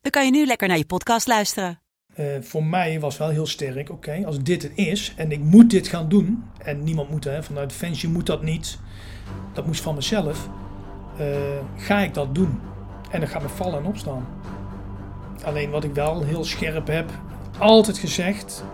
[0.00, 1.80] dan kan je nu lekker naar je podcast luisteren.
[2.14, 5.70] Eh, voor mij was wel heel sterk, oké, als dit het is en ik moet
[5.70, 8.78] dit gaan doen, en niemand moet, hè, vanuit Defensie moet dat niet,
[9.52, 10.48] dat moest van mezelf,
[11.18, 11.26] eh,
[11.76, 12.60] ga ik dat doen.
[13.10, 14.26] En dan gaat me vallen en opstaan.
[15.44, 17.10] Alleen wat ik wel heel scherp heb,
[17.58, 18.64] altijd gezegd,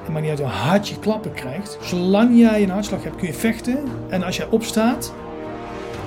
[0.00, 3.26] het maakt niet uit hoe hard je klappen krijgt, zolang jij een hartslag hebt kun
[3.26, 5.14] je vechten en als jij opstaat,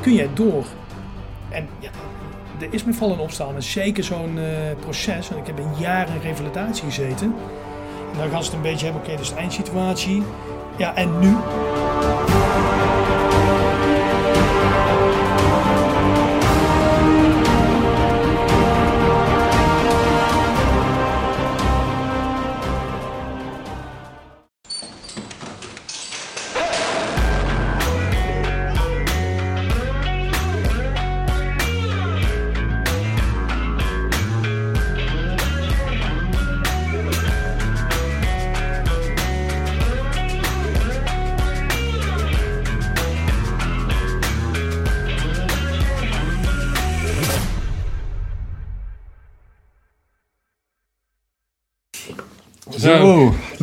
[0.02, 0.66] kun jij door.
[1.50, 1.90] En ja,
[2.60, 3.56] er is met vallen en opstaan.
[3.56, 4.46] En zeker zo'n eh,
[4.80, 5.30] proces.
[5.30, 7.36] Want ik heb een jaar in revalidatie gezeten.
[8.12, 9.04] En dan gaan ze het een beetje hebben.
[9.04, 10.24] Oké, dus de eindsituatie.
[10.78, 11.36] Ja, en nu?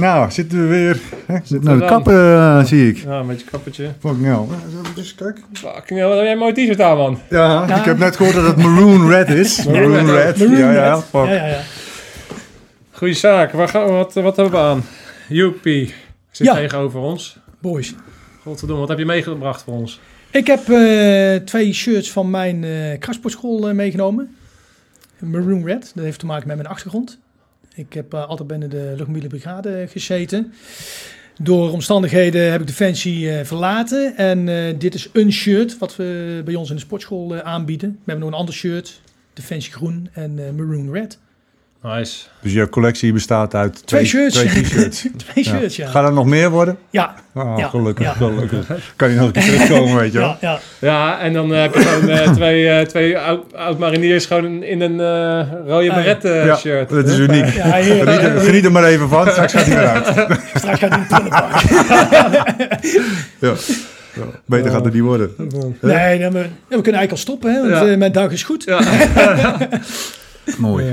[0.03, 1.01] Nou zitten we weer.
[1.27, 1.37] Hè?
[1.45, 2.97] Zit nou, de kappen eh, zie ik.
[2.97, 3.89] Ja, met je kappertje.
[4.01, 4.45] Fucking hell.
[4.95, 5.41] Dus kijk.
[5.53, 7.19] Fucking hell, wat heb jij een mooi t-shirt aan, man.
[7.31, 9.65] Ja, ik heb net gehoord dat het maroon red is.
[9.67, 10.39] Maroon red.
[10.39, 11.25] Maroon Ja, ja, fuck.
[11.27, 11.61] Ja, ja, ja.
[12.91, 13.53] Goeie zaak.
[13.53, 14.85] Waar gaan we, wat, wat hebben we aan?
[15.29, 15.95] Joepie.
[16.31, 16.55] Zit Ja.
[16.55, 17.37] tegenover ons.
[17.61, 17.95] Boys.
[18.43, 20.01] Godverdomme, wat heb je meegebracht voor ons?
[20.31, 24.37] Ik heb eh, twee shirts van mijn eh krachtsportschool eh, meegenomen.
[25.19, 27.19] Maroon Red, dat heeft te maken met mijn achtergrond.
[27.75, 30.53] Ik heb eh, altijd binnen de luchtmobiele brigade gezeten.
[31.41, 34.17] Door omstandigheden heb ik Defensie eh, verlaten.
[34.17, 37.91] En eh, dit is een shirt wat we bij ons in de sportschool eh, aanbieden.
[37.91, 39.01] We hebben nog een ander shirt.
[39.33, 41.19] Defensie groen en Maroon Red.
[41.83, 42.19] Nice.
[42.41, 44.37] Dus je collectie bestaat uit Twee, twee, shirts.
[44.37, 45.07] Twee t-shirts.
[45.33, 45.89] twee shirts, ja.
[45.89, 46.79] Gaat er nog meer worden?
[46.91, 47.69] Ja, Oh, Ja.
[47.69, 48.13] gelukkig, Ja.
[48.13, 48.67] gelukkig.
[48.97, 50.37] Kan je nog een keer terugkomen, weet je wel.
[50.41, 50.59] ja, ja.
[50.79, 54.81] Ja, en dan eh, heb je gewoon eh, twee, eh, twee oud- oud-mariniers gewoon in
[54.81, 56.89] een eh, rode Ah, beret eh, Ja, shirt.
[56.89, 57.47] dat is uniek.
[57.55, 57.65] ja.
[57.83, 60.07] Geniet, er- geniet er maar even van, straks gaat hij weer uit.
[60.55, 61.27] Straks gaat hij in.
[63.41, 63.55] Ja.
[64.15, 65.31] Ja, Beter gaat het niet worden.
[65.81, 67.97] Nee, nee, maar, ja, we kunnen eigenlijk al stoppen, hè, want Ja.
[67.97, 68.65] mijn dag is goed.
[68.65, 68.81] Ja.
[70.59, 70.85] Mooi.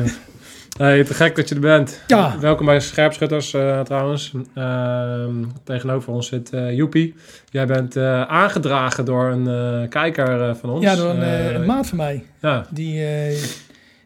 [0.79, 2.01] Hey, te gek dat je er bent.
[2.07, 2.39] Ja.
[2.39, 4.31] Welkom bij Scherpschutters eh, trouwens.
[4.55, 7.13] Ehm, tegenover ons zit eh Joepie.
[7.49, 10.83] Jij bent eh, aangedragen door een kijker van ons.
[10.83, 12.23] Ja, door een, een maat van mij.
[12.41, 13.05] Ja, Die,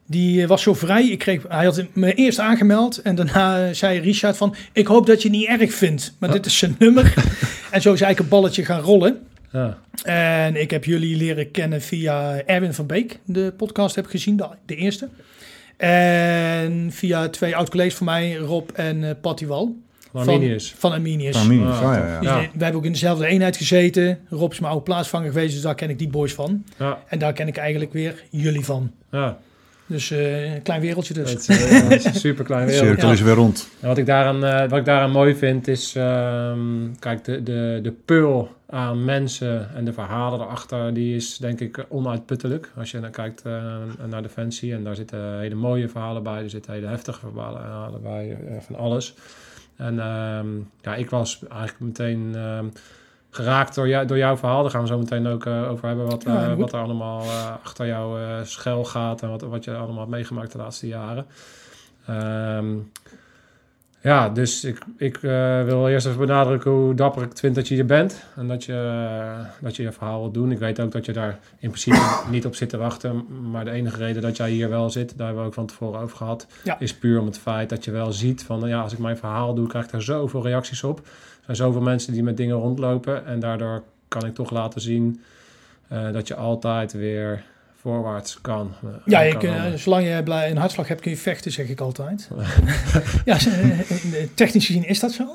[0.07, 1.07] die was zo vrij.
[1.07, 4.55] Ik kreeg, hij had me eerst aangemeld en daarna zei Richard van...
[4.72, 7.03] Ik hoop dat je het niet erg vindt, maar dit is zijn nummer.
[7.72, 9.19] en zo is eigenlijk een balletje gaan rollen.
[9.51, 9.78] ja.
[10.03, 13.19] En ik heb jullie leren kennen via Erwin van Beek.
[13.25, 15.09] De podcast heb ik gezien, de, de eerste.
[15.78, 19.75] En via twee oud-collega's van mij, Rob en eh Patty Wal.
[20.13, 20.69] Arminius.
[20.69, 21.35] Van, van Arminius.
[21.35, 22.19] Arminius, Ah, ah, ja, ja.
[22.19, 22.35] Dus, Ja.
[22.35, 24.19] Wij hebben ook in dezelfde eenheid gezeten.
[24.29, 26.63] Rob is mijn oude plaatsvanger geweest, dus daar ken ik die boys van.
[26.78, 28.91] Ja, En daar ken ik eigenlijk weer jullie van.
[29.11, 29.38] ja.
[29.93, 31.31] Dus eh, een klein wereldje dus.
[31.31, 32.87] Het, is, eh, is een super klein De wereld.
[32.87, 33.13] cirkel Ja.
[33.13, 33.69] is weer rond.
[33.79, 36.59] En wat ik daaraan, eh, wat ik daaraan mooi vind is, ehm,
[36.99, 41.85] kijk, de, de, de pul aan mensen en de verhalen erachter, die is denk ik
[41.89, 42.71] onuitputtelijk.
[42.77, 43.63] Als je dan kijkt eh,
[44.09, 48.37] naar Defensie en daar zitten hele mooie verhalen bij, er zitten hele heftige verhalen bij,
[48.65, 49.13] van alles.
[49.75, 50.47] En ehm,
[50.81, 52.65] ja, ik was eigenlijk meteen ehm,
[53.35, 54.61] geraakt door, jou, door jouw verhaal.
[54.61, 57.21] Daar gaan we zo meteen ook eh, over hebben wat, Ja, eh, wat er allemaal
[57.21, 61.25] eh, achter jouw schuil gaat en wat, wat je allemaal hebt meegemaakt de laatste jaren.
[62.08, 62.75] Ehm,
[64.02, 65.17] ja, dus ik, ik
[65.66, 68.23] wil eerst even benadrukken hoe dapper ik vind dat je hier bent.
[68.35, 69.13] En dat je,
[69.61, 70.52] dat je je verhaal wilt doen.
[70.52, 71.99] Ik weet ook dat je daar in principe
[72.31, 73.25] niet op zit te wachten.
[73.52, 75.99] Maar de enige reden dat jij hier wel zit, daar hebben we ook van tevoren
[75.99, 76.79] over gehad, Ja.
[76.79, 79.53] is puur om het feit dat je wel ziet van, ja, als ik mijn verhaal
[79.53, 81.02] doe, krijg ik daar zoveel reacties op.
[81.47, 83.25] Er zijn zoveel mensen die met dingen rondlopen.
[83.25, 85.22] En daardoor kan ik toch laten zien
[85.87, 87.43] eh, dat je altijd weer
[87.79, 88.73] voorwaarts kan.
[88.84, 89.79] eh, Ja, kan je kun- rollen.
[89.79, 92.29] zolang je blij- een hartslag hebt kun je vechten, zeg ik altijd.
[93.25, 95.28] ja, eh, eh, technisch gezien is dat zo.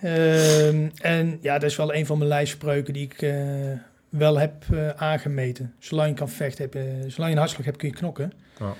[0.00, 3.34] Ehm, en ja, dat is wel een van mijn lijfspreuken die ik eh,
[4.08, 5.74] wel heb eh, aangemeten.
[5.78, 8.32] Zolang je kan vechten, heb je, zolang je een hartslag hebt kun je knokken.
[8.58, 8.74] Ja.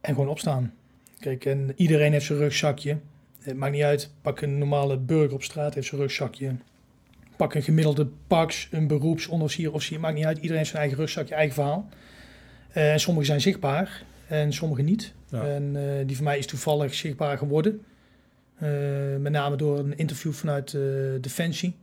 [0.00, 0.72] En gewoon opstaan.
[1.20, 2.96] Kijk, en iedereen heeft zijn rugzakje.
[3.42, 4.10] Het maakt niet uit.
[4.22, 6.52] Pak een normale burger op straat, heeft zijn rugzakje.
[7.36, 10.00] Pak een gemiddelde pax, een beroepsonderofficier, officier.
[10.00, 10.36] Maakt niet uit.
[10.36, 11.88] Iedereen heeft zijn eigen rugzakje, eigen verhaal.
[12.72, 15.12] Eh, En sommige zijn zichtbaar en sommige niet.
[15.28, 15.44] Ja.
[15.44, 17.82] En eh, die van mij is toevallig zichtbaar geworden.
[18.58, 18.68] Eh,
[19.20, 20.80] met name door een interview vanuit eh,
[21.20, 21.74] Defensie.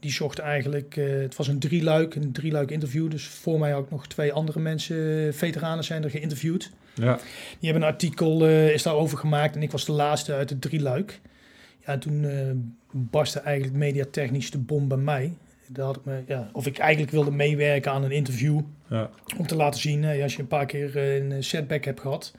[0.00, 3.10] Die zocht eigenlijk, eh, het was een drieluik, een drieluik interview.
[3.10, 6.70] Dus voor mij ook nog twee andere mensen, eh, veteranen zijn er geïnterviewd.
[7.00, 7.16] Ja.
[7.58, 10.60] Die hebben een artikel, eh, is daarover gemaakt en ik was de laatste uit het
[10.60, 11.20] drieluik.
[11.86, 12.50] Ja, toen eh
[12.92, 15.32] barstte eigenlijk mediatechnisch de bom bij mij.
[15.66, 18.60] Daar had ik me, ja, of ik eigenlijk wilde meewerken aan een interview.
[18.88, 19.10] Ja.
[19.38, 22.34] Om te laten zien, eh, als je een paar keer een setback hebt gehad,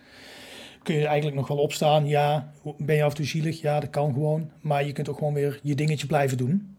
[0.83, 2.07] kun je eigenlijk nog wel opstaan.
[2.07, 3.61] Ja, ben je af en toe zielig?
[3.61, 4.51] Ja, dat kan gewoon.
[4.61, 6.75] Maar je kunt ook gewoon weer je dingetje blijven doen.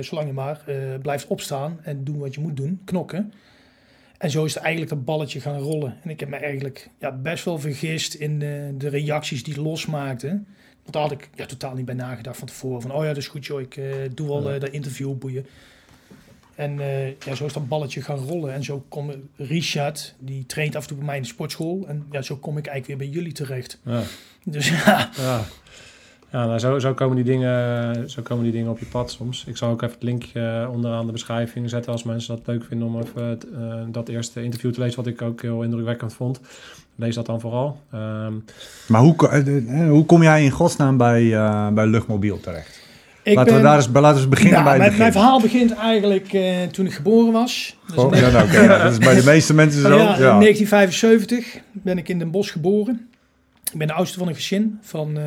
[0.00, 0.64] Zolang je maar
[1.02, 3.32] blijft opstaan en doen wat je moet doen, knokken.
[4.18, 5.96] En zo is het eigenlijk dat balletje gaan rollen.
[6.02, 9.62] En ik heb me eigenlijk ja, best wel vergist in de, de reacties die het
[9.62, 10.28] losmaakte.
[10.28, 12.82] Want daar had ik ja, totaal niet bij nagedacht van tevoren.
[12.82, 13.84] Van, oh ja, dat is goed joh, ik eh,
[14.14, 14.54] doe Ja.
[14.54, 15.46] eh, dat interview boeien.
[16.54, 18.52] En eh, ja, zo is dat balletje gaan rollen.
[18.52, 21.84] En zo kom Richard, die traint af en toe bij mij in de sportschool.
[21.88, 23.78] En ja, zo kom ik eigenlijk weer bij jullie terecht.
[23.84, 24.02] Ja.
[24.44, 25.44] Dus ja, Ja,
[26.34, 29.44] ja nou, zo, zo, komen die dingen, zo komen die dingen op je pad soms.
[29.46, 32.64] Ik zal ook even het linkje eh, onderaan de beschrijving zetten als mensen dat leuk
[32.68, 36.14] vinden om even het, eh, dat eerste interview te lezen, wat ik ook heel indrukwekkend
[36.14, 36.40] vond.
[36.96, 37.80] Lees dat dan vooral.
[37.92, 38.32] Ehm,
[38.88, 42.82] Maar hoe, eh, eh, hoe kom jij in godsnaam bij, eh, bij Luchtmobiel terecht?
[43.22, 44.98] ik laten, ben- we daar eens, laten we eens beginnen Nou, bij mijn, begin.
[44.98, 47.76] mijn verhaal begint eigenlijk eh, toen ik geboren was.
[47.86, 49.88] Dat is Oh, in ja, nou, dat is bij de meeste mensen zo.
[49.88, 53.08] Ja, Ja, in 1975 ben ik in Den Bosch geboren.
[53.72, 55.22] Ik ben de oudste van een gezin van eh,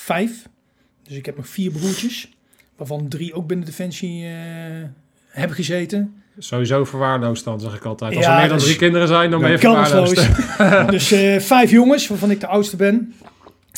[0.00, 0.48] vijf.
[1.02, 2.30] Dus ik heb nog vier broertjes,
[2.76, 4.32] waarvan drie ook binnen Defensie eh,
[5.28, 6.14] hebben gezeten.
[6.38, 8.16] sowieso verwaarloosd dan, zeg ik altijd.
[8.16, 10.12] Als Ja, er meer dan dus- drie kinderen zijn, dan ben je Kansloos.
[10.12, 10.90] verwaarloosd.
[11.10, 13.14] dus eh, vijf jongens, waarvan ik de oudste ben.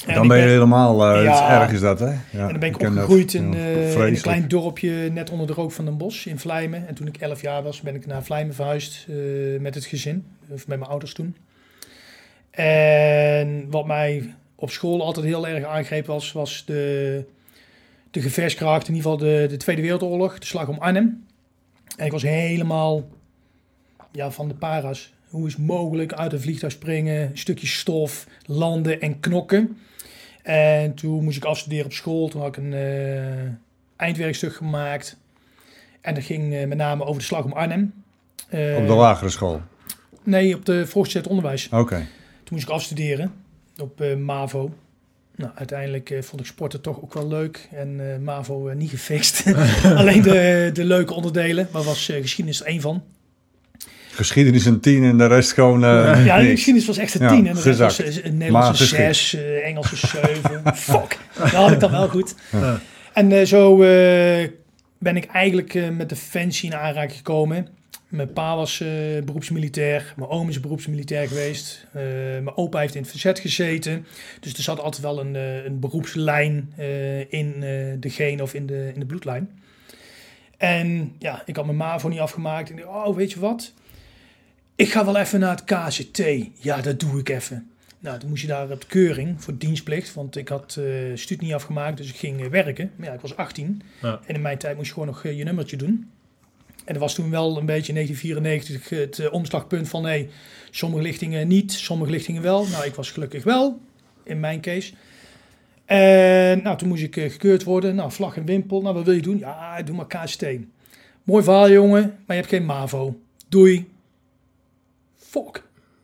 [0.07, 1.31] En Dan ben je helemaal, eh, Ja.
[1.31, 2.07] het is erg is dat, hè?
[2.07, 2.89] Ja, En dan ben ik, dat.
[2.91, 6.89] opgegroeid in, een klein dorpje net onder de rook van Den Bosch in Vlijmen.
[6.89, 9.15] En toen ik 11 jaar was, ben ik naar Vlijmen verhuisd eh,
[9.61, 10.25] met het gezin.
[10.49, 11.37] Of met mijn ouders toen.
[12.51, 17.25] En wat mij op school altijd heel erg aangreep was, was de,
[18.11, 18.89] de gevechtskracht.
[18.89, 21.27] In ieder geval de, de Tweede Wereldoorlog, de slag om Arnhem.
[21.97, 23.09] En ik was helemaal
[24.13, 25.13] ja, van de para's.
[25.29, 29.79] Hoe is mogelijk uit een vliegtuig springen, een stukje stof, landen en knokken.
[30.43, 32.29] En toen moest ik afstuderen op school.
[32.29, 33.53] Toen had ik een eh,
[33.97, 35.17] eindwerkstuk gemaakt.
[36.01, 37.95] En dat ging eh, met name over de slag om Arnhem.
[38.49, 39.61] Eh, Op de lagere school.
[40.23, 41.69] Nee, op de voortgezet onderwijs.
[41.69, 41.97] Oké.
[42.45, 43.42] Toen moest ik afstuderen
[43.77, 44.73] op eh, MAVO.
[45.37, 47.69] Nou, uiteindelijk eh, vond ik sporten toch ook wel leuk.
[47.73, 49.45] En eh, MAVO niet gefixt.
[49.97, 51.69] Alleen de, de leuke onderdelen.
[51.73, 53.03] Maar was geschiedenis er één van.
[54.11, 55.81] Geschiedenis een tien en de rest gewoon
[56.25, 57.47] ja, de geschiedenis was echt een Ja, tien.
[57.47, 59.17] En de rest was een Nederlandse Maar geschikt.
[59.17, 60.63] zes, eh, Engelse zeven.
[60.75, 62.35] Fuck, dat had ik dan wel goed.
[62.53, 62.81] Ja.
[63.13, 63.77] En zo
[64.99, 67.69] ben ik eigenlijk met Defensie in aanraking gekomen.
[68.13, 68.89] Mijn pa was eh,
[69.25, 71.87] beroepsmilitair, mijn oom is beroepsmilitair geweest.
[71.93, 74.07] Eh, mijn opa heeft in het verzet gezeten.
[74.41, 76.73] Dus er zat altijd wel een, eh, een beroepslijn
[77.29, 77.61] in
[78.01, 79.51] de genen of in de, in de bloedlijn.
[80.57, 82.71] En ja, ik had mijn MAVO niet afgemaakt.
[82.71, 83.73] En ik dacht, oh, weet je wat?
[84.77, 86.23] Ik ga wel even naar het KCT.
[86.63, 87.71] Ja, dat doe ik even.
[87.99, 90.15] Nou, toen moest je daar op de keuring voor dienstplicht.
[90.15, 90.81] Want ik had
[91.15, 92.91] studie niet afgemaakt, dus ik ging werken.
[92.97, 93.83] Maar ja, ik was 18.
[94.03, 94.21] Ja.
[94.27, 96.11] En in mijn tijd moest je gewoon nog je nummertje doen.
[96.85, 100.03] En dat was toen wel een beetje in 1994 het eh, omslagpunt van...
[100.03, 100.29] nee,
[100.71, 102.67] sommige lichtingen niet, sommige lichtingen wel.
[102.67, 103.81] Nou, ik was gelukkig wel,
[104.23, 104.93] in mijn case.
[105.85, 107.95] En nou, toen moest ik eh, gekeurd worden.
[107.95, 108.83] Nou, vlag en wimpel.
[108.83, 109.39] Nou, wat wil je doen?
[109.39, 110.47] Ja, doe maar KCT.
[111.23, 113.21] Mooi verhaal, jongen, maar je hebt geen MAVO.
[113.49, 113.91] Doei.
[115.17, 115.63] Fuck.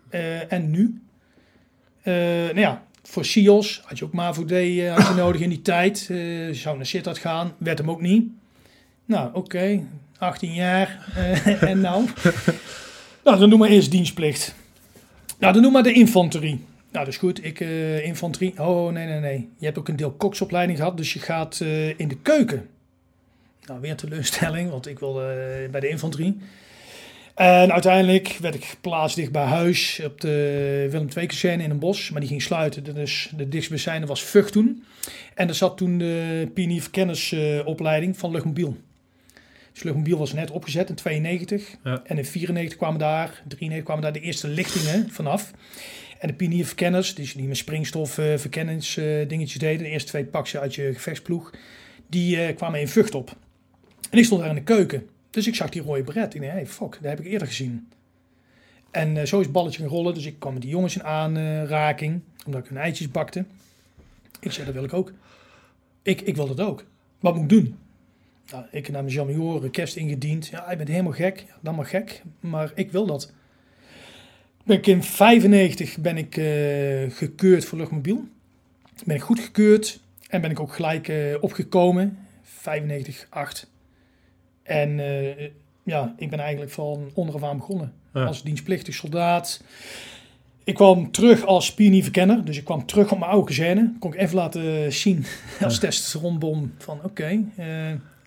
[0.09, 1.03] Eh, en nu?
[2.03, 5.49] Eh, nou ja, voor SIOS had je ook MAVO D eh, had je nodig in
[5.49, 6.09] die tijd.
[6.11, 6.19] Eh
[6.53, 8.31] zou naar Sittard gaan, werd hem ook niet.
[9.05, 9.85] Nou, oké,
[10.19, 11.07] 18 jaar.
[11.15, 12.05] Eh, en nou?
[13.25, 14.55] nou, dan doe maar eerst dienstplicht.
[15.39, 16.65] Nou, dan doe maar de infanterie.
[16.91, 17.45] Nou, dat is goed.
[17.45, 18.61] Ik, eh, infanterie.
[18.61, 19.49] Oh, nee, nee, nee.
[19.59, 22.69] Je hebt ook een deel koksopleiding gehad, dus je gaat eh, in de keuken.
[23.67, 26.39] Nou, weer teleurstelling, want ik wil eh, bij de infanterie.
[27.35, 31.79] En uiteindelijk werd ik geplaatst dicht bij huis op de Willem II kazerne in een
[31.79, 32.11] bos.
[32.11, 34.85] Maar die ging sluiten, dus de dichtstbijzijnde was Vught toen.
[35.35, 38.77] En er zat toen de pionierverkennersopleiding van Luchtmobiel.
[39.85, 41.77] Luchtmobiel was net opgezet in 92.
[41.85, 42.03] Ja.
[42.05, 45.51] En in 94 kwamen daar, 93 kwamen daar de eerste lichtingen vanaf.
[46.19, 50.75] En de pionierverkenners, dus die met springstof eh, verkenningsdingetjes deden, de eerste twee pakjes uit
[50.75, 51.51] je gevechtsploeg,
[52.07, 53.37] die eh, kwamen in Vught op.
[54.11, 55.09] En ik stond daar in de keuken.
[55.31, 56.35] Dus ik zag die rode beret.
[56.35, 57.89] Ik dacht, hey, fuck, dat heb ik eerder gezien.
[58.91, 60.15] En eh, zo is het balletje gaan rollen.
[60.15, 63.45] Dus ik kwam met die jongens in aanraking, omdat ik hun eitjes bakte.
[64.41, 65.13] Ik zei, dat wil ik ook.
[66.03, 66.85] Ik, ik wil dat ook.
[67.21, 67.77] Wat moet ik doen?
[68.53, 70.47] Nou, ik naar mijn Jamioor request ingediend.
[70.47, 71.45] Ja, je bent helemaal gek.
[71.47, 72.23] Ja, dan maar gek.
[72.41, 73.33] Maar ik wil dat.
[74.65, 78.25] Ben ik in 95 ben ik eh, gekeurd voor luchtmobiel.
[79.05, 80.01] Ben ik goed gekeurd.
[80.29, 82.19] En ben ik ook gelijk eh, opgekomen.
[82.43, 83.71] 95, 8.
[84.63, 85.51] En eh,
[85.83, 87.93] ja, ik ben eigenlijk van onderaf aan begonnen.
[88.15, 88.25] Ja.
[88.25, 89.63] Als dienstplichtig soldaat.
[90.65, 92.45] Ik kwam terug als pionierverkenner.
[92.45, 93.93] Dus ik kwam terug op mijn oude kazerne.
[93.99, 95.25] Kon ik even laten zien
[95.65, 97.45] als testosteronbom van oké,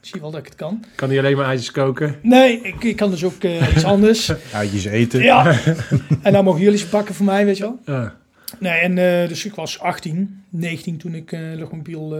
[0.01, 0.83] eh, zie wel dat ik het kan.
[0.95, 2.15] Kan die alleen maar eitjes koken?
[2.21, 4.33] Nee, ik, ik kan dus ook eh, iets anders.
[4.53, 5.21] Uitjes eten.
[5.21, 5.55] Ja,
[6.21, 7.79] en dan mogen jullie ze bakken voor mij, weet je wel.
[7.85, 8.15] Ja.
[8.59, 12.15] Nee, en eh, dus ik was 18, 19 toen ik eh luchtmobiel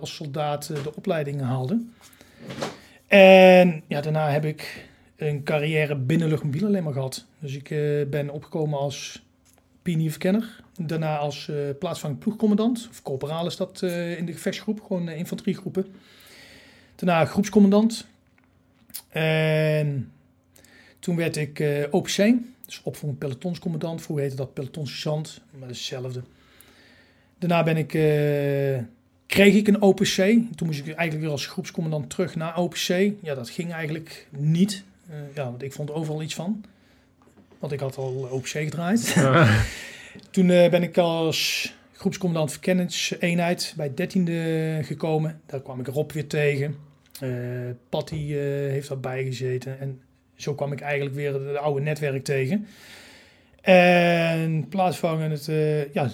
[0.00, 1.80] als soldaat de opleiding haalde.
[3.06, 7.24] En ja, daarna heb ik een carrière binnen luchtmobiel alleen maar gehad.
[7.38, 7.68] Dus ik
[8.10, 9.22] ben opgekomen als
[9.82, 10.60] pionierverkenner.
[10.76, 12.88] Daarna als plaatsvangend ploegcommandant.
[12.90, 13.82] Of corporaal is dat
[14.16, 15.86] in de gevechtsgroep, gewoon infanteriegroepen.
[17.00, 18.06] Daarna groepscommandant.
[19.08, 20.12] En
[20.98, 22.16] toen werd ik eh OPC,
[22.66, 24.02] dus opvolgend pelotonscommandant.
[24.02, 26.22] Vroeger heette dat pelotonsergeant, maar dat is hetzelfde.
[27.38, 28.82] Daarna ben ik, eh,
[29.26, 30.16] kreeg ik een OPC.
[30.56, 33.12] Toen moest ik eigenlijk weer als groepscommandant terug naar OPC.
[33.22, 34.84] Ja, dat ging eigenlijk niet.
[35.08, 36.64] Eh, ja, want ik vond overal iets van.
[37.58, 39.16] Want ik had al OPC gedraaid.
[40.30, 45.40] Toen ben ik als groepscommandant verkenningseenheid bij 13e gekomen.
[45.46, 46.88] Daar kwam ik Rob weer tegen.
[47.20, 47.30] Eh
[47.88, 48.38] Patty eh,
[48.70, 49.80] heeft daarbij gezeten.
[49.80, 50.00] En
[50.34, 52.66] zo kwam ik eigenlijk weer het oude netwerk tegen.
[53.60, 56.10] En plaatsvangend eh ja,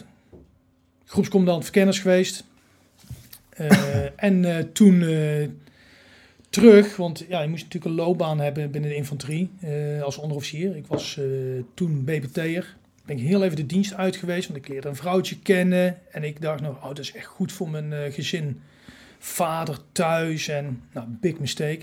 [1.04, 2.44] groepscommandant verkenners geweest.
[4.16, 5.04] En toen
[6.50, 9.50] terug, want ja, je moest natuurlijk een loopbaan hebben binnen de infanterie
[10.02, 10.76] als onderofficier.
[10.76, 11.24] Ik was eh,
[11.74, 12.76] toen BBT'er.
[13.04, 15.98] Ben ik heel even de dienst uit geweest, want ik leerde een vrouwtje kennen.
[16.10, 18.60] En ik dacht nog, oh, dat is echt goed voor mijn gezin.
[19.26, 21.80] Vader thuis en, nou, big mistake.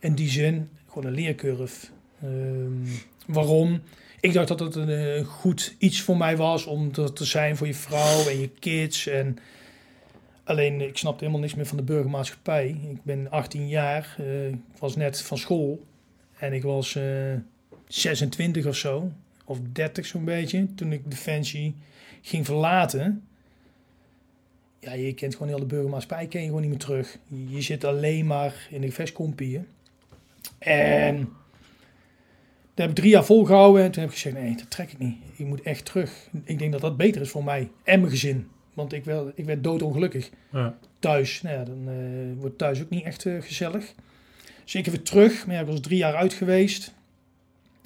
[0.00, 1.86] In die zin, gewoon een leercurve.
[2.22, 2.86] Ehm,
[3.26, 3.82] waarom?
[4.20, 7.56] Ik dacht dat het een eh, goed iets voor mij was om er te zijn
[7.56, 9.06] voor je vrouw en je kids.
[9.06, 9.36] En
[10.44, 12.68] alleen, ik snapte helemaal niks meer van de burgermaatschappij.
[12.68, 14.26] Ik ben 18 jaar, eh,
[14.78, 15.86] was net van school.
[16.38, 17.34] En ik was eh
[17.88, 19.12] 26 of zo,
[19.44, 21.74] of 30 zo'n beetje, toen ik Defensie
[22.22, 23.24] ging verlaten.
[24.80, 27.18] Ja, je kent gewoon heel de burgermaatschappij, ken je gewoon niet meer terug.
[27.48, 29.66] Je, zit alleen maar in de gevechtscompieën.
[30.58, 31.28] En dat
[32.74, 33.82] heb ik drie jaar volgehouden.
[33.84, 35.16] En toen heb ik gezegd, nee, dat trek ik niet.
[35.36, 36.28] Ik moet echt terug.
[36.44, 38.48] Ik denk dat dat beter is voor mij en mijn gezin.
[38.74, 40.74] Want ik, wel, ik werd doodongelukkig Ja.
[40.98, 41.42] thuis.
[41.42, 43.94] Nou ja, dan eh, wordt thuis ook niet echt eh, gezellig.
[44.64, 45.46] Dus ik weer terug.
[45.46, 46.94] Maar ja, ik was drie jaar uit geweest.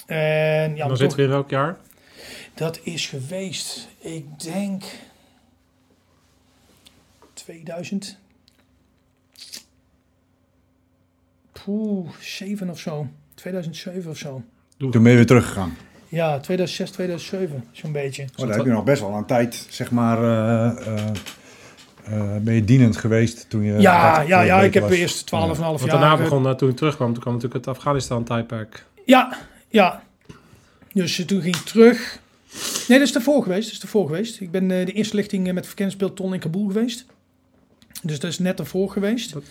[0.06, 1.76] En ja, dan zitten toch- we in welk jaar?
[2.54, 4.82] dat is geweest, ik denk
[7.44, 8.18] 2000.
[11.52, 13.06] Poeh, 7 of zo.
[13.34, 14.42] 2007 of zo.
[14.76, 15.76] Toen ben je weer teruggegaan.
[16.08, 18.22] Ja, 2006, 2007, zo'n beetje.
[18.36, 21.08] Oh, daar heb je nog best wel een tijd, zeg maar, eh, eh,
[22.04, 23.72] eh, ben je dienend geweest toen je...
[23.72, 24.92] Ja, dat ja, ja, ik heb was.
[24.92, 25.88] eerst 12,5 Want jaar.
[25.88, 28.84] daarna eh, begon, toen ik terugkwam, toen kwam natuurlijk het Afghanistan-tijdperk.
[29.04, 29.36] Ja,
[29.68, 30.02] ja.
[30.92, 32.18] Dus toen ging ik terug.
[32.88, 33.64] Nee, dat is ervoor geweest.
[33.64, 34.40] Dat is ervoor geweest.
[34.40, 37.06] Ik ben eh, de eerste lichting met verkenningspeloton in Kabul geweest.
[38.04, 39.32] Dus dat is net ervoor geweest.
[39.32, 39.42] Dat-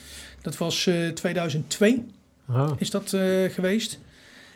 [0.41, 2.05] Dat was eh 2002
[2.48, 4.00] Ah, is dat eh, geweest.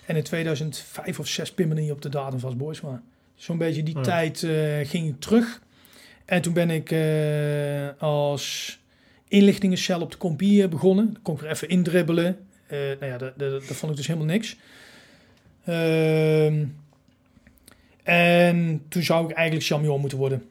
[0.05, 2.81] En in 2005 of 6 pin me niet op de datum vast, boys.
[2.81, 3.01] Maar
[3.35, 4.01] zo'n beetje die Ja.
[4.01, 5.61] tijd eh, ging ik terug.
[6.25, 8.77] En toen ben ik eh, als
[9.27, 11.13] inlichtingencel op de compie eh, begonnen.
[11.13, 12.37] Dan kon ik er even indribbelen.
[12.67, 14.57] Eh nou ja, dat, dat, dat vond ik dus helemaal niks.
[15.65, 16.65] Ehm,
[18.03, 20.43] en toen zou ik eigenlijk champion moeten worden.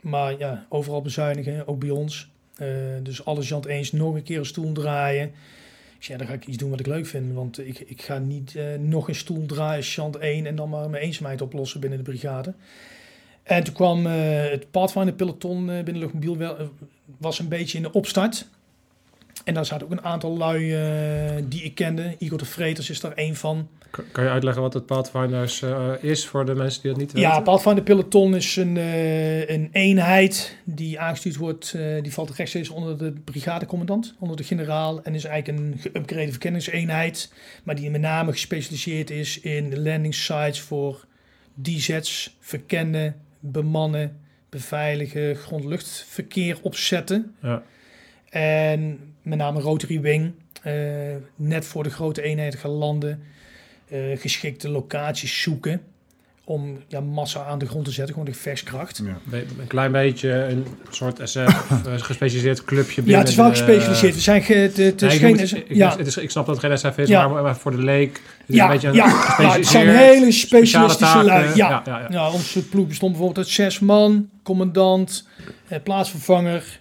[0.00, 2.28] Maar ja, overal bezuinigen, ook bij ons.
[2.56, 2.68] Eh,
[3.02, 5.32] dus alles Jant eens nog een keer een stoel draaien.
[5.98, 7.34] Ja, dan ga ik iets doen wat ik leuk vind.
[7.34, 10.90] Want ik, ik ga niet eh, nog een stoel draaien, chant 1 en dan maar
[10.90, 12.54] mijn eenzaamheid oplossen binnen de brigade.
[13.42, 16.56] En toen kwam eh, het Pathfinder peloton binnen Luchtmobiel
[17.18, 18.48] was een beetje in de opstart.
[19.46, 22.14] En daar zaten ook een aantal lui eh, die ik kende.
[22.18, 23.68] Igor de Vreters is daar één van.
[23.90, 27.12] Kan kan je uitleggen wat het Pathfinders eh, is voor de mensen die dat niet
[27.12, 27.42] Ja, weten?
[27.42, 31.76] Pathfinder peloton is een, eh, een eenheid die aangestuurd wordt.
[32.02, 35.02] die valt rechtstreeks onder de brigadecommandant, onder de generaal.
[35.02, 37.32] En is eigenlijk een geüpgrade verkenningseenheid.
[37.62, 41.04] Maar die met name gespecialiseerd is in landing sites voor
[41.54, 44.16] DZ's, verkennen, bemannen,
[44.48, 47.34] beveiligen, grond-luchtverkeer opzetten.
[47.42, 47.62] Ja.
[48.30, 50.72] En met name Rotary Wing, eh,
[51.36, 53.22] net voor de grote eenheden gaan landen.
[53.88, 55.80] eh, geschikte locaties zoeken.
[56.48, 59.02] om ja, massa aan de grond te zetten, gewoon de gevechtskracht.
[59.04, 59.36] Ja.
[59.38, 64.14] Een klein beetje een soort SF, een gespecialiseerd clubje Ja, het is wel binnen gespecialiseerd.
[64.14, 65.38] We zijn ge, het, Nee, geen...
[65.38, 67.28] ik, ja, het is, ik snap dat het geen SF is, Ja.
[67.28, 68.12] maar, maar voor de leek.
[68.16, 69.06] Het is ja, een beetje een ja,
[69.38, 71.40] ja, het zijn hele speciale specialistische lui.
[71.42, 71.56] taken.
[71.56, 71.68] Ja.
[71.68, 72.06] Ja, ja, ja.
[72.10, 75.28] Ja, onze ploeg bestond bijvoorbeeld uit zes man, commandant,
[75.68, 76.80] eh, plaatsvervanger,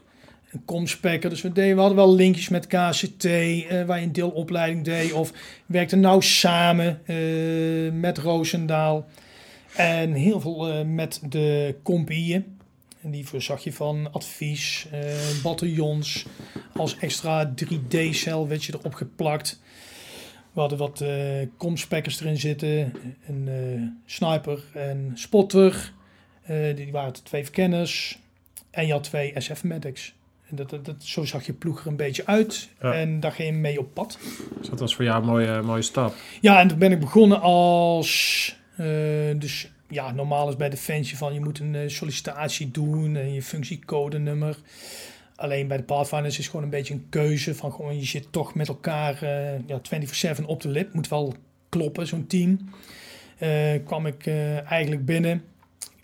[0.56, 1.30] een komspekker.
[1.30, 5.14] Dus we, deden, we hadden wel linkjes met KCT, eh, waar je een deelopleiding deed.
[5.14, 5.34] Of
[5.66, 9.06] werkten nou samen eh, met Roosendaal.
[9.76, 12.58] En heel veel eh, met de compieën.
[13.02, 14.88] En die voorzag je van advies,
[15.44, 16.26] bataljons.
[16.76, 19.60] Als extra 3D-cel werd je erop geplakt.
[20.54, 21.10] We hadden wat eh
[21.58, 22.94] komspekkers erin zitten.
[23.28, 25.94] Een sniper en spotter.
[26.76, 28.20] Die waren twee verkenners.
[28.72, 30.15] En je had twee SF-medics.
[30.50, 32.70] En dat, dat, dat- zo zag je ploeg er een beetje uit.
[32.82, 32.94] Ja.
[32.94, 34.18] En daar ging je mee op pad.
[34.60, 36.14] Dus dat was voor jou een mooie, mooie stap.
[36.42, 38.56] Ja, en toen ben ik begonnen als...
[38.78, 38.86] eh,
[39.38, 43.42] dus ja, normaal is bij Defensie van je moet een eh, sollicitatie doen en je
[43.42, 44.58] functiecodenummer.
[45.36, 48.32] Alleen bij de Pathfinders is het gewoon een beetje een keuze van gewoon je zit
[48.32, 49.82] toch met elkaar eh ja,
[50.38, 50.94] 24/7 op de lip.
[50.94, 51.34] Moet wel
[51.70, 52.60] kloppen, zo'n team.
[53.86, 54.28] Kwam ik
[54.66, 55.44] eigenlijk binnen,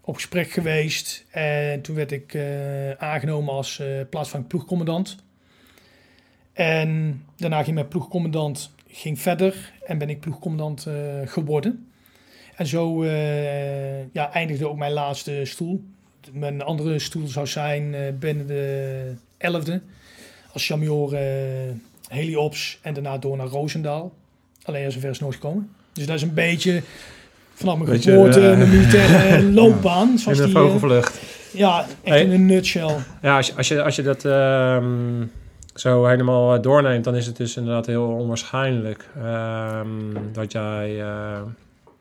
[0.01, 5.15] op gesprek geweest en toen werd ik eh, aangenomen als eh plaatsvervangend ploegcommandant.
[6.53, 10.93] En daarna ging mijn ploegcommandant ging verder en ben ik ploegcommandant eh,
[11.25, 11.91] geworden.
[12.55, 13.05] En zo
[14.11, 15.83] ja, eindigde ook mijn laatste stoel.
[16.31, 19.81] Mijn andere stoel zou zijn binnen de 11e
[20.51, 21.71] als eh
[22.07, 24.13] Heliops en daarna door naar Roosendaal.
[24.63, 25.71] Alleen als zover is nooit gekomen.
[25.93, 26.83] Dus dat is een beetje
[27.61, 30.17] vanaf mijn geboorte, eh, mijn militaire loopbaan.
[30.17, 31.19] Zoals In een die, eh, vogelvlucht.
[31.51, 32.23] ja, echt Hey.
[32.23, 32.95] in een nutshell.
[33.21, 34.85] Ja, als je, als je, als je dat ehm,
[35.75, 39.87] zo helemaal eh, doorneemt, dan is het dus inderdaad heel onwaarschijnlijk ehm,
[40.33, 41.41] dat jij, eh,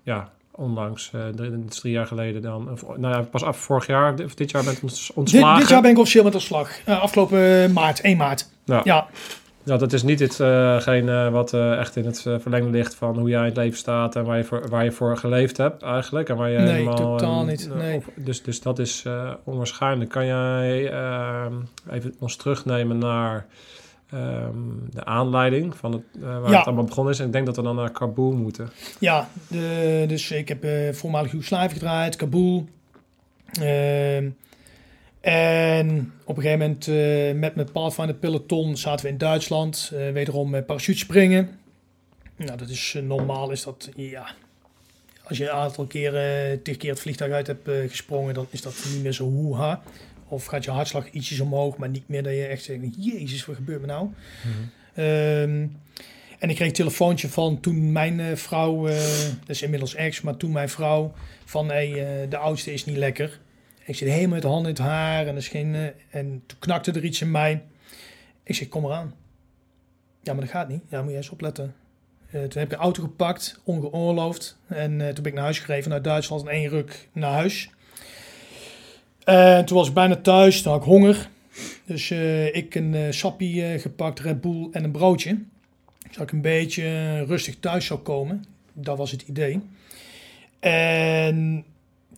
[0.03, 1.21] ja, onlangs, eh,
[1.69, 4.81] drie, jaar geleden dan, of, nou ja, pas af vorig jaar, of dit jaar bent
[4.83, 5.61] ont- Dit, ontslagen.
[5.61, 6.71] dit jaar ben ik officieel met ontslag.
[6.85, 8.49] Eh, afgelopen maart, 1 maart.
[8.65, 8.81] Ja.
[8.85, 9.07] Ja,
[9.65, 13.29] Ja, dat is niet hetgeen wat eh, echt in het eh, verlengde ligt van hoe
[13.29, 16.29] jij in het leven staat en waar je voor, waar je voor geleefd hebt eigenlijk.
[16.29, 17.97] En waar je Nee, helemaal, totaal eh, niet, eh, nee.
[17.97, 20.11] op- dus, dus dat is eh, onwaarschijnlijk.
[20.11, 21.53] Kan jij ehm,
[21.91, 23.47] even ons terugnemen naar
[24.11, 24.53] ehm,
[24.91, 26.57] de aanleiding van het, eh, waar Ja.
[26.59, 27.19] het allemaal begonnen is?
[27.21, 28.71] En ik denk dat we dan naar Kabul moeten.
[28.99, 32.69] Ja, de, dus ik heb eh voormalig Joegoslavië gedraaid, Kabul.
[33.61, 34.29] Ehm,
[35.21, 39.91] en op een gegeven moment eh, met mijn Pathfinder peloton zaten we in Duitsland.
[39.95, 41.59] eh, wederom uh, parachutespringen.
[42.37, 44.35] Nou, dat is eh, normaal is dat, ja...
[45.23, 48.85] Als je een aantal keren, tig keer het vliegtuig uit hebt gesprongen, dan is dat
[48.93, 49.83] niet meer zo hoeha.
[50.29, 53.57] Of gaat je hartslag ietsjes omhoog, maar niet meer dat je echt zegt, jezus, wat
[53.57, 54.09] gebeurt me nou?
[54.95, 55.67] Ehm,
[56.39, 58.97] en ik kreeg een telefoontje van toen mijn vrouw, eh,
[59.41, 61.13] dat is inmiddels ex, maar toen mijn vrouw,
[61.45, 63.41] van hey, de oudste is niet lekker.
[63.91, 65.75] Ik zit helemaal met de handen in het haar en, er is geen,
[66.11, 67.63] en toen knakte er iets in mij.
[68.43, 69.15] Ik zeg, kom eraan.
[70.23, 70.83] Ja, maar dat gaat niet.
[70.89, 71.75] Ja, moet je eens opletten.
[72.27, 74.59] Eh, toen heb ik de auto gepakt, ongeoorloofd.
[74.67, 77.71] En eh, toen ben ik naar huis gereden vanuit Duitsland in één ruk naar huis.
[79.25, 81.29] En toen was ik bijna thuis, toen had ik honger.
[81.85, 85.39] Dus eh, ik een sappie gepakt, Red Bull en een broodje.
[86.11, 86.85] Zodat ik een beetje
[87.25, 88.45] rustig thuis zou komen.
[88.73, 89.61] Dat was het idee.
[90.61, 91.65] En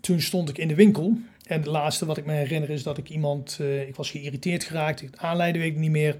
[0.00, 1.16] toen stond ik in de winkel.
[1.42, 3.56] En het laatste wat ik me herinner is dat ik iemand...
[3.60, 5.00] eh, ik was geïrriteerd geraakt.
[5.00, 6.16] Het aanleiden weet ik niet meer.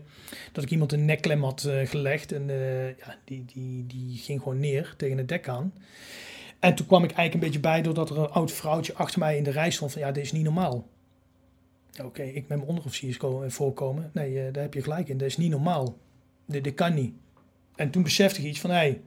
[0.53, 2.33] Dat ik iemand een nekklem had eh, gelegd.
[2.33, 5.73] En eh, ja, die, die, die ging gewoon neer tegen het dek aan.
[6.59, 9.37] En toen kwam ik eigenlijk een beetje bij doordat er een oud vrouwtje achter mij
[9.37, 9.93] in de rij stond.
[9.93, 10.87] Van ja, dit is niet normaal.
[12.03, 14.11] Oké, ik met mijn onderofficiers ko- voorkomen.
[14.13, 15.19] Nee, daar heb je gelijk in.
[15.19, 15.97] Dat is niet normaal.
[16.47, 17.15] Dit, dit kan niet.
[17.77, 19.01] En toen besefte ik iets van, hé, hey,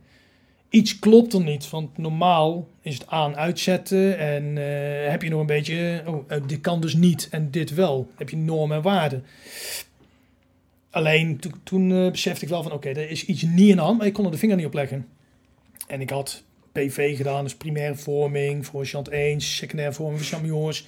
[0.75, 1.69] iets klopt er niet.
[1.69, 6.41] Want normaal is het aan uitzetten en eh, heb je nog een beetje, oh, eh,
[6.47, 8.11] dit kan dus niet en dit wel.
[8.15, 9.23] heb je normen en waarden.
[10.89, 13.97] Alleen to- toen eh, besefte ik wel van, oké, er is iets niet in hand,
[13.97, 15.07] maar ik kon er de vinger niet op leggen.
[15.87, 20.87] En ik had PV gedaan, dus primaire vorming voor Chant 1, secundaire vorming voor champignons.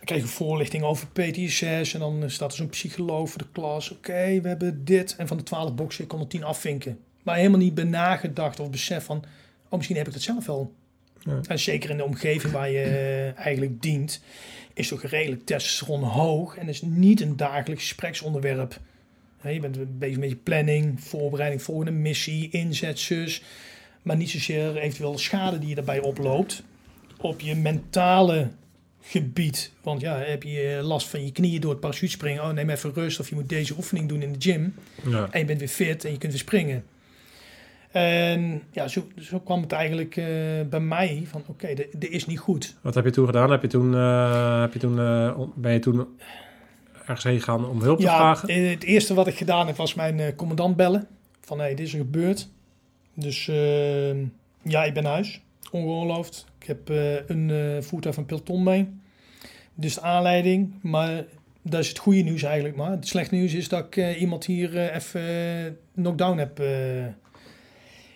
[0.00, 3.90] Ik kreeg een voorlichting over PTSS en dan staat er zo'n psycholoog voor de klas.
[3.90, 5.16] Oké, we hebben dit.
[5.16, 6.98] En van de 12 boxen, kon er 10 afvinken.
[7.22, 9.24] Maar helemaal niet bij nagedacht of besef van,
[9.68, 10.72] oh misschien heb ik dat zelf wel.
[11.24, 11.40] Ja.
[11.48, 14.20] En zeker in de omgeving waar je eh, eigenlijk dient,
[14.74, 16.56] is toch redelijk testosteron hoog.
[16.56, 18.80] En is niet een dagelijks gespreksonderwerp.
[19.42, 23.42] Je bent bezig met je planning, voorbereiding, volgende missie, inzetsus.
[24.02, 26.62] Maar niet zozeer eventueel de schade die je daarbij oploopt
[27.20, 28.50] op je mentale
[29.00, 29.72] gebied.
[29.82, 32.42] Want ja, heb je last van je knieën door het parachutespringen.
[32.42, 33.20] Oh, neem even rust.
[33.20, 34.74] Of je moet deze oefening doen in de gym.
[35.08, 35.28] Ja.
[35.30, 36.84] En je bent weer fit en je kunt weer springen.
[37.92, 40.24] En ja, zo, zo kwam het eigenlijk eh,
[40.70, 42.76] bij mij van oké, dit dit is niet goed.
[42.80, 43.50] Wat heb je toen gedaan?
[43.50, 46.06] Heb je toen, eh, heb je toen, eh, ben je toen
[46.98, 48.68] ergens heen gegaan om hulp te vragen?
[48.70, 51.06] het eerste wat ik gedaan heb was mijn commandant bellen.
[51.40, 52.48] Van hé, dit is er gebeurd.
[53.14, 54.16] Dus eh,
[54.62, 55.40] ja, ik ben huis.
[55.70, 56.46] Ongeoorloofd.
[56.58, 56.88] Ik heb
[57.26, 58.88] een voertuig van peloton mee.
[59.74, 60.74] Dus de aanleiding.
[60.82, 61.24] Maar
[61.62, 62.76] dat is het goede nieuws eigenlijk.
[62.76, 66.60] Maar het slechte nieuws is dat ik iemand hier even knockdown heb.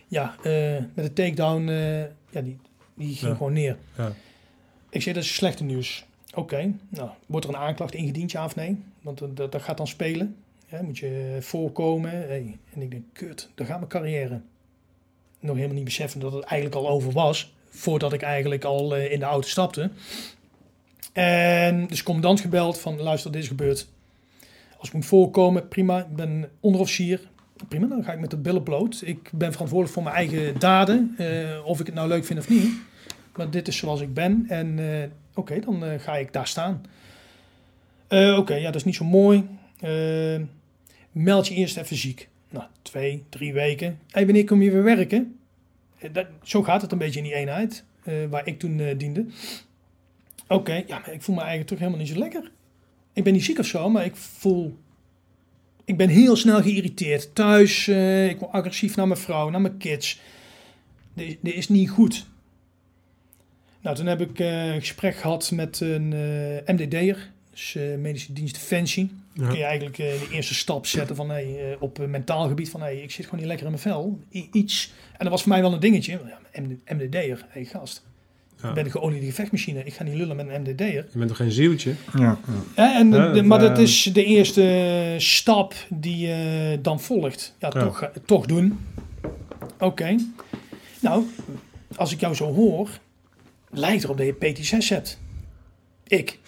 [0.08, 1.68] Eh, ja, eh, met een takedown.
[1.68, 2.56] eh, ja, die,
[2.94, 3.36] die ging Ja.
[3.36, 3.76] gewoon neer.
[3.96, 4.12] Ja.
[4.90, 6.04] Ik zeg, dat is slechte nieuws.
[6.34, 8.82] Oké, nou, wordt er een aanklacht ingediend, ja of nee?
[9.00, 10.36] Want dat, dat, dat gaat dan spelen.
[10.68, 12.10] Ja, moet je voorkomen.
[12.10, 12.56] Hey.
[12.74, 14.40] En ik denk, kut, daar gaat mijn carrière.
[15.40, 17.54] Nog helemaal niet beseffen dat het eigenlijk al over was.
[17.68, 19.90] Voordat ik eigenlijk al eh, in de auto stapte.
[21.12, 23.88] En dus commandant gebeld van, luister, dit is gebeurd.
[24.78, 25.98] Als ik moet voorkomen, prima.
[26.00, 27.20] Ik ben onderofficier.
[27.68, 29.02] Prima, dan ga ik met de billen bloot.
[29.04, 31.14] Ik ben verantwoordelijk voor mijn eigen daden.
[31.18, 32.68] eh, of ik het nou leuk vind of niet.
[33.36, 34.44] Maar dit is zoals ik ben.
[34.48, 36.82] En eh, oké, dan eh, ga ik daar staan.
[38.10, 39.48] Oké, ja, dat is niet zo mooi.
[41.12, 42.28] Meld je eerst even ziek.
[42.50, 43.98] Nou, twee, drie weken.
[44.10, 45.38] Hey, wanneer kom je weer werken?
[46.12, 47.84] Dat, zo gaat het een beetje in die eenheid.
[48.30, 49.26] waar ik toen diende.
[50.48, 52.50] Oké, ja, maar ik voel me eigenlijk toch helemaal niet zo lekker.
[53.12, 54.76] Ik ben niet ziek of zo, maar ik voel...
[55.86, 57.34] Ik ben heel snel geïrriteerd.
[57.34, 60.20] Thuis, eh, ik word agressief naar mijn vrouw, naar mijn kids.
[61.14, 62.26] Dit, dit is niet goed.
[63.80, 68.54] Nou, toen heb ik eh, een gesprek gehad met een eh, MDD'er, dus Medische Dienst
[68.54, 69.10] Defensie.
[69.32, 69.48] Ja.
[69.48, 73.10] Kun je eigenlijk de eerste stap zetten van, hey, op mentaal gebied van hey, ik
[73.10, 74.20] zit gewoon niet lekker in mijn vel.
[74.32, 74.92] I- iets.
[75.12, 76.12] En dat was voor mij wel een dingetje.
[76.12, 78.04] Ja, MD, MDD'er, hey gast.
[78.62, 78.68] Ja.
[78.68, 79.84] Ik ben een geoliede gevechtmachine.
[79.84, 80.86] Ik ga niet lullen met een MDD'er.
[80.86, 81.94] Je bent toch geen zieltje?
[82.18, 82.38] Ja, ja.
[82.76, 86.78] Ja, en de- Ja, de- maar dat, dat eh, is de eerste stap die eh,
[86.82, 87.54] dan volgt.
[87.58, 87.80] Ja, Ja.
[87.84, 88.78] Toch, eh, toch doen.
[89.78, 90.16] Oké.
[91.00, 91.24] Nou,
[91.96, 92.88] als ik jou zo hoor,
[93.70, 95.18] lijkt erop dat je PT6 hebt.
[96.06, 96.38] Ik.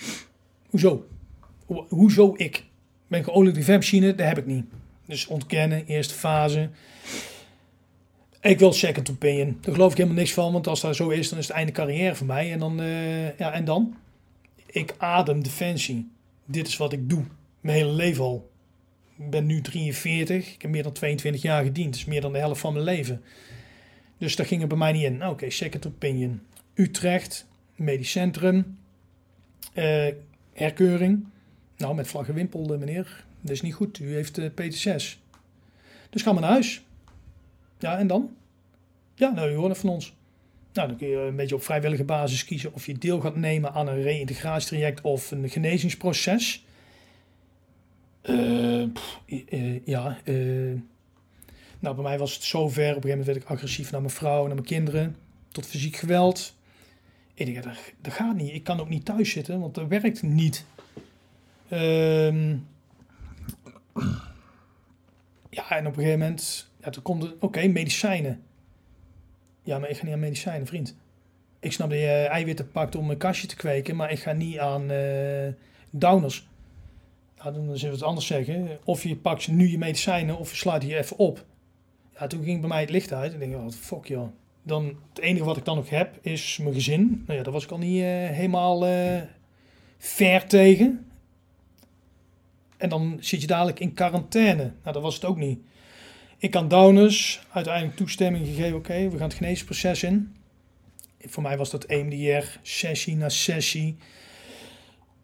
[0.71, 1.07] Hoezo?
[1.67, 2.57] Ho- hoezo ik?
[2.57, 2.65] Ik
[3.07, 4.65] ben geoliede ventmachine, dat heb ik niet.
[5.07, 6.69] Dus ontkennen, eerste fase.
[8.49, 9.59] Ik wil second opinion.
[9.61, 11.73] Daar geloof ik helemaal niks van, want als dat zo is, dan is het einde
[11.73, 12.53] carrière voor mij.
[12.53, 13.97] En dan, eh, ja, en dan?
[14.67, 16.11] Ik adem defensie.
[16.45, 17.25] Dit is wat ik doe.
[17.61, 18.51] Mijn hele leven al.
[19.17, 20.55] Ik ben nu 43.
[20.55, 21.91] Ik heb meer dan 22 jaar gediend.
[21.91, 23.23] Dat is meer dan de helft van mijn leven.
[24.19, 25.17] Dus daar ging het bij mij niet in.
[25.17, 26.41] Nou, Oké, second opinion.
[26.75, 28.79] Utrecht, medisch centrum.
[29.73, 30.09] eh,
[30.53, 31.27] herkeuring.
[31.77, 33.25] Nou, met vlag en wimpel, eh, meneer.
[33.41, 33.99] Dat is niet goed.
[33.99, 35.19] U heeft eh PT6.
[36.11, 36.83] Dus ga maar naar huis.
[37.79, 38.37] Ja, en dan?
[39.19, 40.15] Ja, nou, u hoort het van ons.
[40.73, 43.73] Nou, dan kun je een beetje op vrijwillige basis kiezen of je deel gaat nemen
[43.73, 46.65] aan een reïntegratietraject of een genezingsproces.
[48.21, 50.35] Eh, pff, eh, ja, eh,
[51.79, 52.67] nou, bij mij was het zover.
[52.69, 55.17] Op een gegeven moment werd ik agressief naar mijn vrouw, naar mijn kinderen,
[55.49, 56.55] tot fysiek geweld.
[57.35, 58.53] Ik denk, dat, dat gaat niet.
[58.53, 60.65] Ik kan ook niet thuis zitten, want dat werkt niet.
[61.69, 62.57] Ehm,
[65.51, 68.43] ja, en op een gegeven moment, ja, toen komt het, oké, medicijnen.
[69.69, 70.97] Ja, maar ik ga niet aan medicijnen, vriend.
[71.61, 74.59] Ik snap dat je eiwitten pakt om een kastje te kweken, maar ik ga niet
[74.59, 75.49] aan eh
[75.91, 76.49] downers.
[77.39, 78.79] Nou, dan zullen we het anders zeggen.
[78.85, 81.45] Of je pakt nu je medicijnen of je slaat die even op.
[82.19, 83.33] Ja, toen ging bij mij het licht uit.
[83.33, 84.29] Ik denk, wat fuck joh.
[84.63, 87.23] Dan, het enige wat ik dan nog heb is mijn gezin.
[87.27, 89.23] Nou ja, daar was ik al niet eh, helemaal eh
[89.99, 91.07] ver tegen.
[92.77, 94.63] En dan zit je dadelijk in quarantaine.
[94.83, 95.59] Nou, dat was het ook niet.
[96.41, 98.77] Ik kan downers uiteindelijk toestemming gegeven.
[98.77, 100.37] Oké, we gaan het geneesproces in.
[101.21, 103.97] Voor mij was dat EMDR, sessie na sessie.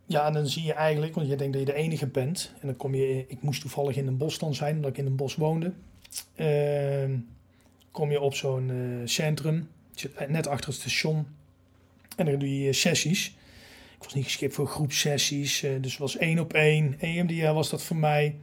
[0.07, 2.53] Ja, en dan zie je eigenlijk, want je denkt dat je de enige bent.
[2.61, 5.07] En dan kom je, ik moest toevallig in een bos dan zijn, omdat ik in
[5.07, 5.73] een bos woonde.
[6.35, 7.17] Ehm,
[7.91, 9.69] kom je op zo'n eh, centrum,
[10.29, 11.27] net achter het station.
[12.17, 13.27] En dan doe je sessies.
[13.97, 16.97] Ik was niet geschikt voor groepsessies, eh, dus was één op één.
[16.99, 18.37] EMDR was dat voor mij.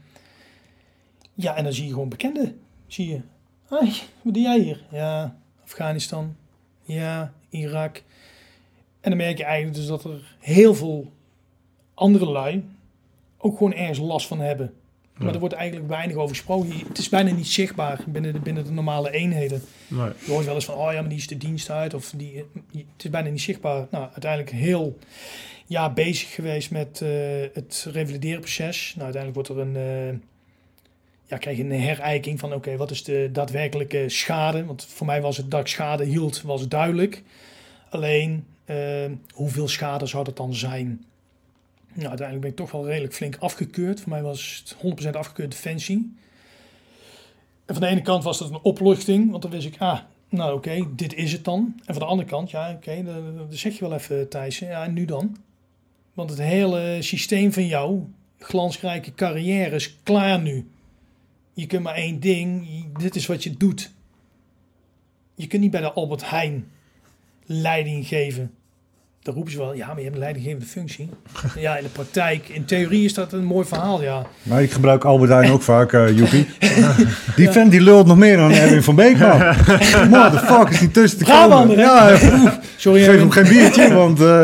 [1.41, 2.59] Ja, en dan zie je gewoon bekenden.
[2.87, 3.21] Zie je,
[3.67, 4.83] hey, wat doe jij hier?
[4.91, 6.35] Ja, Afghanistan.
[6.83, 8.03] Ja, Irak.
[9.01, 11.11] En dan merk je eigenlijk dus dat er heel veel
[11.93, 12.63] andere lui
[13.37, 14.73] ook gewoon ergens last van hebben.
[15.13, 15.33] Maar Ja.
[15.33, 16.69] er wordt eigenlijk weinig over gesproken.
[16.87, 19.61] Het is bijna niet zichtbaar binnen de, binnen de normale eenheden.
[19.87, 20.09] Nee.
[20.25, 21.93] Je hoort wel eens van, oh ja, maar die is de dienst uit.
[21.93, 22.37] Of die,
[22.71, 23.87] het is bijna niet zichtbaar.
[23.91, 24.97] Nou, uiteindelijk heel
[25.65, 27.09] jaar bezig geweest met eh,
[27.53, 28.93] het revaliderenproces.
[28.95, 30.19] Nou, uiteindelijk wordt er een, eh,
[31.31, 34.65] ja, krijg je een herijking van, oké, wat is de daadwerkelijke schade?
[34.65, 37.23] Want voor mij was het dat ik schade hield, was duidelijk.
[37.89, 41.05] Alleen, eh, hoeveel schade zou dat dan zijn?
[41.93, 43.99] Nou, uiteindelijk ben ik toch wel redelijk flink afgekeurd.
[43.99, 46.15] Voor mij was het 100% afgekeurd defensie.
[47.65, 50.55] En van de ene kant was dat een opluchting, want dan wist ik, ah, nou
[50.55, 51.73] oké, dit is het dan.
[51.85, 54.83] En van de andere kant, ja oké, dan, dan zeg je wel even Thijs, ja
[54.83, 55.37] en nu dan?
[56.13, 58.03] Want het hele systeem van jou,
[58.39, 60.69] glansrijke carrière, is klaar nu.
[61.61, 62.67] Je kunt maar één ding,
[62.99, 63.91] dit is wat je doet.
[65.35, 66.65] Je kunt niet bij de Albert Heijn
[67.45, 68.51] leiding geven.
[69.21, 71.09] Dan roepen ze wel, ja, maar je hebt een leidinggevende functie.
[71.55, 74.25] Ja, in de praktijk, in theorie is dat een mooi verhaal, ja.
[74.43, 76.47] Maar ik gebruik Albert Heijn ook vaak, eh Joepie.
[77.35, 79.37] Die vent die lult nog meer dan Erwin van Beek, man.
[80.19, 81.77] Motherfuck, is die tussen te komen.
[81.77, 82.17] Ja,
[82.77, 84.19] Sorry, geef hem geen biertje, want...
[84.21, 84.43] eh,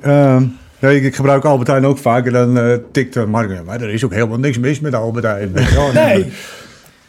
[0.00, 0.44] ehm,
[0.80, 3.80] ja, ik, ik gebruik Albert Heijn ook vaak en dan eh tikt uh, Mark, maar
[3.80, 5.52] er is ook helemaal niks mis met Albert Heijn.
[5.52, 5.92] Weet je wel.
[5.92, 6.32] Nee,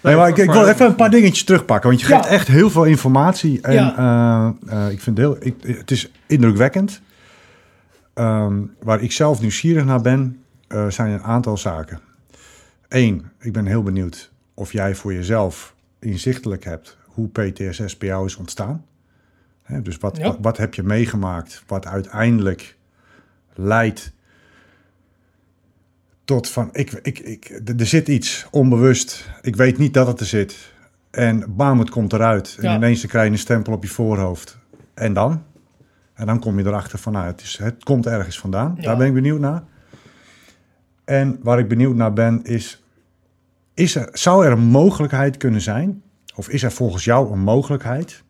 [0.03, 2.15] Nee, maar ik, ik wil even een paar dingetjes terugpakken, want je Ja.
[2.17, 3.61] geeft echt heel veel informatie.
[3.61, 4.55] En Ja.
[4.67, 7.01] eh, eh, ik vind het heel, ik, het is indrukwekkend.
[8.13, 10.37] Ehm, waar ik zelf nieuwsgierig naar ben,
[10.87, 11.99] zijn een aantal zaken.
[12.89, 18.25] Eén, ik ben heel benieuwd of jij voor jezelf inzichtelijk hebt hoe PTSS bij jou
[18.25, 18.85] is ontstaan.
[19.63, 20.23] Hè, dus wat, Ja.
[20.23, 22.75] wat, wat heb je meegemaakt wat uiteindelijk
[23.53, 24.11] leidt
[26.25, 29.29] tot van, ik, ik, ik, er zit iets onbewust.
[29.41, 30.73] Ik weet niet dat het er zit.
[31.11, 32.55] En bam, het komt eruit.
[32.59, 32.75] En Ja.
[32.75, 34.57] ineens krijg je een stempel op je voorhoofd.
[34.93, 35.43] En dan?
[36.13, 38.73] En dan kom je erachter van, nou, het, is, het komt ergens vandaan.
[38.77, 38.81] Ja.
[38.83, 39.63] Daar ben ik benieuwd naar.
[41.03, 42.83] En waar ik benieuwd naar ben, is,
[43.73, 46.01] is er, zou er een mogelijkheid kunnen zijn,
[46.35, 48.23] of is er volgens jou een mogelijkheid,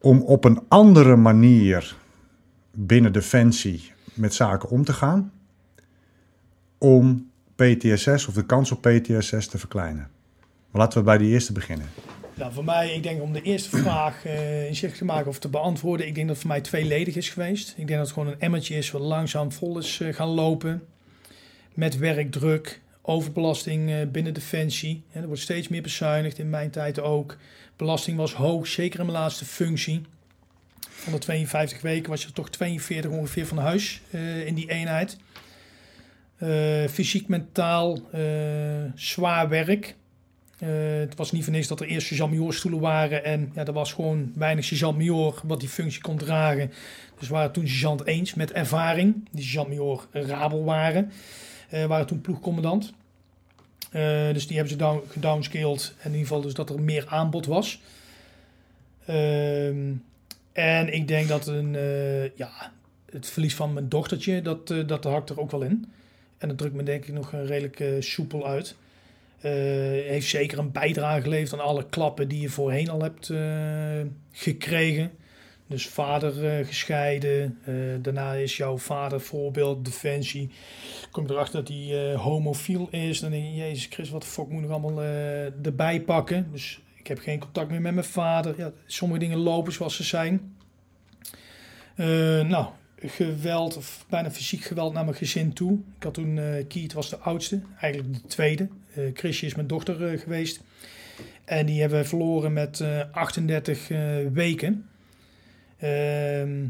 [0.00, 1.96] om op een andere manier
[2.70, 5.32] binnen Defensie met zaken om te gaan,
[6.78, 10.10] om PTSS of de kans op PTSS te verkleinen?
[10.70, 11.86] Maar laten we bij die eerste beginnen.
[12.34, 15.48] Nou, voor mij, ik denk om de eerste vraag eh inzichtelijk te maken of te
[15.48, 17.68] beantwoorden, ik denk dat het voor mij tweeledig is geweest.
[17.68, 20.82] Ik denk dat het gewoon een emmertje is wat langzaam vol is eh, gaan lopen.
[21.74, 25.02] Met werkdruk, overbelasting eh, binnen Defensie.
[25.12, 27.36] Er wordt steeds meer bezuinigd, in mijn tijd ook.
[27.76, 30.02] Belasting was hoog, zeker in mijn laatste functie.
[31.02, 35.16] Van de 52 weken was je toch 42 ongeveer van huis eh, in die eenheid.
[36.36, 36.48] Eh,
[36.90, 38.22] fysiek, mentaal, eh,
[38.94, 39.94] zwaar werk.
[40.58, 43.24] Het was niet voor niks dat er eerst sergeant stoelen waren.
[43.24, 46.72] En ja, er was gewoon weinig sergeant-major wat die functie kon dragen.
[47.18, 49.28] Dus waren toen sergeant eens met ervaring.
[49.30, 51.12] Die sergeant-major rabel waren.
[51.70, 52.92] Waren toen ploegcommandant.
[54.32, 55.94] Dus die hebben ze down, gedownscaled.
[55.98, 57.80] En in ieder geval dus dat er meer aanbod was.
[59.06, 59.92] Ehm,
[60.52, 62.72] en ik denk dat een, eh, ja,
[63.10, 65.92] het verlies van mijn dochtertje, dat, eh, dat hakt er ook wel in.
[66.38, 68.76] En dat drukt me denk ik nog redelijk eh, soepel uit.
[69.40, 73.32] Heeft zeker een bijdrage geleverd aan alle klappen die je voorheen al hebt
[74.32, 75.10] gekregen.
[75.66, 77.58] Dus vader gescheiden.
[78.02, 80.50] daarna is jouw vader voorbeeld defensie.
[81.10, 83.20] Kom erachter dat hij homofiel is.
[83.20, 85.02] Dan denk je, jezus Chris, wat de fuck moet ik allemaal
[85.62, 86.48] erbij pakken?
[86.52, 88.54] Dus ik heb geen contact meer met mijn vader.
[88.56, 90.56] Ja, sommige dingen lopen zoals ze zijn.
[91.94, 92.06] Eh,
[92.40, 95.78] nou, geweld, of bijna fysiek geweld naar mijn gezin toe.
[95.96, 98.68] Ik had toen, eh Kiet was de oudste, eigenlijk de tweede.
[98.94, 100.60] Eh Chrisje is mijn dochter geweest.
[101.44, 103.98] En die hebben we verloren met eh, 38 eh,
[104.32, 104.88] weken.
[105.78, 106.66] Ehm,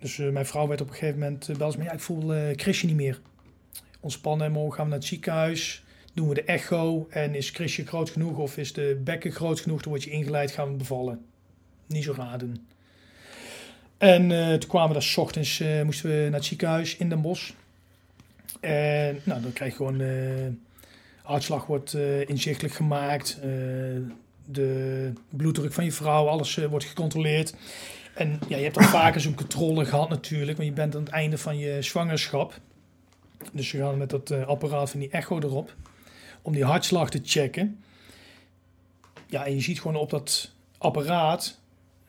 [0.00, 2.96] dus mijn vrouw werd op een gegeven moment uh, me, ja, ik voel Chrisje niet
[2.96, 3.20] meer.
[4.00, 5.84] Ontspannen, morgen gaan we naar het ziekenhuis.
[6.14, 9.82] Doen we de echo en is Chrisje groot genoeg of is de bekken groot genoeg,
[9.82, 11.24] dan word je ingeleid, gaan we bevallen.
[11.86, 12.66] Niet zo raar doen.
[13.98, 17.20] En uh, toen kwamen we daar ochtends, uh, moesten we naar het ziekenhuis in Den
[17.20, 17.52] Bosch.
[18.60, 20.46] En nou, dan krijg je gewoon, uh,
[21.22, 21.94] hartslag wordt
[22.26, 23.38] inzichtelijk gemaakt.
[24.44, 27.54] De bloeddruk van je vrouw, alles wordt gecontroleerd.
[28.14, 31.12] En ja, je hebt al vaker zo'n controle gehad natuurlijk, want je bent aan het
[31.12, 32.60] einde van je zwangerschap.
[33.52, 35.74] Dus we gaan met dat apparaat van die echo erop,
[36.42, 37.82] om die hartslag te checken.
[39.26, 41.58] Ja, en je ziet gewoon op dat apparaat,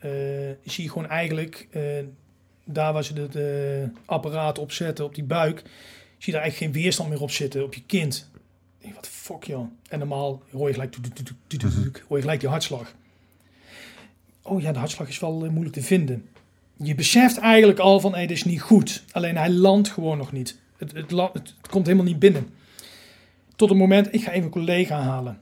[0.06, 0.12] uh,
[0.66, 1.82] zie je gewoon eigenlijk, uh,
[2.64, 3.38] daar waar ze het
[4.06, 5.66] apparaat op zetten, op die buik, zie
[6.18, 8.30] je daar eigenlijk geen weerstand meer op zitten, op je kind.
[8.84, 9.68] Denk, wat fuck joh.
[9.90, 10.96] En normaal hoor je gelijk,
[12.08, 12.94] hoor je gelijk die hartslag.
[14.42, 16.28] Oh ja, de hartslag is wel uh, moeilijk te vinden.
[16.78, 19.04] Je beseft eigenlijk al van, hé, hey, dit is niet goed.
[19.12, 20.60] Alleen hij landt gewoon nog niet.
[20.78, 22.54] Het, het, het, het, komt helemaal niet binnen.
[23.56, 25.42] Tot het moment, ik ga even een collega halen.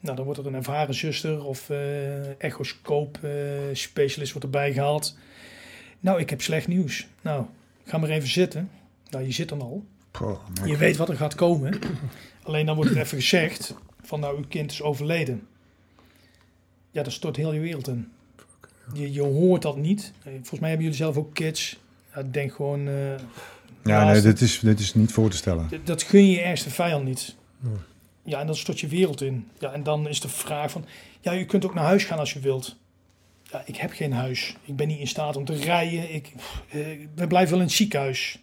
[0.00, 3.30] Nou, dan wordt er een ervaren zuster of uh, echoscoop uh,
[3.72, 5.16] specialist wordt erbij gehaald.
[6.00, 7.06] Nou, ik heb slecht nieuws.
[7.20, 7.46] Nou,
[7.84, 8.70] ga maar even zitten.
[9.10, 9.84] Nou, je zit dan al.
[10.22, 11.78] Oh, je weet wat er gaat komen.
[12.42, 15.46] Alleen dan wordt het even gezegd van, nou, uw kind is overleden.
[16.90, 18.12] Ja, dat stort heel je wereld in.
[18.94, 20.12] Je, je hoort dat niet.
[20.22, 21.78] Volgens mij hebben jullie zelf ook kids.
[22.14, 22.86] Ja, denk gewoon...
[22.86, 23.14] Uh,
[23.86, 25.68] ja, nee, dit is, dit is niet voor te stellen.
[25.84, 27.36] Dat gun je je ergste vijand niet.
[27.62, 27.68] Ja.
[28.26, 29.48] Ja, en dan stort je wereld in.
[29.58, 30.84] Ja, en dan is de vraag van,
[31.20, 32.76] ja, je kunt ook naar huis gaan als je wilt.
[33.42, 34.56] Ja, ik heb geen huis.
[34.64, 36.14] Ik ben niet in staat om te rijden.
[36.14, 36.32] Ik,
[36.68, 38.38] eh, we blijven wel in het ziekenhuis.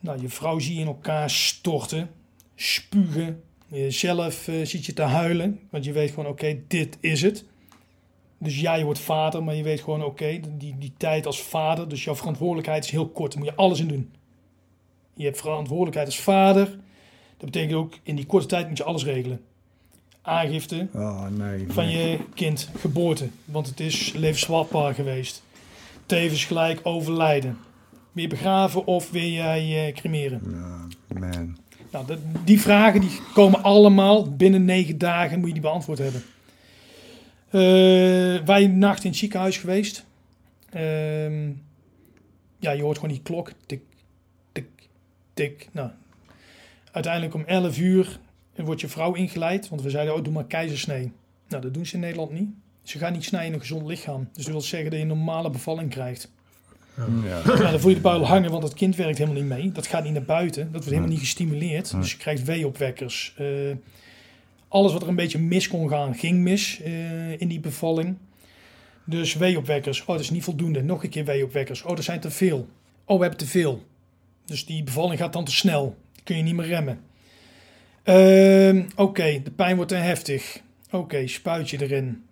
[0.00, 2.10] Nou, je vrouw zie je in elkaar storten,
[2.54, 3.42] spugen.
[3.66, 7.44] Jezelf uh, ziet je te huilen, want je weet gewoon, oké, dit is het.
[8.38, 11.88] Dus ja, je wordt vader, maar je weet gewoon, oké, die, die tijd als vader,
[11.88, 13.32] dus jouw verantwoordelijkheid is heel kort.
[13.32, 14.10] Daar moet je alles in doen.
[15.14, 16.64] Je hebt verantwoordelijkheid als vader.
[17.36, 19.40] Dat betekent ook, in die korte tijd moet je alles regelen.
[20.22, 21.64] Aangifte Oh, nee.
[21.68, 23.28] van je kind, geboorte.
[23.44, 25.42] Want het is levensvatbaar geweest.
[26.06, 27.58] Tevens gelijk overlijden.
[28.12, 30.40] Wil je begraven of wil jij eh, cremeren?
[31.18, 31.56] Man.
[31.90, 32.04] Nou,
[32.44, 36.22] die vragen die komen allemaal binnen negen dagen moet je die beantwoord hebben.
[37.50, 40.04] Eh, wij nacht in het ziekenhuis geweest.
[40.70, 41.48] Ehm,
[42.58, 43.52] ja, je hoort gewoon die klok.
[43.66, 43.82] Tik,
[44.52, 44.68] tik,
[45.34, 45.68] tik.
[45.72, 45.90] Nou,
[46.92, 48.18] uiteindelijk om 11 uur
[48.54, 49.68] wordt je vrouw ingeleid.
[49.68, 51.12] Want we zeiden, oh, doe maar keizersnee.
[51.48, 52.48] Nou, dat doen ze in Nederland niet.
[52.82, 54.28] Ze gaan niet snijden in een gezond lichaam.
[54.32, 56.30] Dus dat wil zeggen dat je een normale bevalling krijgt.
[56.96, 57.42] Ja.
[57.46, 59.72] Ja, dan voel je de buil hangen, want het kind werkt helemaal niet mee.
[59.72, 60.62] Dat gaat niet naar buiten.
[60.62, 61.90] Dat wordt helemaal niet gestimuleerd.
[61.90, 63.34] Dus je krijgt weeopwekkers.
[63.36, 63.46] Eh,
[64.68, 68.16] alles wat er een beetje mis kon gaan, ging mis eh, in die bevalling.
[69.04, 70.00] Dus weeopwekkers.
[70.00, 70.82] Oh, dat is niet voldoende.
[70.82, 71.82] Nog een keer weeopwekkers.
[71.82, 72.68] Oh, er zijn te veel.
[73.04, 73.82] Oh, we hebben te veel.
[74.44, 75.96] Dus die bevalling gaat dan te snel.
[76.24, 77.00] Kun je niet meer remmen.
[78.02, 80.60] Ehm, Oké, de pijn wordt te heftig.
[80.90, 82.24] Oké, spuitje erin.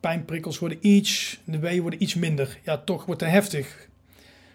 [0.00, 2.58] Pijnprikkels worden iets, de weeën worden iets minder.
[2.64, 3.88] Ja, toch wordt te heftig.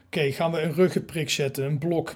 [0.06, 2.16] Oké, gaan we een ruggenprik zetten, een blok.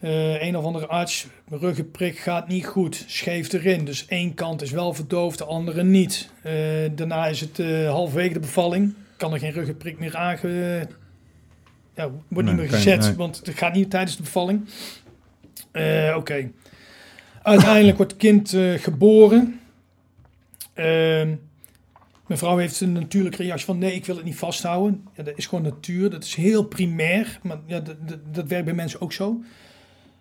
[0.00, 3.84] Eh, een of andere arts, ruggenprik gaat niet goed, scheef erin.
[3.84, 6.30] Dus één kant is wel verdoofd, de andere niet.
[6.42, 6.52] Eh,
[6.92, 8.94] daarna is het eh halverwege de bevalling.
[9.16, 10.88] Kan er geen ruggenprik meer aange...
[11.94, 13.14] Ja, wordt Nee, niet meer gezet, nee.
[13.14, 14.68] want het gaat niet tijdens de bevalling.
[16.16, 16.50] Oké.
[17.42, 19.60] Uiteindelijk wordt het kind geboren.
[20.74, 21.34] Ehm
[22.28, 25.04] mijn vrouw heeft een natuurlijke reactie van nee, ik wil het niet vasthouden.
[25.14, 28.64] Ja, dat is gewoon natuur, dat is heel primair, maar ja, dat, dat, dat werkt
[28.64, 29.40] bij mensen ook zo.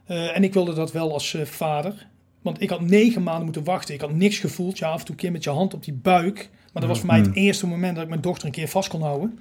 [0.07, 2.07] Eh, en ik wilde dat wel als eh, vader.
[2.41, 3.93] Want ik had negen maanden moeten wachten.
[3.93, 4.77] Ik had niks gevoeld.
[4.77, 6.49] Ja, af en toe een keer met je hand op die buik.
[6.73, 8.89] Maar dat was voor mij het eerste moment dat ik mijn dochter een keer vast
[8.89, 9.39] kon houden.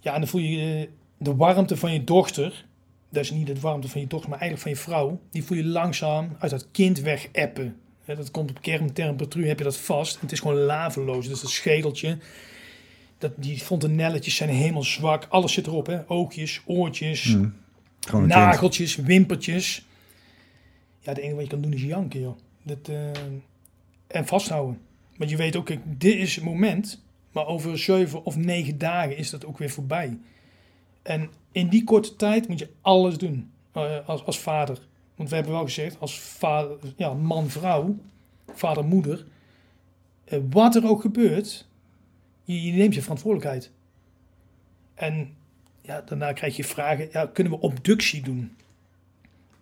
[0.00, 2.64] Ja, en dan voel je eh, de warmte van je dochter.
[3.10, 5.20] Dat is niet de warmte van je dochter, maar eigenlijk van je vrouw.
[5.30, 7.76] Die voel je langzaam uit dat kind weg appen.
[8.04, 10.14] Dat komt op kerntemperatuur, heb je dat vast.
[10.14, 11.28] En het is gewoon laveloos.
[11.28, 12.18] Dus dat schedeltje,
[13.18, 15.26] dat, die fontanelletjes zijn helemaal zwak.
[15.28, 16.08] Alles zit erop, hè.
[16.08, 17.36] oogjes, oortjes,
[18.26, 19.86] Nageltjes, wimpertjes.
[21.00, 22.36] Ja, het enige wat je kan doen is janken, joh.
[22.62, 23.10] Dat, eh,
[24.06, 24.80] en vasthouden.
[25.16, 27.02] Want je weet ook, dit is het moment.
[27.32, 30.18] Maar over zeven of negen dagen is dat ook weer voorbij.
[31.02, 34.78] En in die korte tijd moet je alles doen eh, als, als vader.
[35.14, 37.96] Want we hebben wel gezegd, als vader, ja, man, vrouw,
[38.54, 39.26] vader, moeder.
[40.24, 41.66] eh, wat er ook gebeurt,
[42.44, 43.70] je, je neemt je verantwoordelijkheid.
[44.94, 45.34] En
[45.90, 48.56] ja, daarna krijg je vragen, ja, kunnen we obductie doen?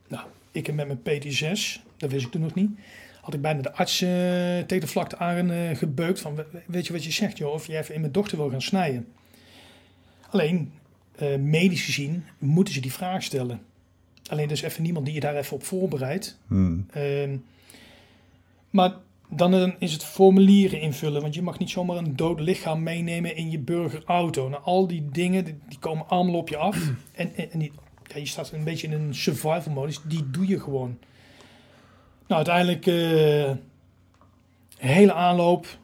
[0.08, 2.70] Nou, ik heb met mijn PT6, dat wist ik toen nog niet,
[3.20, 4.08] had ik bijna de arts eh,
[4.58, 7.66] tegen de vlakte aan eh, gebeukt van, "We- weet je wat je zegt joh, of
[7.66, 9.06] je even in mijn dochter wil gaan snijden.
[10.30, 10.72] Alleen,
[11.16, 13.60] eh, medisch gezien, moeten ze die vraag stellen.
[14.28, 16.38] Alleen, er is even niemand die je daar even op voorbereidt.
[16.46, 16.86] Hmm.
[16.90, 17.36] Ehm,
[18.70, 18.92] maar
[19.28, 21.22] dan is het formulieren invullen.
[21.22, 24.48] Want je mag niet zomaar een dood lichaam meenemen in je burgerauto.
[24.48, 26.90] Nou, al die dingen, die, komen allemaal op je af.
[27.12, 27.72] En, en, en die,
[28.06, 30.00] ja, je staat een beetje in een survival modus.
[30.04, 30.98] Die doe je gewoon.
[32.26, 33.50] Nou, uiteindelijk eh,
[34.78, 35.78] hele aanloop.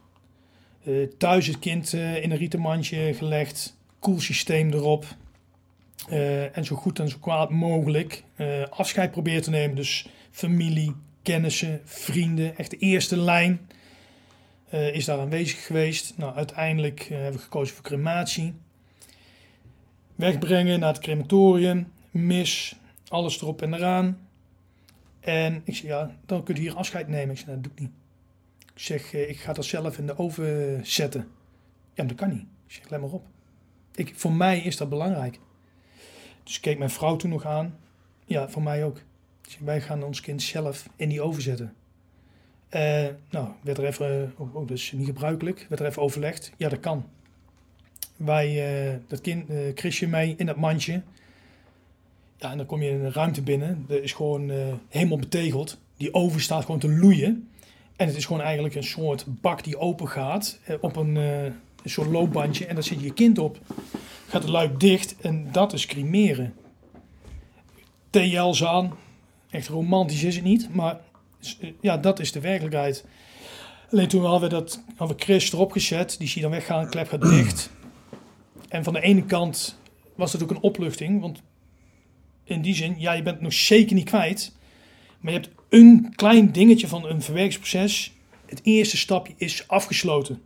[0.85, 3.76] Eh, thuis het kind eh, in een rieten mandje gelegd.
[3.98, 5.07] Koelsysteem erop.
[6.52, 8.24] En zo goed en zo kwaad mogelijk
[8.70, 9.76] afscheid proberen te nemen.
[9.76, 13.68] Dus familie, kennissen, vrienden, echt de eerste lijn
[14.68, 16.12] eh, is daar aanwezig geweest.
[16.16, 18.54] Nou, uiteindelijk eh, hebben we gekozen voor crematie.
[20.14, 22.76] Wegbrengen naar het crematorium, mis,
[23.08, 24.28] alles erop en eraan.
[25.20, 27.30] En ik zeg, ja, dan kunt u hier afscheid nemen.
[27.30, 27.98] Ik zeg, nou, dat doe ik niet.
[28.74, 31.20] Ik zeg, eh, ik ga dat zelf in de oven zetten.
[31.94, 32.46] Ja, maar dat kan niet.
[32.66, 33.26] Ik zeg, let maar op.
[33.94, 35.38] Ik, voor mij is dat belangrijk.
[36.42, 37.78] Dus keek mijn vrouw toen nog aan.
[38.24, 39.01] Ja, voor mij ook.
[39.61, 41.74] Wij gaan ons kind zelf in die oven zetten.
[42.68, 46.53] Eh, nou, werd er even, oh, oh, dat is niet gebruikelijk, werd er even overlegd.
[46.57, 47.05] Ja, dat kan.
[48.16, 48.49] Wij,
[48.92, 51.03] eh, dat kind, eh Chrisje mee in dat mandje.
[52.36, 53.84] Ja, en dan kom je in een ruimte binnen.
[53.88, 54.51] Dat is gewoon
[54.88, 55.78] helemaal betegeld.
[55.97, 57.49] Die oven staat gewoon te loeien.
[57.97, 62.11] En het is gewoon eigenlijk een soort bak die open gaat op een, een soort
[62.11, 62.66] loopbandje.
[62.66, 63.59] En daar zit je kind op.
[64.28, 66.55] Gaat de luik dicht en dat is cremeren.
[68.11, 68.92] TL's aan.
[69.55, 71.00] Echt romantisch is het niet, maar
[71.61, 73.05] eh, ja, dat is de werkelijkheid.
[73.90, 76.18] Alleen toen hadden we, dat, hadden we Chris erop gezet.
[76.18, 77.70] Die zie je dan weggaan, klep gaat dicht.
[78.68, 79.78] En van de ene kant
[80.14, 81.20] was het ook een opluchting.
[81.20, 81.42] Want
[82.44, 84.57] in die zin, ja, je bent het nog zeker niet kwijt.
[85.20, 88.12] Maar je hebt een klein dingetje van een verwerkingsproces.
[88.46, 90.42] Het eerste stapje is afgesloten.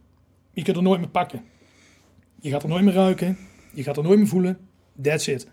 [0.53, 1.45] Je kunt er nooit meer pakken.
[2.41, 3.39] Je gaat er nooit meer ruiken.
[3.75, 4.59] Je gaat er nooit meer voelen.
[5.03, 5.47] That's it.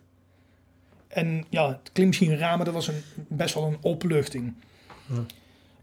[1.15, 4.53] En ja, het klinkt misschien raar, maar dat was een, best wel een opluchting.
[5.05, 5.25] Ja.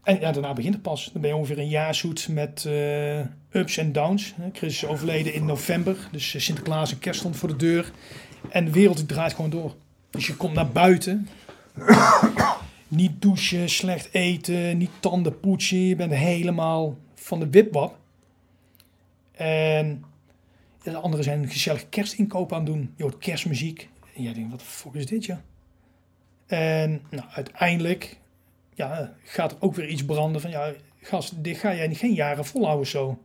[0.03, 1.09] En ja, daarna begint het pas.
[1.13, 3.19] Dan ben je ongeveer een jaar zoet met eh,
[3.51, 4.33] ups en downs.
[4.53, 5.97] Chris is overleden in november.
[6.11, 7.91] Dus eh, Sinterklaas en kerst stond voor de deur.
[8.49, 9.75] En de wereld draait gewoon door.
[10.09, 11.29] Dus je komt naar buiten.
[12.87, 15.77] niet douchen, slecht eten, niet tanden poetsen.
[15.77, 17.97] Je bent helemaal van de wipwap.
[19.31, 20.03] En
[20.83, 22.93] de anderen zijn gezellig kerstinkoop aan het doen.
[22.95, 23.89] Je hoort kerstmuziek.
[24.15, 25.41] En jij denkt, wat de fuck is dit, ja?
[26.47, 28.17] En nou, uiteindelijk
[28.73, 32.13] ja, gaat er ook weer iets branden van, ja, gast, dit ga jij niet geen
[32.13, 33.17] jaren volhouden zo.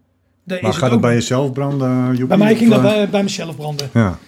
[0.44, 2.26] Daar Maar is gaat het ook- bij jezelf branden, Joepie?
[2.26, 3.90] bij mij ging dat eh, bij, bij mezelf branden.
[3.92, 4.18] Ja.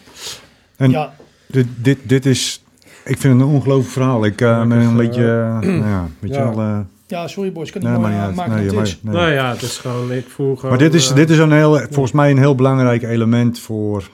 [0.77, 1.15] En Ja,
[1.47, 2.63] dit, dit, dit is...
[3.05, 4.25] Ik vind het een ongelooflijk verhaal.
[4.25, 5.23] Ik eh, ben een eh, beetje...
[5.63, 6.39] eh, ja, weet ja.
[6.49, 6.61] je wel...
[6.61, 8.35] eh, ja, sorry boys, ik kan nee, maar uit.
[8.35, 8.97] maken Nee, nee.
[9.03, 10.71] Nou ja, het is gewoon, ik voel gewoon...
[10.71, 14.09] Maar dit is, eh, dit is een heel, volgens mij een heel belangrijk element voor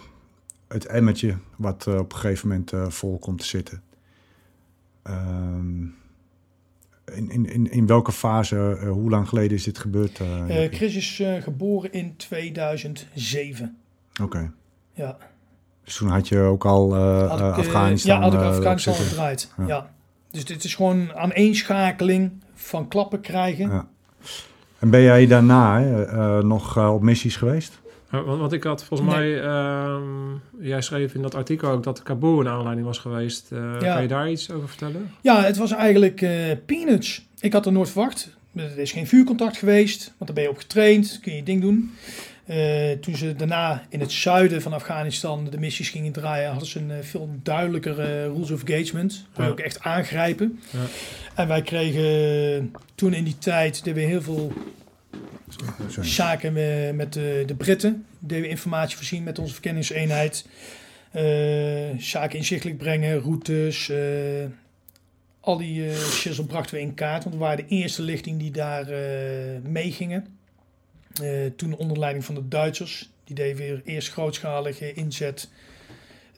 [0.68, 3.82] het emmertje wat eh, op een gegeven moment eh, vol komt te zitten.
[5.02, 5.82] Ehm,
[7.14, 10.16] in, in, in, in welke fase, eh, hoe lang geleden is dit gebeurd?
[10.16, 10.68] Joepie?
[10.70, 13.76] Chris is geboren in 2007.
[14.22, 14.52] Oké.
[14.92, 15.16] Ja,
[15.84, 18.16] Dus toen had je ook al had ik, Afghanistan.
[18.16, 19.52] ja, had ik Afghanistan gedraaid.
[19.57, 19.66] Ja.
[19.66, 19.90] Ja.
[20.30, 23.70] Dus dit is gewoon aaneenschakeling van klappen krijgen.
[23.70, 23.88] Ja.
[24.78, 27.80] En ben jij daarna hè, nog op missies geweest?
[28.16, 29.18] Ja, Want, want ik had volgens Nee.
[29.18, 30.02] mij, ehm,
[30.60, 33.52] jij schreef in dat artikel ook dat Kabul een aanleiding was geweest.
[33.52, 33.92] Eh, Ja.
[33.92, 35.10] Kan je daar iets over vertellen?
[35.20, 36.30] Ja, het was eigenlijk eh,
[36.66, 37.26] peanuts.
[37.40, 38.34] Ik had er nooit verwacht.
[38.54, 41.60] Er is geen vuurcontact geweest, want daar ben je op getraind, kun je je ding
[41.60, 41.94] doen.
[42.46, 46.78] Eh, toen ze daarna in het zuiden van Afghanistan de missies gingen draaien, hadden ze
[46.78, 49.26] een eh, veel duidelijker eh, rules of engagement.
[49.34, 49.56] Kon je Ja.
[49.56, 50.60] ook echt aangrijpen.
[50.70, 50.78] Ja.
[51.34, 54.52] En wij kregen toen in die tijd, deden we heel veel
[55.88, 56.08] Sorry.
[56.08, 58.06] zaken met, met de, de Britten.
[58.18, 60.46] Deden we informatie voorzien met onze verkenningseenheid.
[61.10, 63.88] Eh, zaken inzichtelijk brengen, routes.
[63.88, 64.44] eh,
[65.40, 67.22] al die eh shizzle brachten we in kaart.
[67.22, 70.26] Want we waren de eerste lichting die daar eh, meegingen.
[71.22, 73.10] Eh, toen onder leiding van de Duitsers.
[73.24, 75.48] Die deden weer eerst grootschalige inzet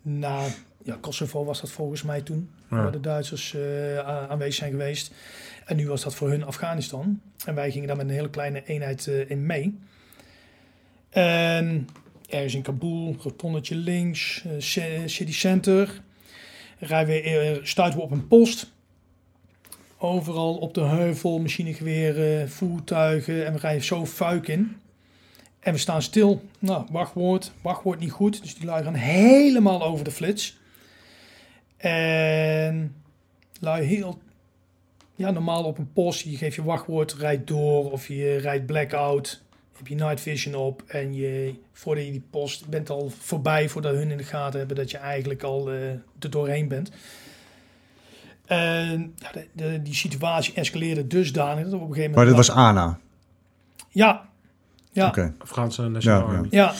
[0.02, 2.50] naar ja, Kosovo was dat volgens mij toen.
[2.70, 2.76] Ja.
[2.76, 5.12] Waar de Duitsers eh, aanwezig zijn geweest.
[5.68, 7.20] En nu was dat voor hun Afghanistan.
[7.44, 9.78] En wij gingen daar met een hele kleine eenheid eh, in mee.
[11.10, 11.88] En
[12.28, 16.02] ergens in Kabul, rotonnetje links, eh, city center.
[16.78, 18.72] Rijden we, eh, stuiten we op een post.
[19.98, 23.46] Overal op de heuvel, machinegeweren, voertuigen.
[23.46, 24.76] En we rijden zo fuik in.
[25.60, 26.42] En we staan stil.
[26.58, 27.52] Nou, wachtwoord.
[27.62, 28.42] Wachtwoord niet goed.
[28.42, 30.58] Dus die lui helemaal over de flits.
[31.76, 32.94] En
[33.60, 34.18] lui heel...
[35.18, 36.20] Ja, normaal op een post.
[36.20, 37.90] Je geeft je wachtwoord, rijdt door.
[37.92, 39.42] Of je rijdt blackout.
[39.76, 40.82] Heb je night vision op.
[40.86, 43.68] En je, voordat je die post bent al voorbij.
[43.68, 46.90] Voordat hun in de gaten hebben dat je eigenlijk al eh, er doorheen bent.
[48.46, 52.36] En ja, de, de- die situatie escaleerde dusdanig dat op een gegeven Maar moment...
[52.46, 52.98] dit was ANA.
[53.88, 54.28] Ja.
[54.92, 55.06] Ja.
[55.08, 55.34] Oké.
[55.38, 56.42] Afghaanse National Ja.
[56.50, 56.74] Ja.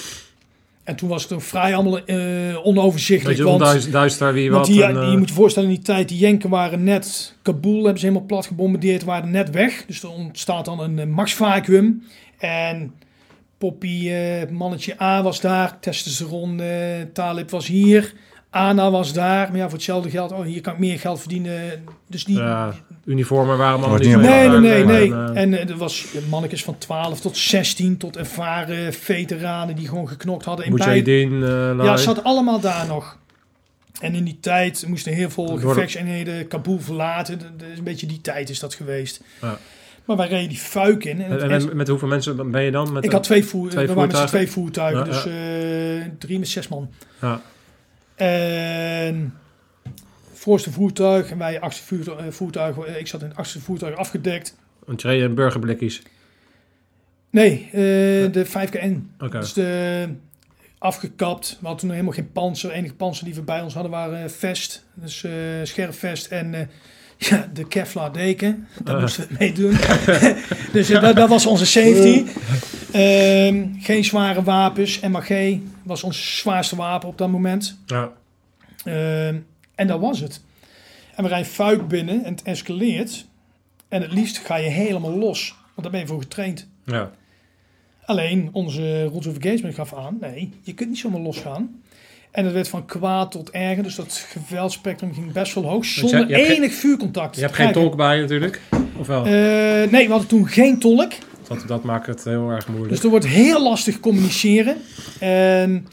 [0.88, 3.38] En toen was het ook vrij allemaal eh, onoverzichtelijk.
[3.38, 4.74] Je, want onduister duister wie want wat.
[4.74, 7.34] die, en, die- eh, je moet je voorstellen, in die tijd, die Jenken waren net...
[7.42, 9.84] Kabul hebben ze helemaal plat gebombardeerd, waren net weg.
[9.86, 12.02] Dus er ontstaat dan een uh, max-vacuüm.
[12.38, 12.94] En
[13.58, 14.12] Poppy,
[14.50, 15.80] mannetje A was daar.
[15.80, 16.60] Testosteron,
[17.12, 18.12] Talib was hier.
[18.50, 19.48] Ana was daar.
[19.48, 21.84] Maar ja, voor hetzelfde geld, oh, hier kan ik meer geld verdienen.
[22.08, 22.36] Dus die...
[22.38, 22.74] ja,
[23.08, 26.78] uniformen waren allemaal niet Nee, nee, nee, en, eh, En eh, er was mannetjes van
[26.78, 32.24] 12 tot 16, tot ervaren veteranen die gewoon geknokt hadden in Mujahideen, eh, ja, zat
[32.24, 33.16] allemaal daar nog.
[34.00, 37.38] En in die tijd moesten heel veel Door- gevechtseenheden Kabul verlaten.
[37.38, 39.20] Dat is een beetje die tijd is dat geweest.
[39.42, 39.58] Ja.
[40.04, 41.20] Maar wij reden die fuik in.
[41.20, 42.92] En met hoeveel mensen ben je dan?
[42.92, 44.28] Met ik had twee, voer, twee we waren met voertuigen?
[44.28, 45.06] twee voertuigen.
[45.06, 46.90] Ja, dus eh, drie met zes man.
[47.20, 47.40] Ja.
[48.14, 49.34] En
[50.38, 52.78] voorste voertuig en wij achtste voertuig, eh, voertuig.
[52.78, 54.56] eh, Ik zat in het achtste voertuig afgedekt.
[54.96, 56.02] Reed in burgerblikjes.
[57.30, 57.72] Nee, eh,
[58.32, 59.10] de 5KN.
[59.18, 59.38] Oké.
[59.40, 60.08] Dus de
[60.78, 61.48] afgekapt.
[61.50, 62.68] We hadden toen helemaal geen panzer.
[62.70, 64.84] De enige panzer die we bij ons hadden waren vest.
[64.94, 65.32] Dus eh
[65.62, 66.54] scherp vest en
[67.18, 68.66] ja, de Kevlar deken.
[68.84, 69.76] Daar moesten we mee doen.
[70.72, 72.24] dus dat, dat was onze safety.
[72.92, 75.00] Ehm, geen zware wapens.
[75.00, 75.28] MAG
[75.82, 77.78] was ons zwaarste wapen op dat moment.
[77.86, 78.12] Ja.
[78.84, 79.36] Ehm,
[79.78, 80.40] en dat was het.
[81.14, 83.26] En we rijden fuik binnen en het escaleert.
[83.88, 86.68] En het liefst ga je helemaal los, want daar ben je voor getraind.
[86.84, 87.10] Ja.
[88.04, 91.82] Alleen onze rules of engagement gaf aan, nee, je kunt niet zomaar losgaan.
[92.30, 96.28] En het werd van kwaad tot erger, dus dat geweldspectrum ging best wel hoog, zonder
[96.28, 97.34] je hebt geen- enig vuurcontact.
[97.36, 98.60] Je hebt geen tolk bij je natuurlijk?
[98.98, 99.24] Of wel?
[99.24, 99.32] eh,
[99.90, 101.12] nee, we hadden toen geen tolk.
[101.48, 102.92] dat, dat maakt het heel erg moeilijk.
[102.92, 104.76] Dus er wordt heel lastig communiceren.
[105.20, 105.86] En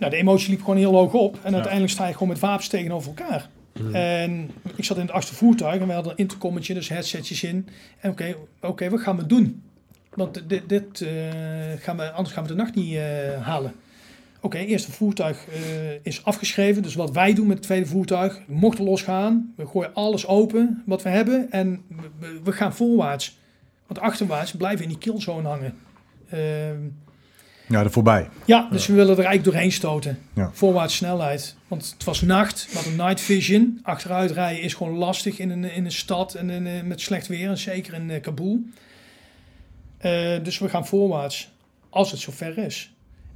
[0.00, 1.38] nou, de emotie liep gewoon heel hoog op.
[1.42, 3.48] En uiteindelijk sta je gewoon met wapens tegenover elkaar.
[3.92, 7.68] En ik zat in het achtste voertuig en we hadden een intercommetje, dus headsetjes in.
[8.00, 9.62] En oké, oké, wat gaan we doen?
[10.14, 11.12] Want dit, dit eh,
[11.78, 13.72] gaan we, anders gaan we de nacht niet eh, halen.
[14.40, 15.60] Oké, eerste voertuig eh,
[16.02, 16.82] is afgeschreven.
[16.82, 19.54] Dus wat wij doen met het tweede voertuig, mochten losgaan.
[19.56, 21.82] We gooien alles open wat we hebben en
[22.42, 23.38] we, gaan voorwaarts.
[23.86, 25.74] Want achterwaarts blijven we in die killzone hangen.
[27.70, 28.28] Ja, er voorbij.
[28.44, 30.18] ja, dus we willen er eigenlijk doorheen stoten.
[30.34, 30.50] Ja.
[30.52, 31.56] Voorwaarts snelheid.
[31.68, 33.80] Want het was nacht, we hadden night vision.
[33.82, 37.26] Achteruit rijden is gewoon lastig in een, in een stad en in, eh, met slecht
[37.26, 37.48] weer.
[37.48, 38.64] En zeker in eh, Kabul.
[39.98, 41.50] Eh, dus we gaan voorwaarts.
[41.88, 42.92] Als het zover is.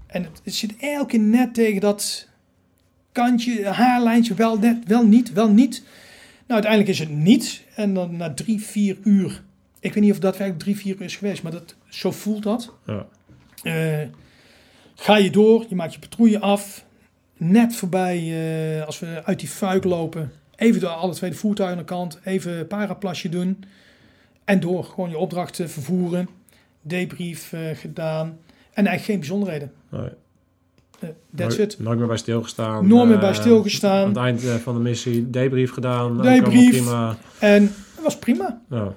[0.07, 2.28] En het, het zit elke keer net tegen dat
[3.12, 4.35] kantje, haarlijntje.
[4.35, 5.82] Wel net, wel niet, wel niet.
[6.47, 7.62] Nou, uiteindelijk is het niet.
[7.74, 9.43] En dan na drie, vier uur.
[9.80, 11.43] Ik weet niet of dat daadwerkelijk drie, vier uur is geweest.
[11.43, 12.72] Maar dat, zo voelt dat.
[12.87, 13.07] Ja.
[13.62, 14.09] Eh,
[14.95, 16.84] ga je door, je maakt je patrouille af.
[17.36, 18.18] Net voorbij,
[18.78, 21.90] eh, als we uit die fuik lopen, even door alle twee de voertuigen aan de
[21.90, 23.64] kant, even paraplasje doen.
[24.45, 26.28] En door, gewoon je opdracht eh, vervoeren.
[26.82, 28.26] Debrief eh, gedaan.
[28.72, 29.72] En eigenlijk geen bijzonderheden.
[29.88, 30.09] Nee.
[31.01, 31.78] Eh, that's nooit, it.
[31.78, 32.86] Nooit meer bij stilgestaan.
[32.86, 34.03] Nooit meer bij stilgestaan.
[34.03, 36.22] Aan het eind van de missie debrief gedaan.
[36.22, 36.70] Debrief.
[36.70, 37.16] Prima.
[37.38, 37.62] En
[37.95, 38.61] dat was prima.
[38.70, 38.92] Ja.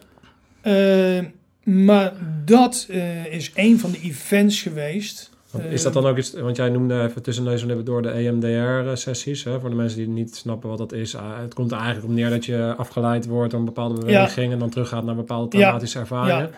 [1.63, 2.13] Maar
[2.45, 2.87] dat
[3.29, 5.29] is een van de events geweest.
[5.69, 9.43] Is dat dan ook iets, want jij noemde even tussen neus en door de EMDR-sessies,
[9.43, 11.15] voor de mensen die niet snappen wat dat is.
[11.15, 14.51] Ah, het komt er eigenlijk op neer dat je afgeleid wordt door een bepaalde beweging
[14.53, 15.61] en dan teruggaat naar bepaalde Ja.
[15.63, 16.49] traumatische ervaringen.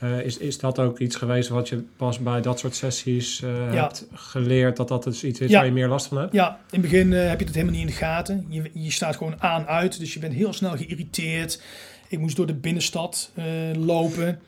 [0.00, 0.08] Ja.
[0.18, 3.50] Eh, is, is dat ook iets geweest wat je pas bij dat soort sessies eh,
[3.72, 3.82] Ja.
[3.82, 5.56] hebt geleerd, dat dat dus iets is Ja.
[5.56, 6.32] waar je meer last van hebt?
[6.32, 8.46] Ja, in het begin eh, heb je dat helemaal niet in de gaten.
[8.48, 11.62] Je, je staat gewoon aan uit, dus je bent heel snel geïrriteerd.
[12.08, 13.32] Ik moest door de binnenstad
[13.78, 14.40] lopen.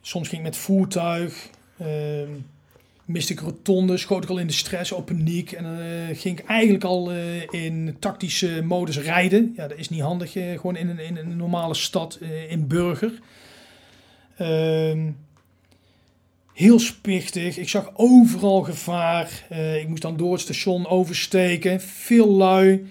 [0.00, 1.50] Soms ging ik met voertuig.
[1.78, 2.28] Eh,
[3.08, 5.52] miste ik rotonde, schoot ik al in de stress, op paniek.
[5.52, 9.52] En dan eh, ging ik eigenlijk al eh, in tactische modus rijden.
[9.56, 12.18] Ja, dat is niet handig, eh, gewoon in een, in een normale stad,
[12.48, 13.12] in Burger.
[14.36, 15.10] Ehm,
[16.52, 17.56] heel spichtig.
[17.56, 19.46] Ik zag overal gevaar.
[19.80, 21.80] Ik moest dan door het station oversteken.
[21.80, 22.86] Veel lui.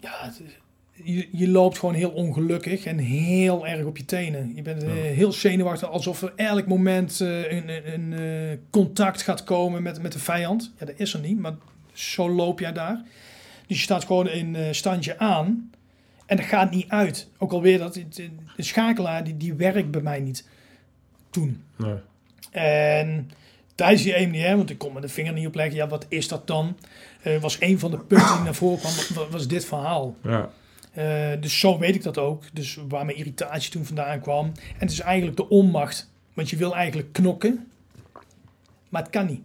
[0.00, 0.32] Ja,
[1.04, 4.52] je, je loopt gewoon heel ongelukkig en heel erg op je tenen.
[4.54, 8.12] Je bent eh, heel zenuwachtig, alsof er elk moment eh, een, een, een,
[8.50, 10.72] eh, contact gaat komen met, met de vijand.
[10.78, 11.54] Ja, dat is er niet, maar
[11.92, 13.02] zo loop jij daar.
[13.66, 15.70] Dus je staat gewoon in standje aan
[16.26, 17.28] en dat gaat niet uit.
[17.38, 20.48] Ook alweer, dat, de, schakelaar die, die werkt bij mij niet
[21.30, 21.62] toen.
[21.76, 21.94] Nee.
[22.50, 23.30] En
[23.74, 26.46] tijdens die EMDR, want ik kon me de vinger niet opleggen, ja, wat is dat
[26.46, 26.76] dan?
[27.40, 30.16] Was een van de punten die naar voren kwam, wa- was dit verhaal.
[30.22, 30.50] Ja.
[30.92, 32.42] Eh, dus zo weet ik dat ook.
[32.52, 34.46] Dus waar mijn irritatie toen vandaan kwam.
[34.46, 36.10] En het is eigenlijk de onmacht.
[36.32, 37.66] Want je wil eigenlijk knokken,
[38.88, 39.40] maar het kan niet.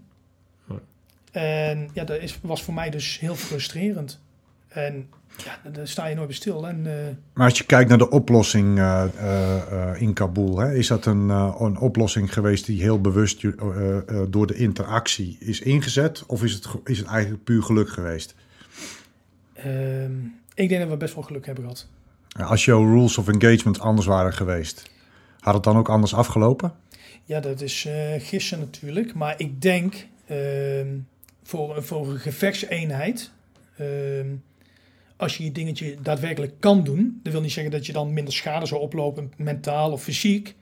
[1.31, 4.19] En ja, dat is, was voor mij dus heel frustrerend.
[4.67, 5.09] En
[5.45, 6.67] ja, daar sta je nooit bij stil.
[6.67, 11.05] En, eh, Maar als je kijkt naar de oplossing eh, in Kabul, hè, is dat
[11.05, 13.41] een, een oplossing geweest die heel bewust
[14.29, 16.23] door de interactie is ingezet?
[16.25, 18.35] Of is het, is het eigenlijk puur geluk geweest?
[19.53, 20.11] ehm,
[20.57, 21.87] ik denk dat we best wel geluk hebben gehad.
[22.49, 24.89] Als jouw rules of engagement anders waren geweest,
[25.39, 26.73] had het dan ook anders afgelopen?
[27.25, 29.13] Ja, dat is eh, gissen natuurlijk.
[29.13, 30.97] Maar ik denk ehm,
[31.43, 33.31] voor, voor een gevechtseenheid.
[33.77, 34.27] ehm,
[35.17, 37.19] als je je dingetje daadwerkelijk kan doen.
[37.23, 40.55] Dat wil niet zeggen dat je dan minder schade zou oplopen, mentaal of fysiek.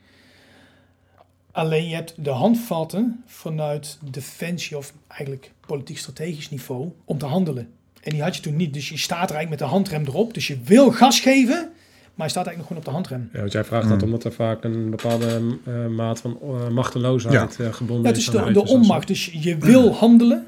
[1.52, 7.75] Alleen je hebt de handvatten vanuit defensie of eigenlijk politiek-strategisch niveau om te handelen.
[8.06, 8.74] En die had je toen niet.
[8.74, 10.34] Dus je staat er eigenlijk met de handrem erop.
[10.34, 11.68] Dus je wil gas geven,
[12.14, 13.28] maar je staat eigenlijk nog gewoon op de handrem.
[13.32, 17.60] Ja, want jij vraagt dat omdat er vaak een bepaalde eh, maat van eh, machteloosheid
[17.60, 18.52] eh, gebonden Ja, het is is.
[18.52, 19.06] de, onmacht.
[19.06, 20.46] Dus je wil handelen,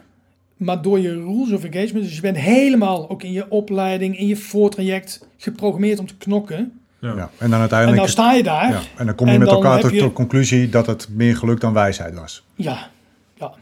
[0.57, 4.27] maar door je rules of engagement, dus je bent helemaal ook in je opleiding, in
[4.27, 6.81] je voortraject geprogrammeerd om te knokken.
[7.01, 7.09] Ja.
[7.09, 7.31] Ja.
[7.39, 7.99] En dan En uiteindelijk.
[7.99, 8.71] nou sta je daar.
[8.71, 11.09] ja, en dan kom je en met dan elkaar tot je- de conclusie dat het
[11.11, 12.45] meer geluk dan wijsheid was.
[12.55, 12.91] Ja,
[13.35, 13.53] ja,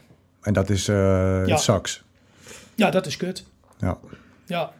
[0.41, 0.95] En dat is eh
[1.45, 1.55] Ja.
[1.73, 2.01] het
[2.75, 3.45] ja, dat is kut.
[3.79, 3.97] Ja.
[4.45, 4.73] Ja,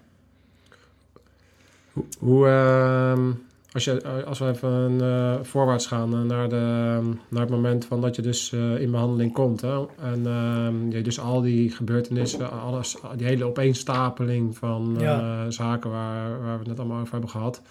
[1.94, 3.32] Hoe, hoe, ehm,
[3.72, 8.02] als, je, als we even eh, voorwaarts gaan eh, naar, de, naar het moment van
[8.02, 9.62] dat je dus eh, in behandeling komt.
[9.62, 9.86] Hè?
[10.02, 15.50] En ehm, je dus al die gebeurtenissen, alles, die hele opeenstapeling van eh, Ja.
[15.52, 17.62] zaken waar, waar we het net allemaal over hebben gehad.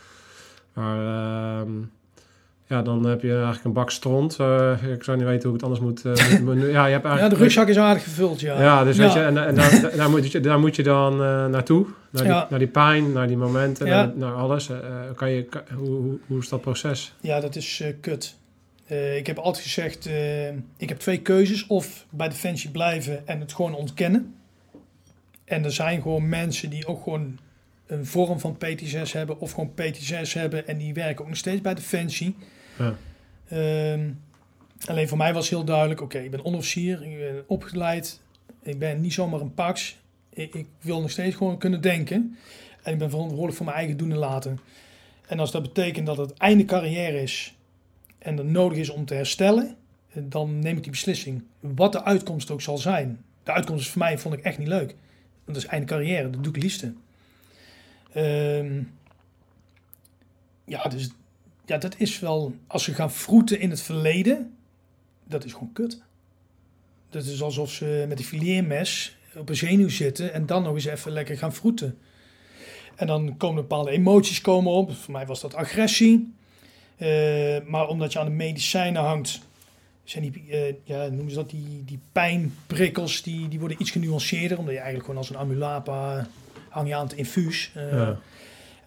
[0.72, 0.98] Maar
[1.60, 1.70] ehm,
[2.68, 4.36] ja, dan heb je eigenlijk een bak stront.
[4.38, 6.04] Eh, ik zou niet weten hoe ik het anders moet...
[6.18, 8.62] eh, moet- ja, je hebt Ja, eigenlijk de rugzak is aardig gevuld, ja.
[8.62, 9.02] ja, dus Ja.
[9.02, 11.86] weet je, en, en daar, daar, moet je, daar moet je dan eh, naartoe.
[12.10, 12.46] Naar die, Ja.
[12.50, 14.04] naar die pijn, naar die momenten, Ja.
[14.04, 14.70] naar, naar alles.
[15.14, 17.14] Kan je, kan- hoe, hoe, hoe is dat proces?
[17.20, 18.36] Ja, dat is kut.
[19.16, 20.08] Ik heb altijd gezegd,
[20.76, 21.66] ik heb twee keuzes.
[21.66, 24.34] Of bij Defensie blijven en het gewoon ontkennen.
[25.44, 27.38] En er zijn gewoon mensen die ook gewoon
[27.86, 29.40] een vorm van PT6 hebben.
[29.40, 32.36] Of gewoon PT6 hebben en die werken ook nog steeds bij Defensie.
[33.48, 34.10] Ehm,
[34.84, 38.20] alleen voor mij was heel duidelijk, oké, ik ben onderofficier, ik ben opgeleid.
[38.62, 39.96] Ik ben niet zomaar een pax.
[40.30, 42.36] Ik, ik wil nog steeds gewoon kunnen denken.
[42.82, 44.58] En ik ben verantwoordelijk voor mijn eigen doen en laten.
[45.26, 47.54] En als dat betekent dat het einde carrière is
[48.18, 49.76] en het nodig is om te herstellen,
[50.12, 51.42] eh, dan neem ik die beslissing.
[51.60, 53.24] Wat de uitkomst ook zal zijn.
[53.42, 54.94] De uitkomst is voor mij vond ik echt niet leuk.
[55.44, 56.92] Dat is einde carrière, dat doe ik liefste.
[58.12, 58.82] Ehm,
[60.64, 61.10] ja, dus
[61.66, 64.56] ja, dat is wel, als ze gaan vroeten in het verleden,
[65.24, 66.02] dat is gewoon kut.
[67.10, 70.84] Dat is alsof ze met een fileermes op een zenuw zitten en dan nog eens
[70.84, 71.98] even lekker gaan vroeten.
[72.94, 74.96] En dan komen bepaalde emoties komen op.
[74.96, 76.34] Voor mij was dat agressie.
[76.96, 79.40] Eh, maar omdat je aan de medicijnen hangt,
[80.04, 84.58] zijn die, eh, ja, noemen ze dat, die, die pijnprikkels, die, die worden iets genuanceerder.
[84.58, 86.26] Omdat je eigenlijk gewoon als een amulapa
[86.68, 87.70] hang je aan het infuus.
[87.74, 88.18] Eh, Ja.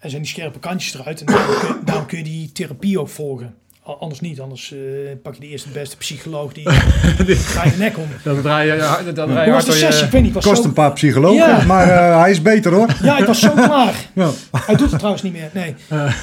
[0.00, 1.20] En zijn die scherpe kantjes eruit.
[1.20, 3.54] En daarom kun, daarom kun je die therapie ook volgen.
[3.82, 4.40] Al- Anders niet.
[4.40, 4.78] Anders eh,
[5.22, 6.64] pak je de eerste beste psycholoog die
[7.52, 8.06] draai je nek om.
[8.24, 10.04] Dan draai je, dan draai je was hard de sessie?
[10.06, 10.30] Ik weet niet.
[10.30, 11.64] ik was Kost zo- een paar psychologen, Ja.
[11.64, 12.96] maar eh, hij is beter hoor.
[13.02, 14.08] Ja, ik was zo klaar.
[14.14, 14.30] Ja.
[14.50, 15.50] Hij doet het trouwens niet meer.
[15.54, 15.74] Nee.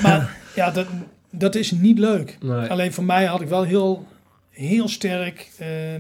[0.02, 0.86] Maar ja, dat,
[1.32, 2.38] dat is niet leuk.
[2.42, 2.70] Nee.
[2.70, 4.06] Alleen voor mij had ik wel heel,
[4.50, 5.50] heel sterk.
[5.58, 5.96] eh,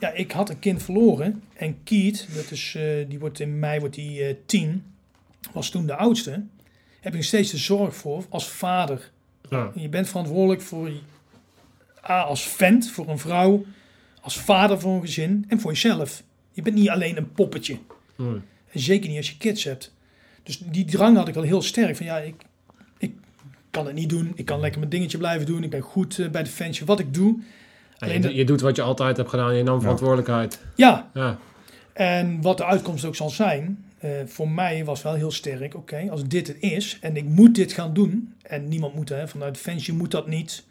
[0.00, 1.42] ja, ik had een kind verloren.
[1.56, 4.82] En Kiet, dat is, eh, die wordt in mei wordt die, eh, tien,
[5.52, 6.42] was toen de oudste.
[7.04, 9.10] Heb ik nog steeds de zorg voor als vader.
[9.50, 9.70] Ja.
[9.74, 10.98] Je bent verantwoordelijk voor je,
[12.08, 13.64] A, als vent voor een vrouw,
[14.20, 16.22] als vader voor een gezin en voor jezelf.
[16.52, 17.78] Je bent niet alleen een poppetje.
[18.16, 19.94] En zeker niet als je kids hebt.
[20.42, 21.96] Dus die drang had ik al heel sterk.
[21.96, 22.34] Van ja, ik,
[22.98, 23.12] ik
[23.70, 24.32] kan het niet doen.
[24.34, 25.62] Ik kan lekker mijn dingetje blijven doen.
[25.62, 26.84] Ik ben goed eh, bij de fansje.
[26.84, 27.38] Wat ik doe.
[27.98, 29.54] Alleen je, je doet wat je altijd hebt gedaan.
[29.56, 30.60] Je nam verantwoordelijkheid.
[30.76, 31.38] Ja, Ja.
[31.92, 33.83] en wat de uitkomst ook zal zijn.
[34.04, 35.74] Eh, voor mij was wel heel sterk.
[35.74, 38.34] Oké, als dit het is en ik moet dit gaan doen.
[38.42, 40.64] En niemand moet, hè, vanuit fans, je moet dat niet.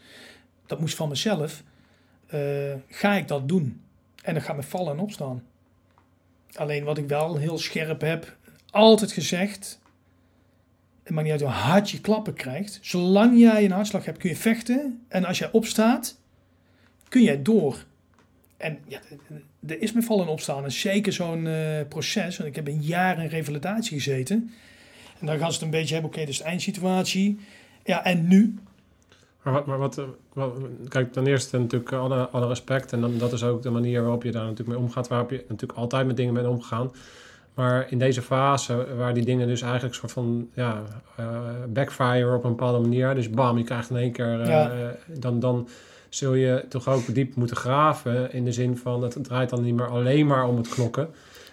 [0.66, 1.64] Dat moest van mezelf.
[2.28, 3.82] eh, ga ik dat doen.
[4.24, 5.44] En dan gaat me vallen en opstaan.
[6.54, 8.38] Alleen wat ik wel heel scherp heb,
[8.70, 9.80] altijd gezegd.
[11.04, 12.80] Het maakt niet uit hoe hard je klappen krijgt.
[12.82, 15.06] Zolang jij een hartslag hebt, kun je vechten.
[15.08, 16.18] En als jij opstaat,
[17.10, 17.86] kun jij door.
[18.64, 19.00] En ja,
[19.68, 20.64] er is met vallen en opstaan.
[20.64, 22.38] En zeker zo'n eh, proces.
[22.38, 24.52] Want ik heb een jaar in revalidatie gezeten.
[25.20, 26.12] En dan gaan ze het een beetje hebben.
[26.12, 27.40] Oké, dus de eindsituatie.
[27.84, 28.56] Ja, en nu?
[29.44, 30.02] Maar wat, maar wat,
[30.34, 30.54] wat-
[30.88, 32.94] kijk, ten eerste natuurlijk alle, alle respect.
[32.94, 35.08] En dan, dat is ook de manier waarop je daar natuurlijk mee omgaat.
[35.08, 36.92] Waarop je natuurlijk altijd met dingen bent omgegaan.
[37.54, 40.84] Maar in deze fase, waar die dingen dus eigenlijk een soort van ja,
[41.16, 41.40] eh,
[41.70, 43.16] backfire op een bepaalde manier.
[43.16, 44.42] Dus bam, je krijgt in één keer.
[44.42, 44.96] eh, Ja.
[45.20, 45.68] dan, dan
[46.16, 48.34] zul je toch ook diep moeten graven.
[48.34, 51.08] In de zin van, het draait dan niet meer alleen maar om het knokken.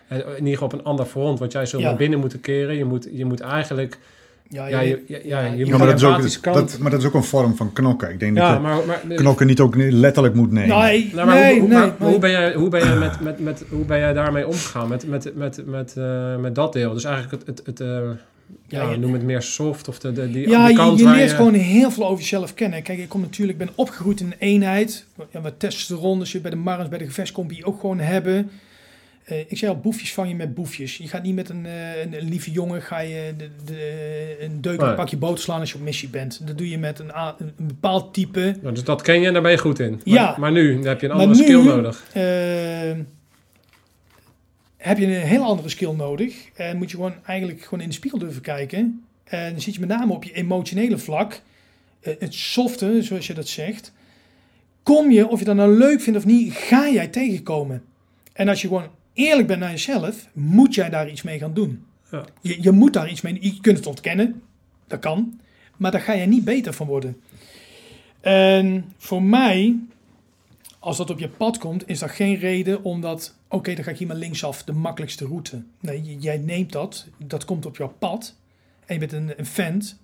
[0.08, 1.38] En in ieder geval op een ander front.
[1.38, 1.88] Want jij zult Ja.
[1.88, 2.76] naar binnen moeten keren.
[2.76, 3.98] Je moet, je moet eigenlijk.
[4.48, 6.56] Ja, Ja, je- ja, ja, je Ja, maar, dat is ook, empathische kant.
[6.56, 8.10] dat, maar dat is ook een vorm van knokken.
[8.10, 10.78] Ik denk dat ja, maar, maar, knokken niet ook letterlijk moet nemen.
[10.78, 11.78] Nee, Nou, maar nee, hoe, hoe, nee.
[11.78, 12.08] maar nee.
[12.10, 14.88] hoe ben jij, hoe ben jij, met, met, met, hoe ben jij daarmee omgegaan?
[14.88, 16.92] Met, met, met, met, eh, met dat deel?
[16.92, 18.08] Dus eigenlijk het, het, het eh,
[18.68, 20.98] ja, Ja, je- noem het meer soft of de, de, die, Ja, die je, kant
[20.98, 21.36] je waar leert je...
[21.36, 22.82] gewoon heel veel over jezelf kennen.
[22.82, 25.06] Kijk, ik kom natuurlijk, ben opgegroeid in een eenheid.
[25.32, 28.50] Ja, wat testosteron, dus je bij de marens, bij de gevechtscompie ook gewoon hebben.
[29.24, 30.96] Eh, ik zei al, boefjes vang je met boefjes.
[30.96, 34.60] Je gaat niet met een, eh, een, een lieve jongen, ga je de, de, een
[34.60, 34.88] deuk Nee.
[34.88, 36.46] een pakje boter slaan als je op missie bent.
[36.46, 37.10] Dat doe je met een,
[37.56, 38.56] bepaald type.
[38.62, 39.90] Nou, dus dat ken je en daar ben je goed in.
[39.90, 40.34] Maar, Ja.
[40.38, 42.04] maar nu heb je een andere skill nodig.
[42.12, 42.22] eh,
[44.80, 46.48] heb je een heel andere skill nodig.
[46.54, 49.04] En moet je gewoon eigenlijk gewoon in de spiegel durven kijken.
[49.24, 51.40] En dan zit je met name op je emotionele vlak.
[52.00, 53.92] eh, het softe, zoals je dat zegt.
[54.82, 57.82] Kom je, of je dat nou leuk vindt of niet, ga jij tegenkomen.
[58.32, 61.84] En als je gewoon eerlijk bent naar jezelf, moet jij daar iets mee gaan doen.
[62.10, 62.24] Ja.
[62.40, 64.42] Je, je moet daar iets mee Je kunt het ontkennen,
[64.86, 65.40] dat kan.
[65.76, 67.16] Maar daar ga je niet beter van worden.
[68.20, 69.78] En voor mij,
[70.80, 73.34] als dat op je pad komt, is dat geen reden om dat...
[73.48, 75.62] Oké, dan ga ik hier maar linksaf, de makkelijkste route.
[75.80, 78.34] Nee, jij neemt dat, dat komt op jouw pad.
[78.86, 79.98] En je bent een, een vent.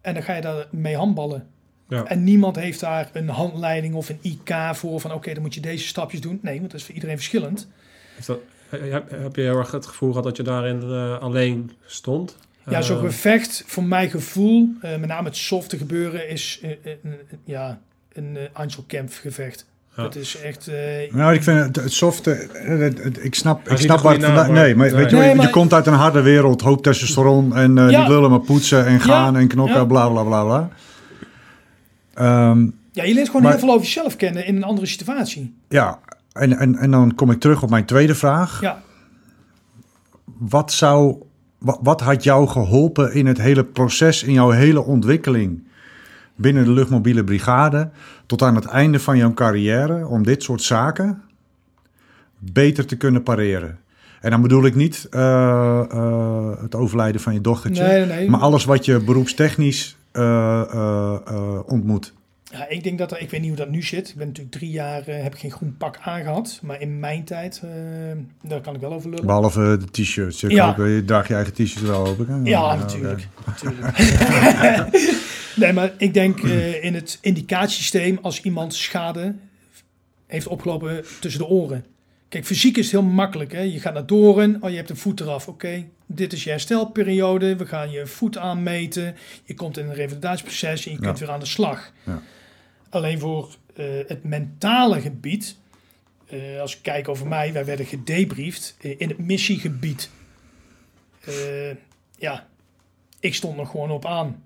[0.00, 1.46] En dan ga je daar mee handballen.
[1.88, 2.04] Ja.
[2.04, 5.60] En niemand heeft daar een handleiding of een IK voor van oké, dan moet je
[5.60, 6.38] deze stapjes doen.
[6.42, 7.68] Nee, want dat is voor iedereen verschillend.
[8.26, 8.38] Dat,
[8.68, 12.36] heb, heb je heel erg het gevoel gehad dat je daarin eh, alleen stond?
[12.70, 16.60] Ja, zo'n Eh, gevecht, voor mijn gevoel, eh, met name het softe gebeuren, is
[17.02, 17.80] een- ja,
[18.12, 19.66] een uh, Einzelkamp gevecht.
[19.94, 20.68] Het is echt...
[20.68, 22.30] eh, Nou, ik vind het, het softe.
[22.32, 24.52] eh, het- het- ik snap, ik snap waar het vandaan.
[24.52, 27.78] Nee, maar weet je, Nee, je maar- komt uit een harde wereld, hoop testosteron en
[27.78, 28.04] eh, Ja.
[28.04, 29.38] die willen maar poetsen en gaan Ja.
[29.40, 29.84] en knokken, Ja.
[29.84, 30.68] bla bla bla bla.
[32.14, 35.54] Ehm, ja, je leert gewoon Maar- heel veel over jezelf kennen in een andere situatie.
[35.68, 35.98] ja,
[36.32, 38.60] en, en, en dan kom ik terug op mijn tweede vraag.
[38.60, 38.82] Ja,
[40.38, 41.16] Wat zou,
[41.58, 45.66] wat, wat had jou geholpen in het hele proces, in jouw hele ontwikkeling
[46.42, 47.90] binnen de luchtmobiele brigade,
[48.26, 51.22] tot aan het einde van jouw carrière, om dit soort zaken
[52.38, 53.78] beter te kunnen pareren?
[54.22, 58.30] En dan bedoel ik niet eh, eh, het overlijden van je dochtertje, nee, nee, nee.
[58.30, 61.18] maar alles wat je beroepstechnisch eh,
[61.66, 62.12] ontmoet.
[62.52, 64.08] Ja, ik denk dat er, ik weet niet hoe dat nu zit.
[64.08, 66.58] Ik ben natuurlijk drie jaar, eh, heb ik geen groen pak aangehad.
[66.62, 67.70] Maar in mijn tijd, eh,
[68.42, 69.26] daar kan ik wel over lullen.
[69.26, 70.40] Behalve de t-shirts.
[70.40, 70.74] Ja.
[70.78, 72.34] je draagt je eigen t-shirts wel, hè?
[72.44, 73.28] Ja, natuurlijk.
[73.46, 73.98] natuurlijk.
[75.56, 79.34] nee, maar ik denk eh, in het indicatiesysteem als iemand schade
[80.26, 81.84] heeft opgelopen tussen de oren.
[82.28, 83.52] Kijk, fysiek is het heel makkelijk.
[83.52, 83.60] Hè?
[83.60, 85.48] Je gaat naar Doren, oh, je hebt een voet eraf.
[85.48, 87.56] Oké, dit is je herstelperiode.
[87.56, 89.14] We gaan je voet aanmeten.
[89.44, 91.24] Je komt in een revalidatieproces en je kunt Ja.
[91.24, 91.92] weer aan de slag.
[92.06, 92.22] Ja.
[92.92, 95.56] Alleen voor eh, het mentale gebied,
[96.26, 100.10] eh, als ik kijk over mij, wij werden gedebriefd eh, in het missiegebied.
[102.18, 102.46] Ja,
[103.20, 104.44] ik stond nog gewoon op aan.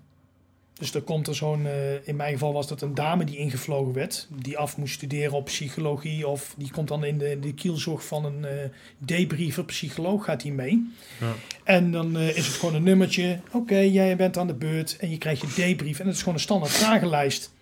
[0.73, 1.67] Dus er komt er zo'n,
[2.03, 5.45] in mijn geval was dat een dame die ingevlogen werd, die af moest studeren op
[5.45, 10.41] psychologie, of die komt dan in de, de kielzorg van een eh debriefer, psycholoog gaat
[10.41, 10.93] die mee.
[11.19, 11.33] Ja.
[11.63, 15.17] En dan is het gewoon een nummertje, oké, jij bent aan de beurt en je
[15.17, 17.55] krijgt je debrief en het is gewoon een standaard vragenlijst.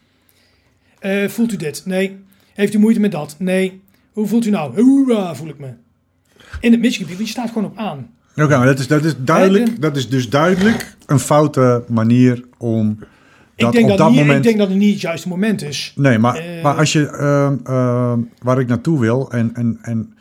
[1.06, 1.82] Eh, voelt u dit?
[1.86, 2.18] Nee.
[2.54, 3.36] Heeft u moeite met dat?
[3.40, 3.82] Nee.
[4.12, 4.82] Hoe voelt u nou?
[4.82, 5.68] Hoera, voel ik me.
[6.60, 8.10] In het misgebied, je staat gewoon op aan.
[8.36, 9.66] Oké, maar dat is, dat is duidelijk.
[9.66, 13.00] De- Dat is dus duidelijk een foute manier om
[13.56, 14.38] dat ik, denk op dat niet, moment.
[14.38, 15.94] ik denk dat het niet het juiste moment is.
[15.96, 20.14] Nee, maar, Eh, maar als je ehm, ehm, waar ik naartoe wil en en en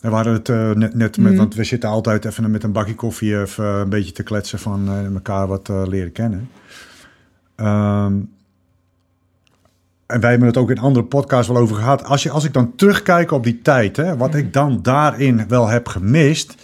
[0.00, 1.36] we waren het eh, net, net met, Mhm.
[1.36, 4.88] want we zitten altijd even met een bakje koffie even een beetje te kletsen van
[4.88, 6.48] eh, elkaar wat eh, leren kennen.
[7.56, 8.14] Ehm,
[10.06, 12.04] en wij hebben het ook in andere podcasts wel over gehad.
[12.04, 15.66] Als, je, als ik dan terugkijk op die tijd, hè, wat ik dan daarin wel
[15.66, 16.54] heb gemist,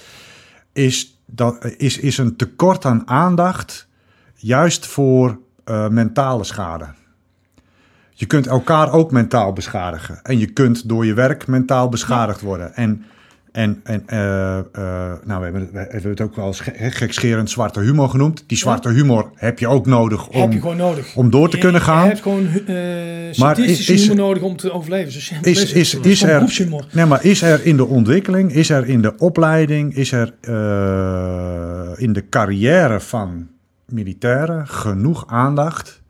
[0.72, 3.88] is, dat, is, is een tekort aan aandacht,
[4.34, 6.88] juist voor eh, mentale schade.
[8.10, 10.22] Je kunt elkaar ook mentaal beschadigen.
[10.22, 12.74] En je kunt door je werk mentaal beschadigd worden.
[12.74, 13.04] En,
[13.52, 14.64] en, en eh, eh,
[15.24, 18.44] nou, we hebben, we hebben het ook wel eens ge- gekscherend zwarte humor genoemd.
[18.46, 21.16] Die zwarte humor heb je ook nodig om, heb je gewoon nodig.
[21.16, 22.02] om door te Je- kunnen gaan.
[22.02, 25.12] Je hebt gewoon eh Maar is- is- humor nodig om te overleven.
[25.12, 28.88] Dus Is, is, is, gewoon er, nee, maar is er in de ontwikkeling, is er
[28.88, 30.26] in de opleiding, is er
[31.96, 33.48] in de carrière van
[33.86, 36.01] militairen genoeg aandacht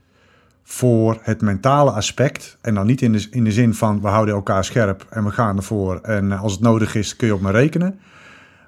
[0.72, 2.58] voor het mentale aspect?
[2.60, 5.30] En dan niet in de, in de zin van we houden elkaar scherp en we
[5.30, 8.00] gaan ervoor en als het nodig is kun je op me rekenen.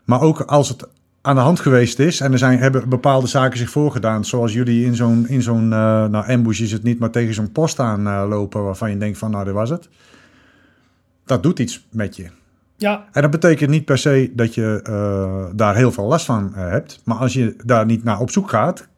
[0.04, 0.88] Maar ook als het
[1.20, 4.84] aan de hand geweest is en er zijn, hebben bepaalde zaken zich voorgedaan, zoals jullie
[4.84, 8.06] in zo'n, in zo'n eh, nou ambush is het niet, maar tegen zo'n post aan
[8.06, 9.88] eh, lopen waarvan je denkt van nou dit was het
[11.24, 12.26] dat doet iets met je.
[12.76, 16.54] Ja, En dat betekent niet per se dat je eh, daar heel veel last van
[16.54, 17.00] eh, hebt.
[17.04, 18.88] Maar als je daar niet naar op zoek gaat,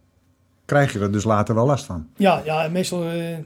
[0.67, 2.09] krijg je er dus later wel last van.
[2.17, 3.11] ja, ja, meestal...
[3.11, 3.39] eh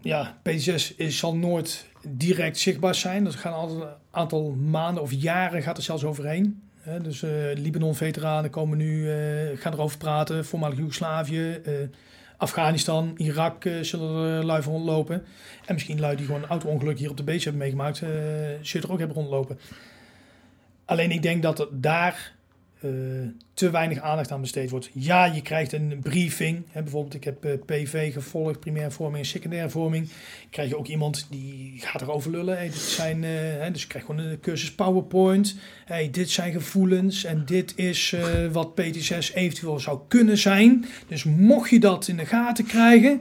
[0.00, 3.24] ja, P6 is, zal nooit direct zichtbaar zijn.
[3.24, 6.62] Dat gaan altijd een aantal maanden of jaren gaat er zelfs overheen.
[7.02, 10.44] Dus eh Libanon-veteranen komen nu, eh, gaan erover praten.
[10.44, 11.60] Voormalig Joegoslavië,
[12.36, 15.24] Afghanistan, Irak zullen er lui van rondlopen.
[15.66, 18.92] En misschien lui die gewoon een auto-ongeluk hier op de base hebben meegemaakt, zullen er
[18.92, 19.58] ook hebben rondlopen.
[20.84, 22.34] Alleen ik denk dat daar
[23.54, 24.90] te weinig aandacht aan besteed wordt.
[24.92, 26.62] Ja, je krijgt een briefing.
[26.70, 30.08] Hè, bijvoorbeeld, ik heb eh, PV gevolgd, primaire vorming en secundaire vorming.
[30.50, 32.56] Krijg je ook iemand die gaat erover lullen.
[32.56, 35.56] Hey, dit zijn, eh, hè, dus je krijgt gewoon een cursus PowerPoint.
[35.84, 38.22] Hey, dit zijn gevoelens en dit is eh,
[38.52, 40.84] wat PT6 eventueel zou kunnen zijn.
[41.08, 43.20] Dus mocht je dat in de gaten krijgen,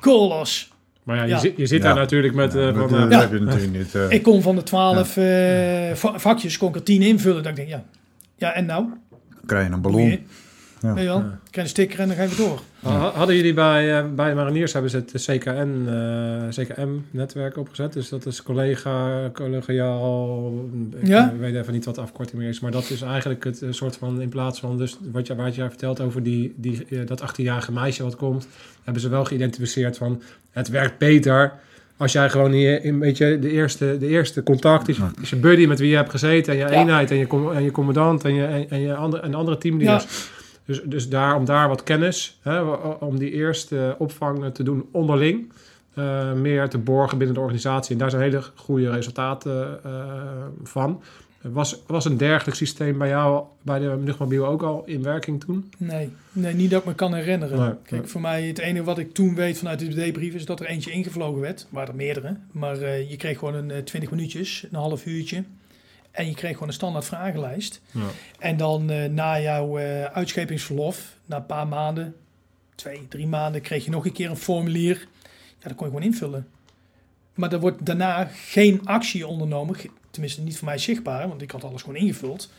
[0.00, 0.72] call us.
[1.02, 1.38] Maar ja, je, Ja.
[1.38, 1.86] zit, je zit Ja.
[1.88, 2.54] daar natuurlijk met...
[2.54, 3.94] eh, Ja, van, dat, eh, eh, heb je natuurlijk niet.
[3.94, 4.10] eh.
[4.10, 7.42] Ik kon van de twaalf eh, va- vakjes kon ik er tien invullen.
[7.42, 7.84] Dat ik denk, ja,
[8.40, 8.86] ja en nou?
[9.46, 10.00] krijg je een ballon.
[10.10, 10.20] je-
[10.82, 10.94] Ja.
[10.94, 11.18] Wel?
[11.20, 12.60] Krijg je een sticker en dan ga je door.
[12.82, 17.92] Ha- Hadden jullie bij, eh, bij de mariniers hebben ze het CKN, eh, CKM-netwerk opgezet.
[17.92, 20.52] Dus dat is collega, collegiaal,
[21.00, 21.32] ik Ja.
[21.38, 22.60] weet even niet wat de afkorting meer is.
[22.60, 25.54] Maar dat is eigenlijk het eh, soort van, in plaats van dus wat je, wat
[25.54, 28.46] jij vertelt over die, die, dat 18-jarige meisje wat komt,
[28.84, 31.52] hebben ze wel geïdentificeerd van het werkt beter
[32.00, 35.66] als jij gewoon hier een beetje de eerste, de eerste contact is, is je buddy
[35.66, 36.70] met wie je hebt gezeten en je Ja.
[36.80, 39.58] eenheid en je, com- en je commandant en je, en, en je andere, en andere
[39.58, 40.30] teamleaders.
[40.64, 42.60] Dus, dus daar, om daar wat kennis, hè,
[43.00, 45.52] om die eerste opvang te doen onderling,
[45.94, 47.92] eh, meer te borgen binnen de organisatie.
[47.92, 49.90] En daar zijn hele goede resultaten eh,
[50.62, 51.02] van.
[51.40, 55.72] Was, was een dergelijk systeem bij jou, bij de luchtmobiel ook al in werking toen?
[55.76, 57.58] Nee, nee, niet dat ik me kan herinneren.
[57.58, 58.10] Nee, Kijk, nee.
[58.10, 60.90] voor mij het enige wat ik toen weet vanuit de debrief is dat er eentje
[60.90, 61.66] ingevlogen werd.
[61.70, 62.36] Maar er meerdere.
[62.50, 65.44] Maar eh, je kreeg gewoon een eh, 20 minuutjes, een half uurtje.
[66.10, 67.80] En je kreeg gewoon een standaard vragenlijst.
[67.90, 68.06] Ja.
[68.38, 72.16] En dan eh, na jouw eh, uitschepingsverlof, na een paar maanden,
[72.74, 75.08] twee, drie maanden, kreeg je nog een keer een formulier.
[75.58, 76.48] Ja, dat kon je gewoon invullen.
[77.34, 79.76] Maar er wordt daarna geen actie ondernomen.
[80.10, 82.50] Tenminste, niet voor mij zichtbaar, want ik had alles gewoon ingevuld.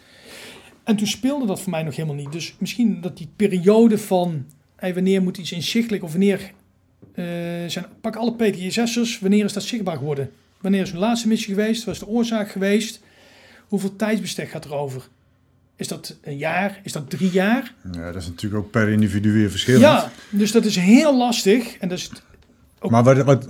[0.84, 2.32] En toen speelde dat voor mij nog helemaal niet.
[2.32, 4.46] Dus misschien dat die periode van
[4.76, 6.52] hey, wanneer moet iets inzichtelijk of wanneer
[7.14, 7.26] eh,
[7.68, 10.32] zijn, pak alle PTSS'ers, wanneer is dat zichtbaar geworden?
[10.62, 11.84] Wanneer is hun laatste missie geweest?
[11.84, 13.00] Wat is de oorzaak geweest?
[13.68, 15.08] Hoeveel tijdsbestek gaat er over?
[15.76, 16.80] Is dat een jaar?
[16.84, 17.74] Is dat drie jaar?
[17.92, 19.84] Ja, dat is natuurlijk ook per individu weer verschillend.
[19.84, 21.78] Ja, dus dat is heel lastig.
[21.78, 22.12] En dat is
[22.90, 23.48] Maar wat, wat,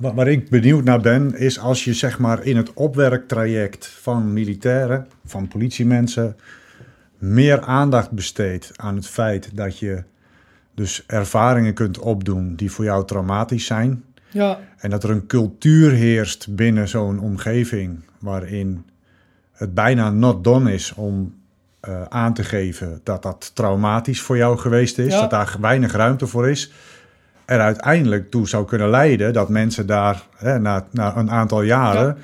[0.00, 4.32] wat- waar ik benieuwd naar ben, is als je zeg maar in het opwerktraject van
[4.32, 6.36] militairen, van politiemensen,
[7.18, 10.02] meer aandacht besteedt aan het feit dat je
[10.74, 14.04] dus ervaringen kunt opdoen die voor jou traumatisch zijn.
[14.30, 18.84] ja, En dat er een cultuur heerst binnen zo'n omgeving waarin
[19.52, 21.34] het bijna not done is om
[21.80, 25.20] eh, aan te geven dat dat traumatisch voor jou geweest is, Ja.
[25.20, 26.72] dat daar weinig ruimte voor is,
[27.52, 32.18] er uiteindelijk toe zou kunnen leiden dat mensen daar hè, na, na een aantal jaren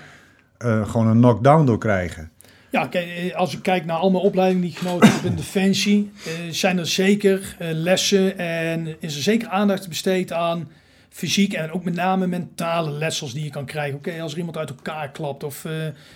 [0.59, 2.31] eh, gewoon een knockdown door krijgen.
[2.71, 5.37] Ja, kijk, eh, als ik kijk naar al mijn opleidingen die ik genoten heb in
[5.37, 10.69] Defensie, eh, zijn er zeker lessen en is er zeker aandacht besteed aan
[11.09, 13.97] fysiek en ook met name mentale lessels die je kan krijgen.
[13.97, 15.65] Oké, als er iemand uit elkaar klapt of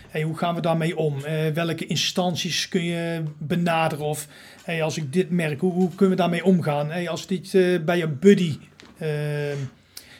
[0.08, 1.16] hey, hoe gaan we daarmee om?
[1.54, 4.04] Welke instanties kun je benaderen?
[4.04, 4.26] Of
[4.64, 6.90] hey, als ik dit merk, hoe, hoe kunnen we daarmee omgaan?
[6.90, 7.50] Hey, als dit
[7.84, 8.58] bij je buddy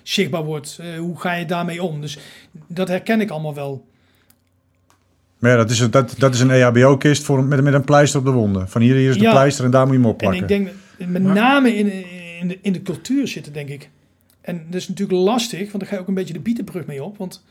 [0.02, 2.00] zichtbaar wordt, eh, hoe ga je daarmee om?
[2.00, 2.18] Dus
[2.66, 3.84] dat herken ik allemaal wel.
[5.38, 8.18] Maar ja, dat is een, dat, dat is een EHBO-kist voor, met, met een pleister
[8.20, 8.68] op de wonden.
[8.68, 9.30] Van hier, hier is de Ja.
[9.30, 10.42] pleister en daar moet je hem En opplakken.
[10.42, 10.68] ik denk
[11.10, 12.04] met name in,
[12.40, 13.90] in, de, in de cultuur zitten, denk ik.
[14.40, 17.04] En dat is natuurlijk lastig, want daar ga je ook een beetje de bietenbrug mee
[17.04, 17.16] op.
[17.18, 17.44] Want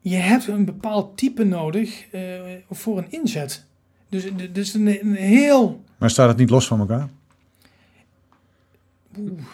[0.00, 2.20] je hebt een bepaald type nodig eh,
[2.70, 3.64] voor een inzet.
[4.08, 5.82] Dus dit is een, een heel...
[5.98, 7.08] Maar staat het niet los van elkaar?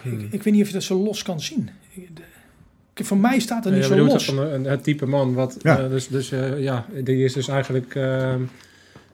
[0.03, 1.71] Ik, ik weet niet of je dat zo los kan zien.
[2.95, 4.25] Ik- voor mij staat Ja, niet je zo los.
[4.25, 5.79] van een- het type man wat Ja.
[5.79, 8.35] eh, dus, dus eh, ja, die is dus eigenlijk eh,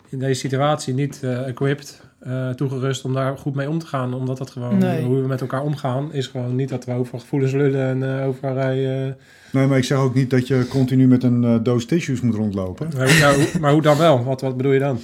[0.08, 4.14] in deze situatie niet eh, equipped, eh, toegerust om daar goed mee om te gaan.
[4.14, 5.02] Omdat dat gewoon, Nee.
[5.02, 8.26] hoe we met elkaar omgaan, is gewoon niet dat we over gevoelens lullen en eh,
[8.26, 9.06] over rij.
[9.06, 9.12] eh,
[9.52, 12.88] Nee, maar ik zeg ook niet dat je continu met een doos tissues moet rondlopen.
[12.96, 14.24] maar, hoe- ja, hoe- maar hoe dan wel?
[14.24, 14.98] Wat, wat bedoel je dan?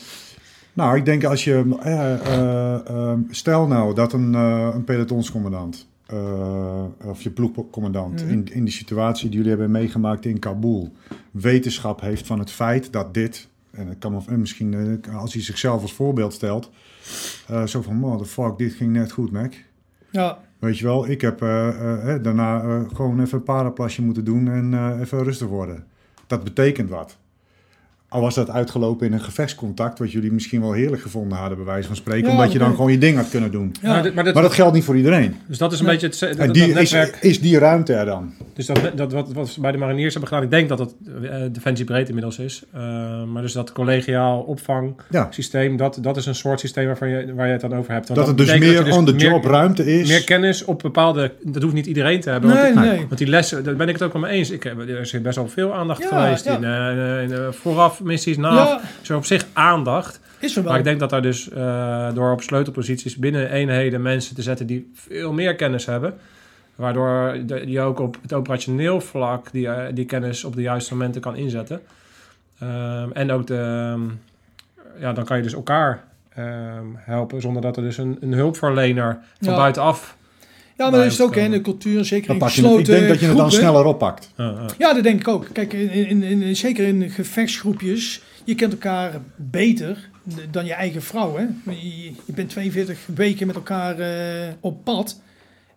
[0.75, 1.77] Nou, ik denk als je...
[1.83, 5.89] eh, eh, eh, stel nou dat een, een pelotonscommandant...
[7.05, 8.33] of je ploegcommandant Mhm.
[8.33, 10.93] in, in die situatie die jullie hebben meegemaakt in Kabul...
[11.31, 13.49] wetenschap heeft van het feit dat dit...
[13.71, 16.71] en het kan en misschien als hij zichzelf als voorbeeld stelt...
[17.65, 19.53] zo van, motherfuck, dit ging net goed, Mac.
[20.11, 21.39] Ja, Weet je wel, ik heb
[22.23, 22.59] daarna
[22.95, 25.85] gewoon even een paraplasje moeten doen en even rustig worden.
[26.27, 27.19] Dat betekent wat.
[28.13, 31.67] Al was dat uitgelopen in een gevechtscontact, wat jullie misschien wel heerlijk gevonden hadden, bij
[31.67, 32.75] wijze van spreken, Ja, omdat dat je dan ik.
[32.77, 33.75] gewoon je ding had kunnen doen.
[33.83, 33.89] ja.
[33.93, 35.37] Maar, dit- maar dit- Maar dat geldt niet voor iedereen.
[35.47, 35.95] dus dat is een Nee.
[35.99, 37.17] beetje het, dat, En dat die, is, netwerk.
[37.21, 38.33] is die ruimte er dan?
[38.55, 41.31] Dus dat, dat wat, wat bij de mariniers hebben gedaan, ik denk dat het eh,
[41.53, 42.63] Defensie breed inmiddels is.
[42.73, 42.81] Eh,
[43.25, 47.47] maar dus dat collegiaal opvangsysteem, Ja, dat, dat is een soort systeem waarvan je, waar
[47.47, 48.09] je het dan over hebt.
[48.09, 50.09] Want dat het dus meer dat je on the meer- job ruimte is.
[50.09, 51.33] Meer kennis op bepaalde.
[51.43, 52.51] Dat hoeft niet iedereen te hebben.
[52.51, 52.99] nee, want, nee.
[52.99, 54.51] want die lessen, daar ben ik het ook wel mee eens.
[54.51, 56.57] Ik heb, er is best wel veel aandacht Ja, geweest ja.
[56.57, 57.53] in, eh, in eh,
[58.03, 58.55] missies, na.
[58.55, 60.21] Ja, Zo op zich aandacht.
[60.39, 60.71] is er wel.
[60.71, 64.67] Maar ik denk dat daar dus eh, door op sleutelposities binnen eenheden mensen te zetten
[64.67, 66.15] die veel meer kennis hebben.
[66.75, 67.37] Waardoor
[67.67, 71.37] je ook op het operationeel vlak die, eh, die kennis op de juiste momenten kan
[71.37, 71.81] inzetten.
[72.59, 74.01] Ehm, en ook de, ehm,
[75.01, 79.19] ja, dan kan je dus elkaar ehm, helpen zonder dat er dus een, een hulpverlener
[79.41, 79.59] van Ja.
[79.59, 80.17] buitenaf.
[80.85, 83.21] Ja, maar dat is het ook hè, de cultuur, zeker in gesloten ik denk dat
[83.21, 84.31] je het dan sneller oppakt.
[84.79, 85.47] Ja, dat denk ik ook.
[85.53, 90.09] Kijk, in, in, in, zeker in gevechtsgroepjes, je kent elkaar beter
[90.51, 91.37] dan je eigen vrouw.
[91.37, 91.73] Hè?
[91.73, 95.21] Je, je bent 42 weken met elkaar eh, op pad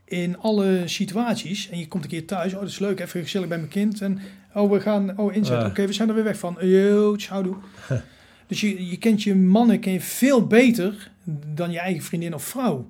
[0.05, 1.69] in alle situaties.
[1.69, 2.53] En je komt een keer thuis.
[2.53, 2.99] Oh, dat is leuk.
[2.99, 4.01] Even gezellig bij mijn kind.
[4.01, 4.19] En
[4.53, 5.65] oh, we gaan oh, inzetten.
[5.65, 5.69] Ja.
[5.69, 6.57] Oké, we zijn er weer weg van.
[6.59, 7.55] Yo, houdoe.
[8.47, 11.11] dus je, je kent je mannen ken je veel beter
[11.53, 12.89] dan je eigen vriendin of vrouw.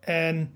[0.00, 0.50] En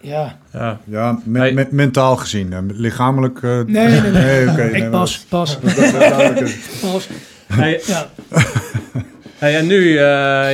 [0.00, 0.80] ja, Ja.
[0.84, 1.52] Ja, me- Hey.
[1.52, 2.70] me- mentaal gezien.
[2.74, 3.42] lichamelijk...
[3.42, 4.10] eh, nee, nee, nee.
[4.10, 6.58] nee, oké, nee, ik pas, pas, dat- dat- dat- duidelijk.
[6.80, 7.08] pas.
[7.46, 8.10] Hey, Ja,
[9.38, 9.94] hey, en nu, eh,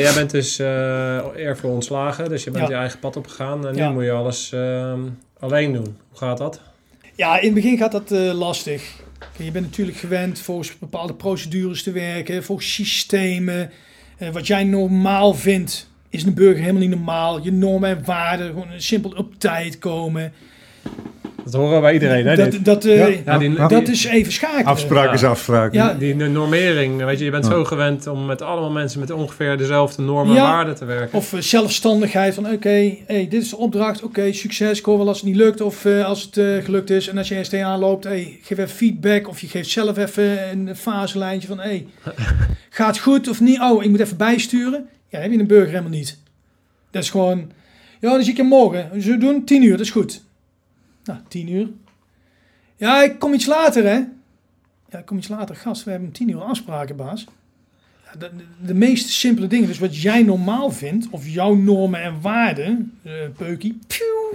[0.01, 2.71] jij bent dus eh eervol ontslagen, dus je bent Ja.
[2.71, 3.67] je eigen pad opgegaan.
[3.67, 3.91] En nu Ja.
[3.91, 5.01] moet je alles ehm,
[5.41, 5.97] alleen doen.
[6.09, 6.61] Hoe gaat dat?
[7.15, 8.83] Ja, in het begin gaat dat eh, lastig.
[9.19, 13.71] Kijk, Je bent natuurlijk gewend volgens bepaalde procedures te werken, volgens systemen.
[14.19, 17.43] Eh, wat jij normaal vindt, is een burger helemaal niet normaal.
[17.45, 20.33] Je normen en waarden, gewoon simpel op tijd komen.
[21.45, 22.37] Dat horen bij iedereen, hè?
[22.37, 23.67] Dat, dat, eh, Ja, Ja, die, ja.
[23.69, 24.65] die- dat is even schakelen.
[24.65, 25.29] Afspraak is Ja.
[25.29, 25.73] afspraak.
[25.73, 25.95] Ja.
[25.95, 27.51] die normering, weet je, je bent Ja.
[27.51, 31.19] zo gewend om met allemaal mensen met ongeveer dezelfde normen en waarden te werken.
[31.19, 35.09] Of eh, zelfstandigheid van oké, hey, dit is de opdracht, oké, succes, ik hoor wel
[35.09, 37.09] als het niet lukt of eh, als het gelukt is.
[37.09, 40.39] En als je ergens tegenaan loopt, hey, geef even feedback of je geeft zelf even
[40.69, 41.87] een faselijntje van hey,
[42.71, 43.61] gaat goed of niet?
[43.61, 44.89] Oh, ik moet even bijsturen.
[45.09, 46.19] Ja, dat heb je een burger helemaal niet.
[46.91, 47.53] Dat is gewoon,
[48.01, 49.03] ja, dan zie ik je morgen.
[49.03, 49.45] Zullen we doen?
[49.45, 50.25] 10 uur, dat is goed.
[51.05, 51.69] Nou, 10 uur.
[52.77, 54.01] Ja, ik kom iets later, hè?
[54.91, 55.57] Ja, ik kom iets later.
[55.57, 57.27] Gast, we hebben om 10 uur afspraken, baas.
[58.05, 59.67] Ja, de, de, de meest simpele dingen.
[59.67, 63.79] Dus wat jij normaal vindt, of jouw normen en waarden, eh peukie.
[63.87, 64.35] Pjoe.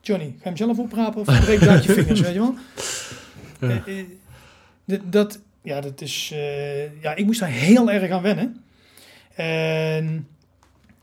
[0.00, 2.54] Johnny, ga je hem zelf oprapen of breek je uit je vingers, weet je wel?
[3.60, 3.84] Ja.
[3.86, 3.98] Eh,
[4.86, 6.28] eh, dat, ja, dat is,
[7.00, 8.64] ja, ik moest daar heel erg aan wennen.
[9.36, 10.28] En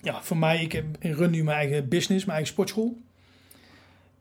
[0.01, 2.97] ja, voor mij, ik heb, ik run nu mijn eigen business, mijn eigen sportschool.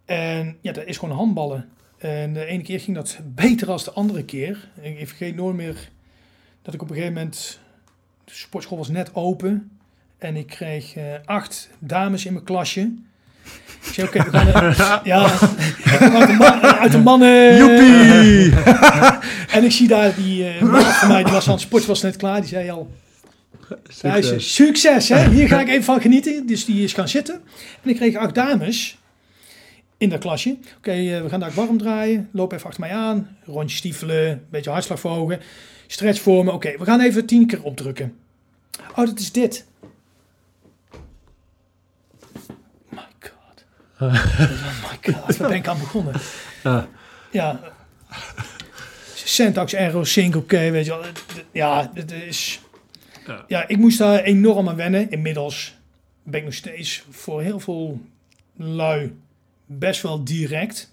[0.05, 1.69] En ja, dat is gewoon handballen.
[1.99, 4.69] En de ene keer ging dat beter dan de andere keer.
[4.81, 5.89] Ik, ik vergeet nooit meer
[6.63, 7.61] dat ik op een gegeven moment...
[8.25, 9.71] De sportschool was net open.
[10.19, 12.95] En ik kreeg eh, acht dames in mijn klasje.
[13.83, 15.01] Ik zei, oké, we gaan...
[15.05, 15.23] ja,
[16.19, 17.57] uit de, man, uit de mannen...
[17.57, 18.55] Joepie!
[19.53, 22.17] En ik zie daar die man van mij, die was aan het sporten, was net
[22.17, 22.41] klaar.
[22.41, 22.91] Die zei al,
[23.89, 24.55] Succes.
[24.55, 26.47] succes hè, hier ga ik even van genieten.
[26.47, 27.41] Dus die is gaan zitten.
[27.83, 28.99] En ik kreeg acht dames
[29.97, 30.57] in dat klasje.
[30.77, 32.29] Oké, eh, we gaan daar warm draaien.
[32.33, 33.37] Loop even achter mij aan.
[33.45, 35.41] Rondje stiefelen, een beetje hartslag verhogen.
[35.87, 36.55] Stretch vormen.
[36.55, 38.17] Oké, we gaan even tien keer opdrukken.
[38.91, 39.67] Oh, dat is dit.
[42.89, 43.65] My god.
[44.01, 44.13] oh
[44.91, 46.15] my god, waar ben ik aan begonnen?
[46.63, 46.89] Ja.
[47.31, 47.61] Ja.
[49.15, 51.05] Syntax, error, sync, oké, weet je wel.
[51.53, 52.61] Ja, het is...
[53.27, 53.45] Ja.
[53.49, 55.11] Ja, ik moest daar enorm aan wennen.
[55.11, 55.77] Inmiddels
[56.23, 58.01] ben ik nog steeds voor heel veel
[58.57, 59.17] lui
[59.67, 60.93] best wel direct.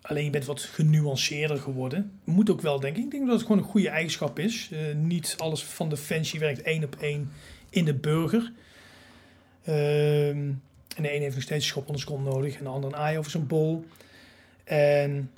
[0.00, 2.12] Alleen je bent wat genuanceerder geworden.
[2.24, 3.04] Moet ook wel, denk ik.
[3.04, 4.68] Ik denk dat het gewoon een goede eigenschap is.
[4.72, 7.30] Eh, niet alles van Defensie werkt één op één
[7.70, 8.52] in de burger.
[9.64, 10.50] Ehm,
[10.96, 12.56] en de ene heeft nog steeds een schop onder kont nodig.
[12.56, 13.84] En de ander een aai over zijn bol.
[14.64, 15.30] En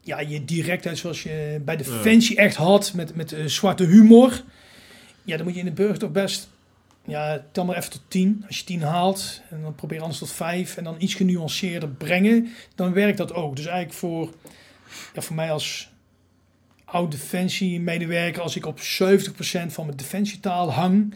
[0.00, 2.92] ja, je directheid zoals je bij Defensie echt had.
[2.94, 4.42] Met, met eh, zwarte humor.
[5.24, 6.48] Ja, dan moet je in de burger toch best...
[7.06, 8.44] Ja, tel maar even tot 10.
[8.46, 10.76] Als je 10 haalt, en dan probeer anders tot 5.
[10.76, 12.48] En dan iets genuanceerder brengen.
[12.74, 13.56] Dan werkt dat ook.
[13.56, 14.34] Dus eigenlijk voor,
[15.14, 15.92] ja, voor mij als
[16.84, 18.42] oud defensie-medewerker...
[18.42, 18.82] als ik op 70%
[19.66, 21.14] van mijn defensietaal hang...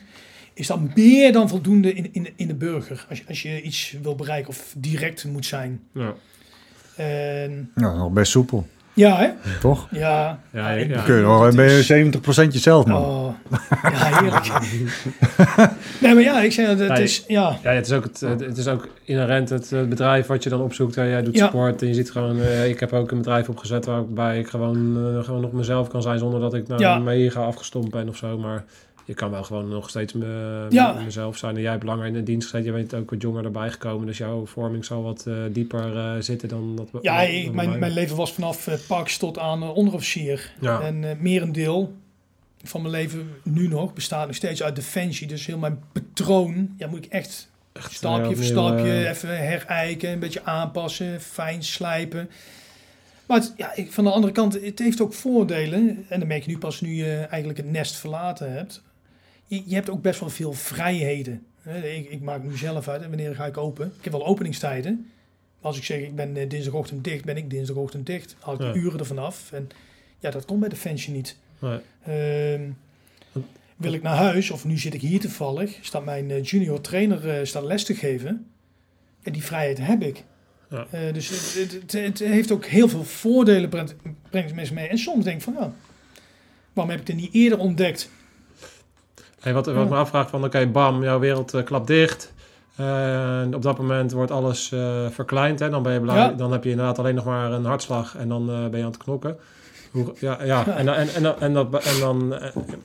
[0.54, 3.06] is dat meer dan voldoende in, in, in de burger.
[3.08, 5.80] Als je, als je iets wil bereiken of direct moet zijn.
[5.92, 6.14] Ja.
[6.96, 8.66] En, Ja, nog best soepel,
[8.98, 9.28] ja, hè?
[9.60, 9.88] toch?
[9.90, 10.38] Ja.
[10.52, 11.02] Ja, ik- ja.
[11.02, 13.02] Kun je nog, dat ben je 70% jezelf, man.
[13.04, 13.34] Oh,
[13.82, 14.48] ja, heerlijk.
[16.00, 17.02] nee, maar ja, ik zeg dat het Nee.
[17.02, 20.50] is, ja, Ja, het is ook, het, het is ook inherent het bedrijf wat je
[20.50, 20.94] dan opzoekt.
[20.94, 21.02] Hè.
[21.02, 21.46] Jij doet Ja.
[21.46, 22.40] sport en je ziet gewoon...
[22.40, 26.02] eh, ik heb ook een bedrijf opgezet waarbij ik gewoon, eh, gewoon nog mezelf kan
[26.02, 26.18] zijn...
[26.18, 26.98] zonder dat ik nou Ja.
[26.98, 28.38] mega afgestompt ben of zo.
[28.38, 28.64] Maar
[29.08, 30.92] je kan wel gewoon nog steeds me, Ja.
[30.92, 31.56] mezelf zijn.
[31.56, 32.72] En jij hebt langer in de dienst gezeten.
[32.72, 34.06] Je bent ook wat jonger erbij gekomen.
[34.06, 37.02] Dus jouw vorming zal wat eh, dieper eh, zitten dan dat...
[37.02, 37.78] ja dan ik, bij mijn, mij.
[37.78, 40.52] mijn leven was vanaf eh Pax tot aan eh, onderofficier.
[40.60, 40.80] Ja.
[40.80, 41.92] En eh merendeel
[42.64, 45.26] van mijn leven nu nog bestaat nog steeds uit defensie.
[45.26, 49.28] Dus heel mijn patroon, ja, moet ik echt Echt, stapje eh, voor stapje eh, even
[49.46, 52.30] herijken, een beetje aanpassen, fijn slijpen.
[53.26, 56.04] Maar het, ja, ik- van de andere kant, het heeft ook voordelen.
[56.08, 58.82] En dan merk je nu pas nu je eigenlijk het nest verlaten hebt.
[59.48, 61.46] Je, je hebt ook best wel veel vrijheden.
[61.82, 63.92] Ik, ik maak nu zelf uit, wanneer ga ik open.
[63.98, 65.10] Ik heb wel openingstijden.
[65.60, 68.36] Als ik zeg, ik ben eh, dinsdagochtend dicht, ben ik dinsdagochtend dicht.
[68.38, 69.52] Haal ik de uren ervan af.
[69.52, 69.68] En
[70.18, 71.36] ja, dat komt bij Defensie niet.
[71.58, 71.78] nee.
[72.02, 72.70] Ehm,
[73.76, 77.28] wil ik naar huis, of nu zit ik hier toevallig, staat mijn eh, junior trainer
[77.28, 78.46] eh, staat les te geven.
[79.22, 80.24] En die vrijheid heb ik.
[80.70, 81.12] Ja.
[81.12, 83.94] Dus het, het, heeft ook heel veel voordelen, brengt,
[84.30, 84.88] brengt mensen mee.
[84.88, 85.72] En soms denk ik van, ja,
[86.78, 88.10] Waarom heb ik het niet eerder ontdekt?
[89.52, 92.32] Wat, wat me afvraagt van, oké, bam, jouw wereld eh, klapt dicht.
[92.76, 95.58] Eh, op dat moment wordt alles eh, verkleind.
[95.58, 95.70] Hè?
[95.70, 96.32] Dan, ben je blij, Ja.
[96.32, 98.96] dan heb je inderdaad alleen nog maar een hartslag en dan ben je aan het
[98.96, 99.36] knokken.
[99.90, 100.66] Hoe, ja, ja.
[100.66, 102.34] En, en, en, en, dat, en, dan,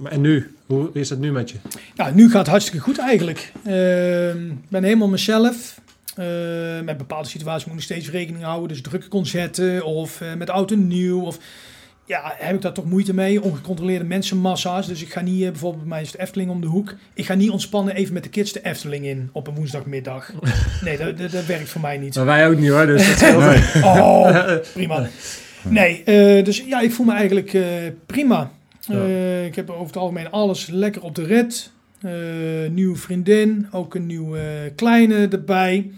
[0.03, 0.55] en nu?
[0.66, 1.57] Hoe is het nu met je?
[1.93, 3.51] Ja, nu gaat het hartstikke goed eigenlijk.
[3.66, 5.82] Ehm, Ik ben helemaal mezelf.
[6.16, 6.26] Eh,
[6.84, 8.68] met bepaalde situaties moet ik steeds rekening houden.
[8.68, 11.22] Dus drukke concerten of met oud en nieuw.
[11.22, 11.38] Of,
[12.06, 13.41] ja, heb ik daar toch moeite mee.
[13.41, 14.88] Ongecontroleerde mensenmassa's.
[14.88, 16.95] Dus ik ga niet, eh, bijvoorbeeld bij mij is het Efteling om de hoek.
[17.14, 20.32] Ik ga niet ontspannen even met de kids de Efteling in op een woensdagmiddag.
[20.82, 22.16] Nee, dat, dat, dat werkt voor mij niet.
[22.16, 23.84] Maar wij ook niet hoor, dus dat scheelt.
[23.84, 25.08] Oh, prima.
[25.62, 27.64] Nee, eh, dus ja, ik voel me eigenlijk eh,
[28.06, 28.51] prima.
[28.89, 31.72] Eh, ik heb over het algemeen alles lekker op de rit.
[32.01, 32.12] Eh,
[32.72, 35.91] nieuwe vriendin, ook een nieuwe kleine erbij.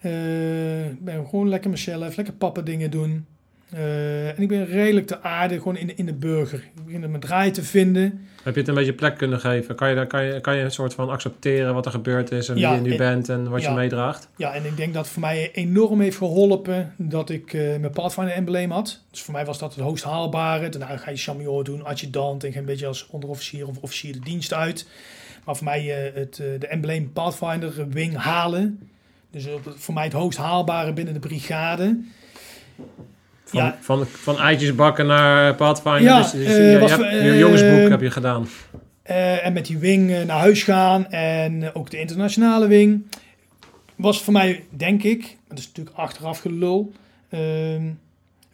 [0.00, 3.26] Eh, Ik ben gewoon lekker mezelf, lekker papa dingen doen.
[3.72, 6.58] Eh, en ik ben redelijk te aarde, gewoon in, in de burger.
[6.58, 8.26] Ik begin mijn draai te vinden.
[8.42, 9.74] Heb je het een beetje plek kunnen geven?
[9.74, 12.56] Kan je, kan, je, kan je een soort van accepteren wat er gebeurd is en
[12.56, 13.68] Ja, wie je nu bent en wat ja.
[13.68, 14.28] je meedraagt?
[14.36, 17.90] Ja, en ik denk dat het voor mij enorm heeft geholpen dat ik eh, mijn
[17.90, 19.00] Pathfinder embleem had.
[19.10, 20.68] Dus voor mij was dat het hoogst haalbare.
[20.68, 24.20] Daarna ga je chamior doen, adjudant en ga een beetje als onderofficier of officier de
[24.20, 24.86] dienst uit.
[25.44, 28.90] Maar voor mij eh, het, de embleem Pathfinder eh, wing halen.
[29.30, 31.98] Dus voor mij het hoogst haalbare binnen de brigade.
[33.50, 33.76] Van, Ja.
[33.80, 36.02] van, van eitjes bakken naar Pathfinder.
[36.02, 38.48] Ja, dus, dus eh, je, je was- hebt, je eh, jongensboek heb je gedaan.
[39.02, 43.06] Eh, en met die wing naar huis gaan en ook de internationale wing.
[43.96, 46.92] Was voor mij, denk ik, dat is natuurlijk achteraf gelul,
[47.28, 47.82] ehm,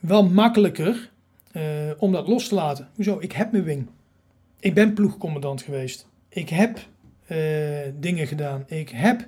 [0.01, 1.11] wel makkelijker
[1.99, 2.89] om dat los te laten.
[2.95, 3.17] Hoezo?
[3.21, 3.87] Ik heb mijn wing.
[4.61, 6.07] Ik ben ploegcommandant geweest.
[6.29, 6.79] Ik heb
[8.01, 8.65] dingen gedaan.
[8.67, 9.27] Ik heb...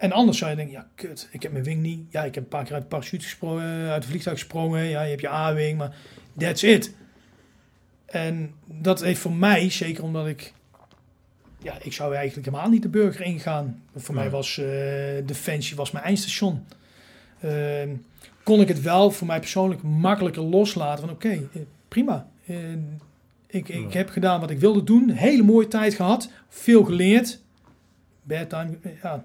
[0.00, 2.00] En anders zou je denken, ja kut, ik heb mijn wing niet.
[2.10, 4.84] Ja, ik heb een paar keer uit de parachute gesprongen, uit het vliegtuig gesprongen.
[4.84, 5.96] Ja, je hebt je A-wing, maar
[6.38, 6.94] that's it.
[8.06, 10.52] En dat heeft voor mij, zeker omdat ik...
[11.62, 13.82] Ja, ik zou eigenlijk helemaal niet de burger ingaan.
[13.96, 14.22] Voor Nee.
[14.24, 14.66] mij was eh,
[15.26, 16.64] Defensie was mijn eindstation.
[17.40, 17.88] Ehm,
[18.42, 21.04] kon ik het wel voor mij persoonlijk makkelijker loslaten.
[21.04, 21.38] Van oké, eh,
[21.88, 22.28] prima.
[22.46, 22.72] Eh,
[23.46, 23.98] ik, ik Ja.
[23.98, 25.10] heb gedaan wat ik wilde doen.
[25.10, 26.30] Hele mooie tijd gehad.
[26.48, 27.40] Veel geleerd.
[28.22, 29.24] Bedtime, eh, ja.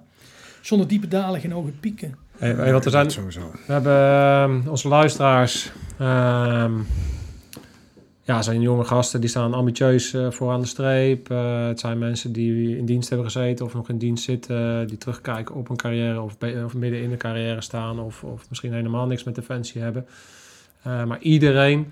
[0.65, 2.15] Zonder diepe dalen, geen hoge pieken.
[2.37, 3.51] Hey, hey, want er zijn, Sowieso.
[3.65, 5.71] we hebben ehm, onze luisteraars.
[5.99, 6.73] ehm,
[8.21, 11.29] ja, zijn jonge gasten die staan ambitieus eh, voor aan de streep.
[11.31, 14.87] Eh, het zijn mensen die in dienst hebben gezeten of nog in dienst zitten.
[14.87, 17.99] die terugkijken op een carrière of, of midden in de carrière staan.
[17.99, 20.05] Of, of misschien helemaal niks met defensie hebben.
[20.81, 21.91] Eh, maar iedereen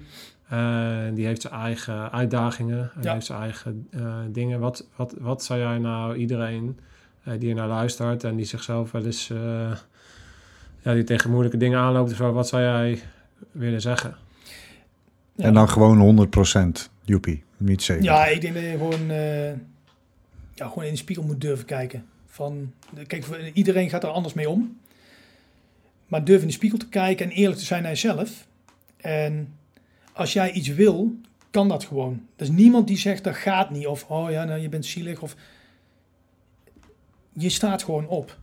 [0.50, 2.92] eh, die heeft zijn eigen uitdagingen.
[2.96, 3.14] En Ja.
[3.14, 4.60] heeft zijn eigen eh, dingen.
[4.60, 6.80] Wat, wat, wat zou jij nou iedereen
[7.40, 9.30] die er naar luistert en die zichzelf wel eens...
[9.30, 9.72] eh,
[10.82, 12.32] ja, die tegen moeilijke dingen aanloopt of zo.
[12.32, 13.02] Wat zou jij
[13.52, 14.16] willen zeggen?
[15.36, 15.44] Ja.
[15.44, 16.30] En dan gewoon
[16.78, 18.04] 100% joepie, niet zeker.
[18.04, 19.50] Ja, ik denk dat je gewoon, eh,
[20.54, 22.06] ja, gewoon in de spiegel moet durven kijken.
[22.26, 22.74] Van,
[23.08, 24.78] kijk, voor- iedereen gaat er anders mee om.
[26.08, 28.48] Maar durf in de spiegel te kijken en eerlijk te zijn naar jezelf.
[28.98, 29.54] En
[30.14, 31.16] als jij iets wil,
[31.52, 32.22] kan dat gewoon.
[32.36, 33.88] Er is niemand die zegt dat gaat niet.
[33.88, 35.22] Of oh ja, nou, je bent zielig.
[35.22, 35.36] Of
[37.34, 38.38] je staat gewoon op.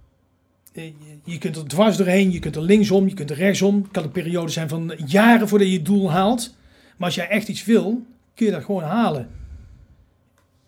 [0.72, 0.92] Eh, je-
[1.24, 3.82] Je kunt er dwars doorheen, je kunt er linksom, je kunt er rechtsom.
[3.82, 6.54] Het kan een periode zijn van jaren voordat je het doel haalt.
[6.96, 8.02] Maar als jij echt iets wil,
[8.34, 9.28] kun je dat gewoon halen.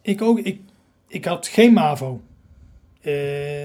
[0.02, 0.60] Ik ook, ik,
[1.08, 2.20] ik had geen MAVO.
[3.00, 3.62] Eh,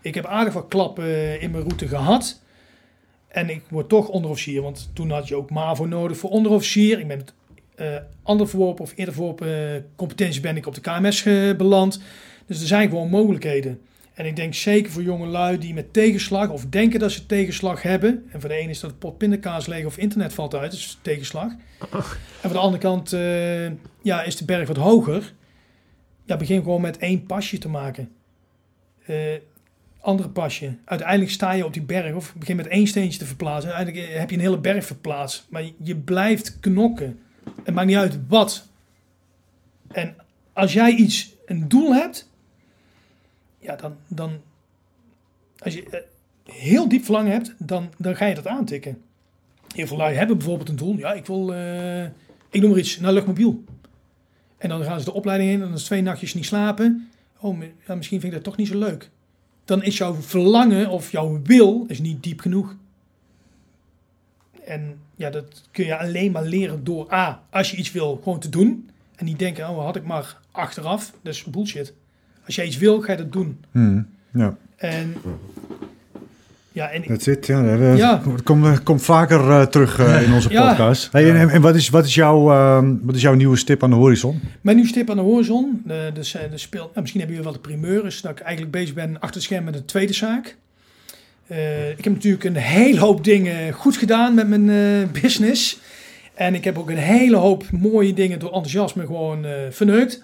[0.00, 2.42] ik heb aardig wat klappen in mijn route gehad.
[3.28, 6.98] En ik word toch onderofficier, want toen had je ook MAVO nodig voor onderofficier.
[6.98, 7.32] Ik ben met
[7.74, 11.22] eh ander verworpen of eerder verworpen competenties ben ik op de KMS
[11.56, 12.00] beland.
[12.46, 13.80] Dus er zijn gewoon mogelijkheden.
[14.14, 17.82] En ik denk zeker voor jonge lui die met tegenslag of denken dat ze tegenslag
[17.82, 18.24] hebben.
[18.32, 20.98] En voor de ene is dat het pot pindakaas leeg of internet valt uit, dus
[21.02, 21.52] tegenslag.
[21.90, 22.02] En
[22.40, 23.66] voor de andere kant eh,
[24.02, 25.32] ja, is de berg wat hoger.
[26.24, 28.10] Ja, begin gewoon met één pasje te maken.
[29.06, 29.16] Eh,
[30.00, 30.76] andere pasje.
[30.84, 33.74] Uiteindelijk sta je op die berg of begin met één steentje te verplaatsen.
[33.74, 35.46] Uiteindelijk heb je een hele berg verplaatst.
[35.48, 37.18] Maar je blijft knokken.
[37.62, 38.68] Het maakt niet uit wat.
[39.92, 40.16] En
[40.52, 42.28] als jij iets, een doel hebt,
[43.64, 44.40] ja, dan, dan
[45.58, 46.00] als je eh,
[46.54, 49.02] heel diep verlangen hebt, dan, dan ga je dat aantikken.
[49.74, 50.96] Heel veel lui hebben bijvoorbeeld een doel.
[50.96, 52.04] Ja, ik wil, eh,
[52.50, 53.64] ik noem maar iets, naar luchtmobiel.
[54.56, 57.08] En dan gaan ze de opleiding in en dan is twee nachtjes niet slapen.
[57.40, 59.10] Oh, misschien vind ik dat toch niet zo leuk.
[59.64, 62.76] Dan is jouw verlangen of jouw wil is niet diep genoeg.
[64.64, 68.38] En ja, dat kun je alleen maar leren door A, als je iets wil, gewoon
[68.38, 68.90] te doen.
[69.16, 71.12] En niet denken, oh, had ik maar achteraf.
[71.22, 71.94] Dat is bullshit.
[72.46, 73.58] Als jij iets wil, ga je dat doen.
[73.72, 74.56] Hmm, ja.
[74.76, 75.14] En
[76.72, 77.76] Ja, en Dat zit, ja.
[77.76, 78.22] Dat Ja.
[78.26, 80.68] dat komt, komt vaker eh, terug eh, in onze Ja.
[80.68, 81.12] podcast.
[81.12, 83.90] Hey, en, en wat, is, wat, is jouw, ehm, wat is jouw nieuwe stip aan
[83.90, 84.40] de horizon?
[84.60, 85.82] Mijn nieuwe stip aan de horizon.
[85.84, 88.06] De, de, de speel, nou, misschien hebben jullie wel de primeur.
[88.06, 90.56] Is dat ik eigenlijk bezig ben achter het scherm met een tweede zaak.
[91.46, 95.80] Eh, ik heb natuurlijk een hele hoop dingen goed gedaan met mijn eh, business.
[96.34, 100.22] En ik heb ook een hele hoop mooie dingen door enthousiasme gewoon eh verneukt.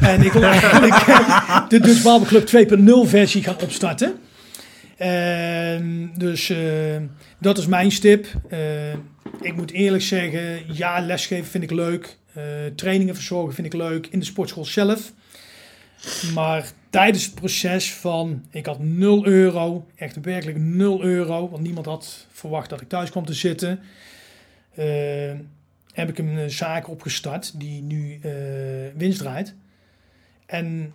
[0.00, 2.68] En ik wil eigenlijk eh, de Dutch Barber Club
[3.06, 4.14] 2.0 versie gaan opstarten.
[4.96, 6.96] En dus eh,
[7.38, 8.26] dat is mijn stip.
[8.48, 8.92] Eh,
[9.40, 12.16] ik moet eerlijk zeggen, ja, lesgeven vind ik leuk.
[12.32, 12.42] Eh,
[12.76, 15.12] trainingen verzorgen vind ik leuk in de sportschool zelf.
[16.34, 21.86] Maar tijdens het proces van, ik had 0 euro, echt werkelijk 0 euro, want niemand
[21.86, 23.80] had verwacht dat ik thuis kwam te zitten.
[24.74, 25.30] eh,
[25.92, 28.32] heb ik een eh, zaak opgestart die nu eh,
[28.96, 29.54] winst draait.
[30.46, 30.92] En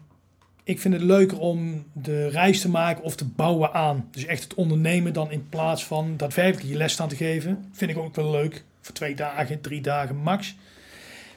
[0.63, 4.07] ik vind het leuker om de reis te maken of te bouwen aan.
[4.11, 7.69] Dus echt het ondernemen dan in plaats van daadwerkelijk je les staan te geven.
[7.71, 8.63] Vind ik ook wel leuk.
[8.81, 10.55] Voor twee dagen, drie dagen max.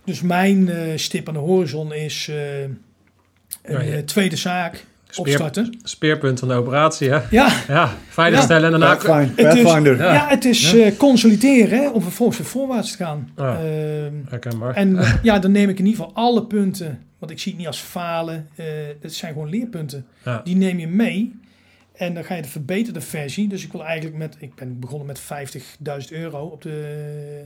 [0.04, 2.78] Dus mijn eh, stip aan de horizon is een
[3.68, 4.02] Ja, ja.
[4.02, 5.78] tweede zaak Speer- opstarten.
[5.82, 7.18] Speerpunt van de operatie, hè?
[7.30, 8.94] Ja, Ja, veiligstellen en daarna...
[8.96, 9.98] Pathfinder.
[9.98, 10.28] het is, ja.
[10.28, 13.30] het is eh, consolideren hè, om vervolgens weer voorwaarts te gaan.
[13.36, 13.54] Ja.
[13.54, 14.74] Ehm, Herkenbaar.
[14.74, 17.68] En ja, dan neem ik in ieder geval alle punten, want ik zie het niet
[17.70, 18.48] als falen.
[18.56, 18.64] eh
[19.00, 20.06] dat zijn gewoon leerpunten.
[20.24, 20.40] Ja.
[20.44, 21.38] Die neem je mee
[21.92, 23.48] en dan ga je de verbeterde versie.
[23.48, 27.44] Dus ik wil eigenlijk met, ik ben begonnen met 50.000 euro op de,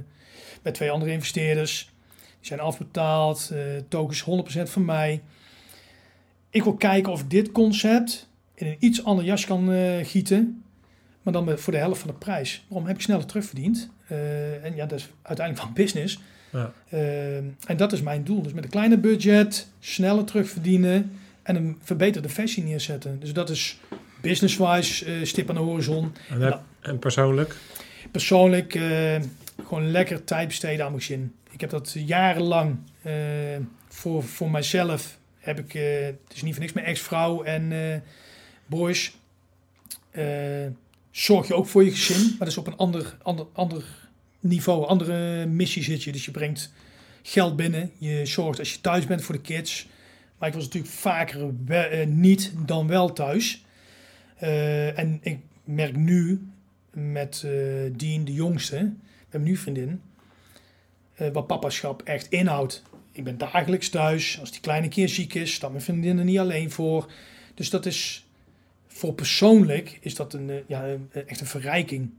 [0.62, 1.92] met twee andere investeerders.
[2.38, 3.58] Die zijn afbetaald, eh
[3.88, 4.24] tokens
[4.58, 5.22] 100% van mij.
[6.54, 10.62] Ik wil kijken of dit concept in een iets ander jas kan eh, gieten.
[11.22, 12.64] Maar dan voor de helft van de prijs.
[12.68, 13.90] Waarom heb ik sneller terugverdiend?
[14.06, 16.18] Eh, en ja, dat is uiteindelijk van business.
[16.52, 16.72] Ja.
[16.88, 18.42] Eh, en dat is mijn doel.
[18.42, 21.12] Dus met een kleiner budget, sneller terugverdienen
[21.42, 23.20] en een verbeterde versie neerzetten.
[23.20, 23.78] Dus dat is
[24.20, 26.12] business-wise eh, stip aan de horizon.
[26.30, 27.56] En, heb- en persoonlijk?
[28.10, 28.72] Persoonlijk
[29.66, 31.32] gewoon lekker tijd besteden aan mijn gezin.
[31.50, 32.76] Ik heb dat jarenlang
[33.88, 35.18] voor, voor mijzelf.
[35.44, 38.00] Heb ik, eh, het is niet voor niks mijn ex-vrouw en eh,
[38.66, 39.16] boys.
[40.10, 40.66] Eh,
[41.10, 43.84] zorg je ook voor je gezin, maar dat is op een ander, ander, ander
[44.40, 46.12] niveau, andere missie zit je.
[46.12, 46.72] Dus je brengt
[47.22, 47.90] geld binnen.
[47.98, 49.88] Je zorgt als je thuis bent voor de kids.
[50.38, 51.52] Maar ik was natuurlijk vaker
[52.06, 53.64] niet dan wel thuis.
[54.94, 56.48] En ik merk nu
[56.90, 57.40] met
[57.96, 58.92] Dean, de jongste,
[59.30, 60.00] mijn nu vriendin,
[61.32, 62.82] wat papaschap echt inhoudt.
[63.16, 64.36] Ik ben dagelijks thuis.
[64.40, 67.10] Als die kleine keer ziek is, staat mijn vriendin er niet alleen voor.
[67.54, 68.26] Dus dat is
[68.88, 72.10] voor persoonlijk is dat een, eh, ja, een- echt een verrijking.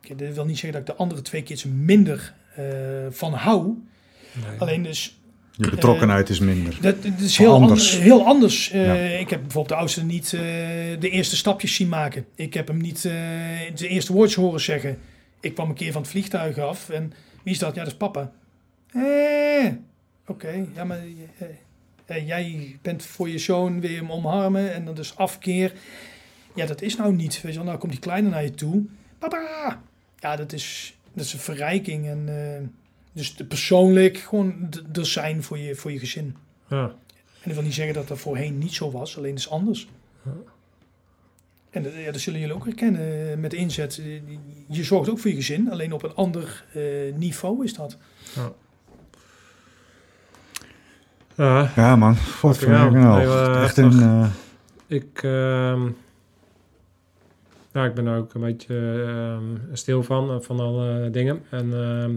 [0.00, 2.64] Kijk, Dat wil niet zeggen dat ik de andere twee kids minder eh,
[3.10, 3.74] van hou.
[4.32, 4.58] Nee.
[4.58, 5.18] Alleen dus
[5.52, 6.78] Je betrokkenheid is minder.
[6.80, 7.70] dat, dat is heel Anders.
[7.70, 7.98] anders.
[7.98, 8.70] heel anders.
[8.70, 9.18] Eh, Ja.
[9.18, 10.40] Ik heb bijvoorbeeld de oudste niet eh,
[11.00, 12.26] de eerste stapjes zien maken.
[12.34, 13.12] Ik heb hem niet eh,
[13.74, 14.98] de eerste woordjes horen zeggen.
[15.40, 17.12] Ik kwam een keer van het vliegtuig af en
[17.42, 17.74] wie is dat?
[17.74, 18.32] Ja, dat is papa.
[18.92, 19.72] Eh,
[20.26, 20.66] oké.
[20.74, 21.48] Ja, maar eh,
[22.06, 25.72] eh, jij bent voor je zoon weer hem omarmen en dan dus afkeer.
[26.54, 27.40] Ja, dat is nou niet.
[27.40, 28.84] Weet je wel, nou komt die kleine naar je toe.
[29.18, 29.80] Papa!
[30.18, 32.06] Ja, dat is, dat is een verrijking.
[32.06, 32.68] En, eh,
[33.12, 36.36] dus de persoonlijk gewoon er zijn voor je, voor je gezin.
[36.68, 36.82] Ja.
[36.84, 39.88] En dat wil niet zeggen dat dat voorheen niet zo was, alleen is anders.
[41.74, 43.98] En dat, ja, dat zullen jullie ook herkennen eh, met inzet.
[43.98, 44.20] Eh,
[44.68, 47.96] Je zorgt ook voor je gezin, alleen op een ander eh, niveau is dat.
[48.34, 48.52] Ja,
[51.36, 54.00] Ja man, wat voor Ja, nee, echt een...
[54.00, 54.26] eh,
[54.86, 55.82] ik, ehm,
[57.72, 61.42] ja, ik ben er ook een beetje ehm, stil van, eh, van alle dingen.
[61.50, 62.14] En ehm,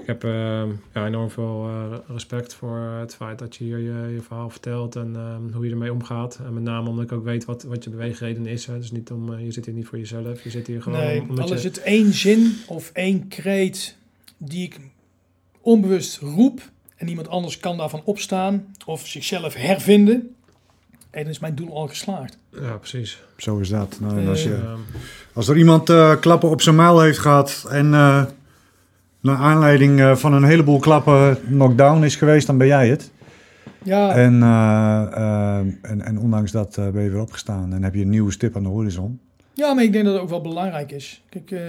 [0.00, 4.12] ik heb ehm, ja, enorm veel eh, respect voor het feit dat je hier je,
[4.14, 6.40] je verhaal vertelt en ehm, hoe je ermee omgaat.
[6.46, 8.66] En met name omdat ik ook weet wat, wat je beweegreden is.
[8.66, 8.78] Hè.
[8.78, 11.28] Dus niet om, je zit hier niet voor jezelf, je zit hier gewoon nee, om-
[11.28, 11.56] omdat al je...
[11.56, 13.96] is het één zin of één kreet
[14.36, 14.80] die ik
[15.60, 16.60] onbewust roep
[16.96, 20.34] en iemand anders kan daarvan opstaan of zichzelf hervinden.
[21.10, 22.38] En dan is mijn doel al geslaagd.
[22.60, 23.22] Ja, precies.
[23.36, 23.96] zo is dat.
[24.00, 24.78] Nou, en als, je, Ehm,
[25.32, 28.24] als er iemand eh, klappen op zijn muil heeft gehad en eh
[29.20, 33.10] naar aanleiding eh, van een heleboel klappen knockdown is geweest, dan ben jij het.
[33.82, 37.94] Ja, En, eh, eh, en, en ondanks dat eh, ben je weer opgestaan en heb
[37.94, 39.20] je een nieuwe stip aan de horizon.
[39.52, 41.22] Ja, maar ik denk dat het ook wel belangrijk is.
[41.28, 41.60] Kijk, eh,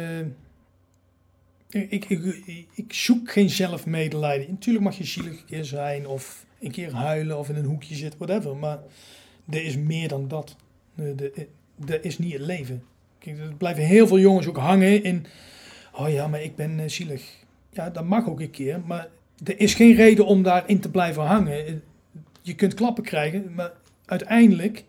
[1.69, 2.09] ik, ik,
[2.73, 4.49] ik, zoek geen zelfmedelijden.
[4.49, 7.95] Natuurlijk mag je zielig een keer zijn of een keer huilen of in een hoekje
[7.95, 8.55] zitten, whatever.
[8.55, 8.79] Maar
[9.49, 10.55] er is meer dan dat.
[10.95, 11.47] Er
[11.85, 12.83] er is niet het leven.
[13.19, 15.25] Kijk, er blijven heel veel jongens ook hangen in...
[15.93, 17.23] Oh ja, maar ik ben eh, zielig.
[17.71, 18.81] Ja, dat mag ook een keer.
[18.85, 19.07] Maar
[19.43, 21.83] er is geen reden om daarin te blijven hangen.
[22.41, 23.71] Je kunt klappen krijgen, maar
[24.05, 24.83] uiteindelijk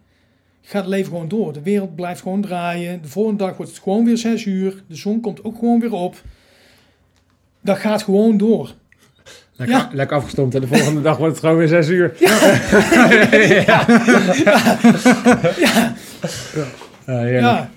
[0.63, 1.53] gaat het leven gewoon door.
[1.53, 3.03] De wereld blijft gewoon draaien.
[3.03, 4.83] De volgende dag wordt het gewoon weer zes uur.
[4.89, 6.23] De zon komt ook gewoon weer op.
[7.69, 8.71] Dat gaat gewoon door.
[9.57, 9.91] Lekker, Ja.
[9.93, 12.13] lekker afgestomd en de volgende dag wordt het gewoon weer zes uur.
[13.67, 13.87] Ja,
[17.07, 17.41] Ja, heerlijk.
[17.41, 17.71] ja.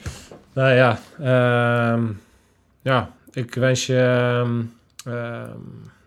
[0.54, 2.04] Nou ja, ehm,
[2.82, 4.62] ja, ik wens je ehm,
[5.16, 5.50] ehm,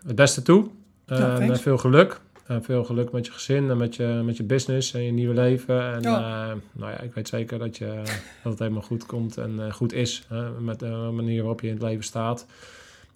[0.07, 0.67] het beste toe.
[1.05, 2.19] Ja, En veel geluk.
[2.47, 5.33] En veel geluk met je gezin en met je, met je business en je nieuwe
[5.33, 5.93] leven.
[5.93, 6.47] En Ja.
[6.71, 8.01] nou ja, ik weet zeker dat, je,
[8.43, 10.27] dat het helemaal goed komt en eh, goed is.
[10.59, 12.45] Met de manier waarop je in het leven staat.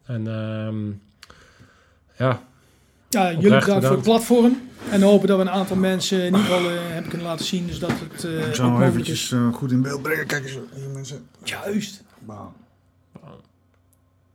[0.09, 0.85] En ehm,
[2.17, 2.41] ja,
[3.09, 4.61] Ja, jullie bedankt voor het platform.
[4.91, 7.67] En hopen dat we een aantal mensen in ieder geval eh, hebben kunnen laten zien.
[7.67, 9.31] Dus dat het eh, Ik eventjes is.
[9.31, 10.25] eh, goed in beeld brengen.
[10.25, 11.25] Kijk eens, hier mensen.
[11.43, 12.03] Juist.
[12.19, 12.53] Bam.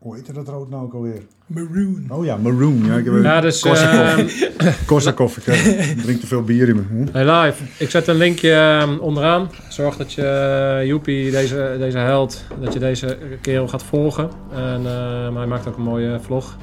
[0.05, 1.22] Hoe heet dat rood nou ook alweer?
[1.47, 2.06] Maroon.
[2.09, 2.85] Oh ja, maroon.
[2.86, 4.51] Ja, ik heb ja dus Korsakoff.
[4.86, 5.36] Korsakoff.
[5.36, 6.82] Ik eh, drink te veel bier in me.
[6.89, 7.06] Hm?
[7.12, 9.51] Hey live, ik zet een linkje ehm, onderaan.
[9.68, 14.31] Zorg dat je eh, Joepie, deze, deze held, dat je deze kerel gaat volgen.
[14.52, 16.56] En ehm, hij maakt ook een mooie vlog.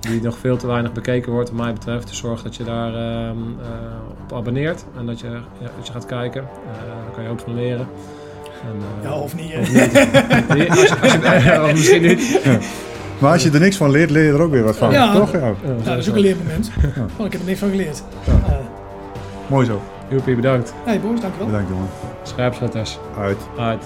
[0.00, 2.08] Die nog veel te weinig bekeken wordt, wat mij betreft.
[2.08, 4.84] Dus zorg dat je daar ehm, eh, op abonneert.
[4.98, 5.28] En dat je,
[5.60, 6.42] ja, dat je gaat kijken.
[6.42, 7.86] Eh daar kan je ook van leren.
[8.64, 9.52] En, eh, Ja, of niet.
[9.52, 9.60] hè?
[10.54, 10.96] nee, als je,
[11.34, 12.40] als je, of misschien niet.
[13.18, 14.90] Maar als je er niks van leert, leer je er ook weer wat van.
[14.90, 15.14] Ja.
[15.14, 15.32] Toch?
[15.32, 15.52] Ja.
[15.82, 16.70] Dat is ook een leermoment.
[17.16, 18.02] Want ik heb er niks van geleerd.
[18.26, 18.34] Eh,
[19.46, 19.82] Mooi zo.
[20.08, 20.74] Joepie, bedankt.
[20.84, 21.46] hey boys, dankjewel.
[21.46, 21.88] Bedankt jongen.
[22.22, 22.98] Scherpzetters.
[23.18, 23.36] Uit.
[23.58, 23.82] Uit.